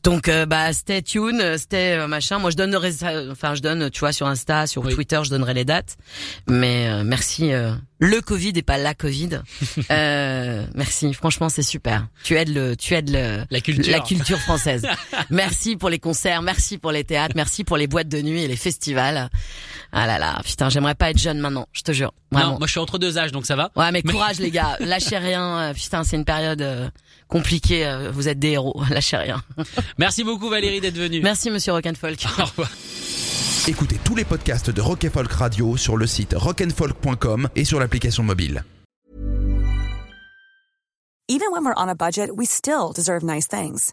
Donc 0.02 0.28
euh, 0.28 0.46
bah 0.46 0.72
stay 0.72 1.02
tune, 1.02 1.40
euh, 1.42 1.58
stay 1.58 1.92
euh, 1.98 2.06
machin. 2.06 2.38
Moi 2.38 2.50
je 2.50 2.56
donnerai 2.56 2.90
ça, 2.92 3.10
enfin 3.30 3.54
je 3.54 3.60
donne, 3.60 3.90
tu 3.90 4.00
vois, 4.00 4.12
sur 4.12 4.26
Insta, 4.26 4.66
sur 4.66 4.82
Oui. 4.84 4.94
Twitter, 4.94 5.20
je 5.24 5.28
donnerai 5.30 5.52
les 5.52 5.66
dates. 5.66 5.98
Mais 6.48 6.88
euh, 6.88 7.02
merci 7.04 7.52
euh, 7.52 7.72
le 8.00 8.20
Covid 8.20 8.52
et 8.56 8.62
pas 8.62 8.76
la 8.78 8.94
Covid. 8.94 9.40
euh, 9.90 10.66
merci, 10.74 11.14
franchement 11.14 11.48
c'est 11.48 11.62
super. 11.62 12.06
Tu 12.24 12.34
aides 12.36 12.48
le, 12.52 12.76
tu 12.76 12.94
aides 12.94 13.10
le, 13.10 13.44
La 13.50 13.60
culture. 13.60 13.92
la 13.92 14.00
culture 14.00 14.38
française. 14.40 14.84
merci 15.30 15.76
pour 15.76 15.88
les 15.90 15.98
concerts, 16.00 16.42
merci 16.42 16.76
pour 16.78 16.90
les 16.92 17.04
théâtres, 17.04 17.34
merci 17.36 17.62
pour 17.62 17.76
les 17.76 17.86
boîtes 17.86 18.08
de 18.08 18.20
nuit 18.20 18.42
et 18.42 18.48
les 18.48 18.56
festivals. 18.56 19.28
Ah 19.92 20.06
là 20.06 20.18
là, 20.18 20.40
putain, 20.44 20.68
j'aimerais 20.70 20.94
pas 20.94 21.10
être 21.10 21.18
jeune 21.18 21.38
maintenant, 21.38 21.66
je 21.72 21.82
te 21.82 21.92
jure. 21.92 22.12
Vraiment. 22.32 22.52
Non, 22.52 22.58
moi, 22.58 22.66
je 22.68 22.70
suis 22.72 22.80
entre 22.80 22.98
deux 22.98 23.18
âges, 23.18 23.32
donc 23.32 23.44
ça 23.44 23.56
va. 23.56 23.70
Ouais, 23.76 23.90
mais 23.92 24.02
courage 24.02 24.38
les 24.38 24.50
gars, 24.52 24.76
lâchez 24.80 25.18
rien. 25.18 25.58
euh, 25.58 25.74
Putain, 25.74 26.04
c'est 26.04 26.14
une 26.16 26.24
période 26.24 26.62
euh, 26.62 26.88
compliquée. 27.26 27.84
euh, 27.86 28.10
Vous 28.12 28.28
êtes 28.28 28.38
des 28.38 28.50
héros, 28.50 28.80
lâchez 28.90 29.16
rien. 29.16 29.42
Merci 29.98 30.22
beaucoup, 30.22 30.48
Valérie, 30.48 30.80
d'être 30.80 30.96
venue. 30.96 31.20
Merci 31.22 31.50
Monsieur 31.50 31.72
Rock'n'Folk. 31.72 32.24
Au 32.38 32.44
revoir. 32.44 32.70
Écoutez 33.68 33.98
tous 34.02 34.14
les 34.14 34.24
podcasts 34.24 34.70
de 34.70 34.80
Rock 34.80 35.06
Folk 35.12 35.30
Radio 35.32 35.76
sur 35.76 35.98
le 35.98 36.06
site 36.06 36.34
rockandfolk.com 36.34 37.50
et 37.54 37.66
sur 37.66 37.78
l'application 37.78 38.22
mobile. 38.22 38.64
Even 41.28 41.52
when 41.52 41.64
we're 41.64 41.74
on 41.76 41.88
a 41.88 41.94
budget, 41.94 42.34
we 42.34 42.46
still 42.46 42.92
deserve 42.92 43.22
nice 43.22 43.46
things. 43.46 43.92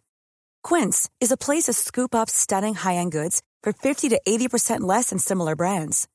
Quince 0.63 1.09
is 1.19 1.31
a 1.31 1.37
place 1.37 1.65
to 1.65 1.73
scoop 1.73 2.15
up 2.15 2.29
stunning 2.29 2.75
high-end 2.75 3.11
goods 3.11 3.41
for 3.61 3.73
50 3.73 4.09
to 4.09 4.21
80% 4.25 4.81
less 4.81 5.09
than 5.09 5.19
similar 5.19 5.55
brands. 5.55 6.07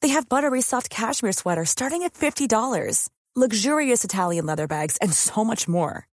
They 0.00 0.08
have 0.08 0.28
buttery 0.28 0.62
soft 0.62 0.88
cashmere 0.88 1.32
sweaters 1.32 1.68
starting 1.68 2.02
at 2.02 2.14
$50, 2.14 3.10
luxurious 3.36 4.04
Italian 4.04 4.46
leather 4.46 4.66
bags, 4.66 4.96
and 5.02 5.12
so 5.12 5.44
much 5.44 5.68
more. 5.68 6.08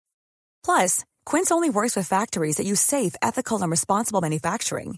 Plus, 0.65 1.03
Quince 1.25 1.51
only 1.51 1.69
works 1.69 1.95
with 1.95 2.07
factories 2.07 2.55
that 2.55 2.65
use 2.65 2.79
safe, 2.79 3.15
ethical, 3.21 3.61
and 3.61 3.69
responsible 3.69 4.21
manufacturing. 4.21 4.97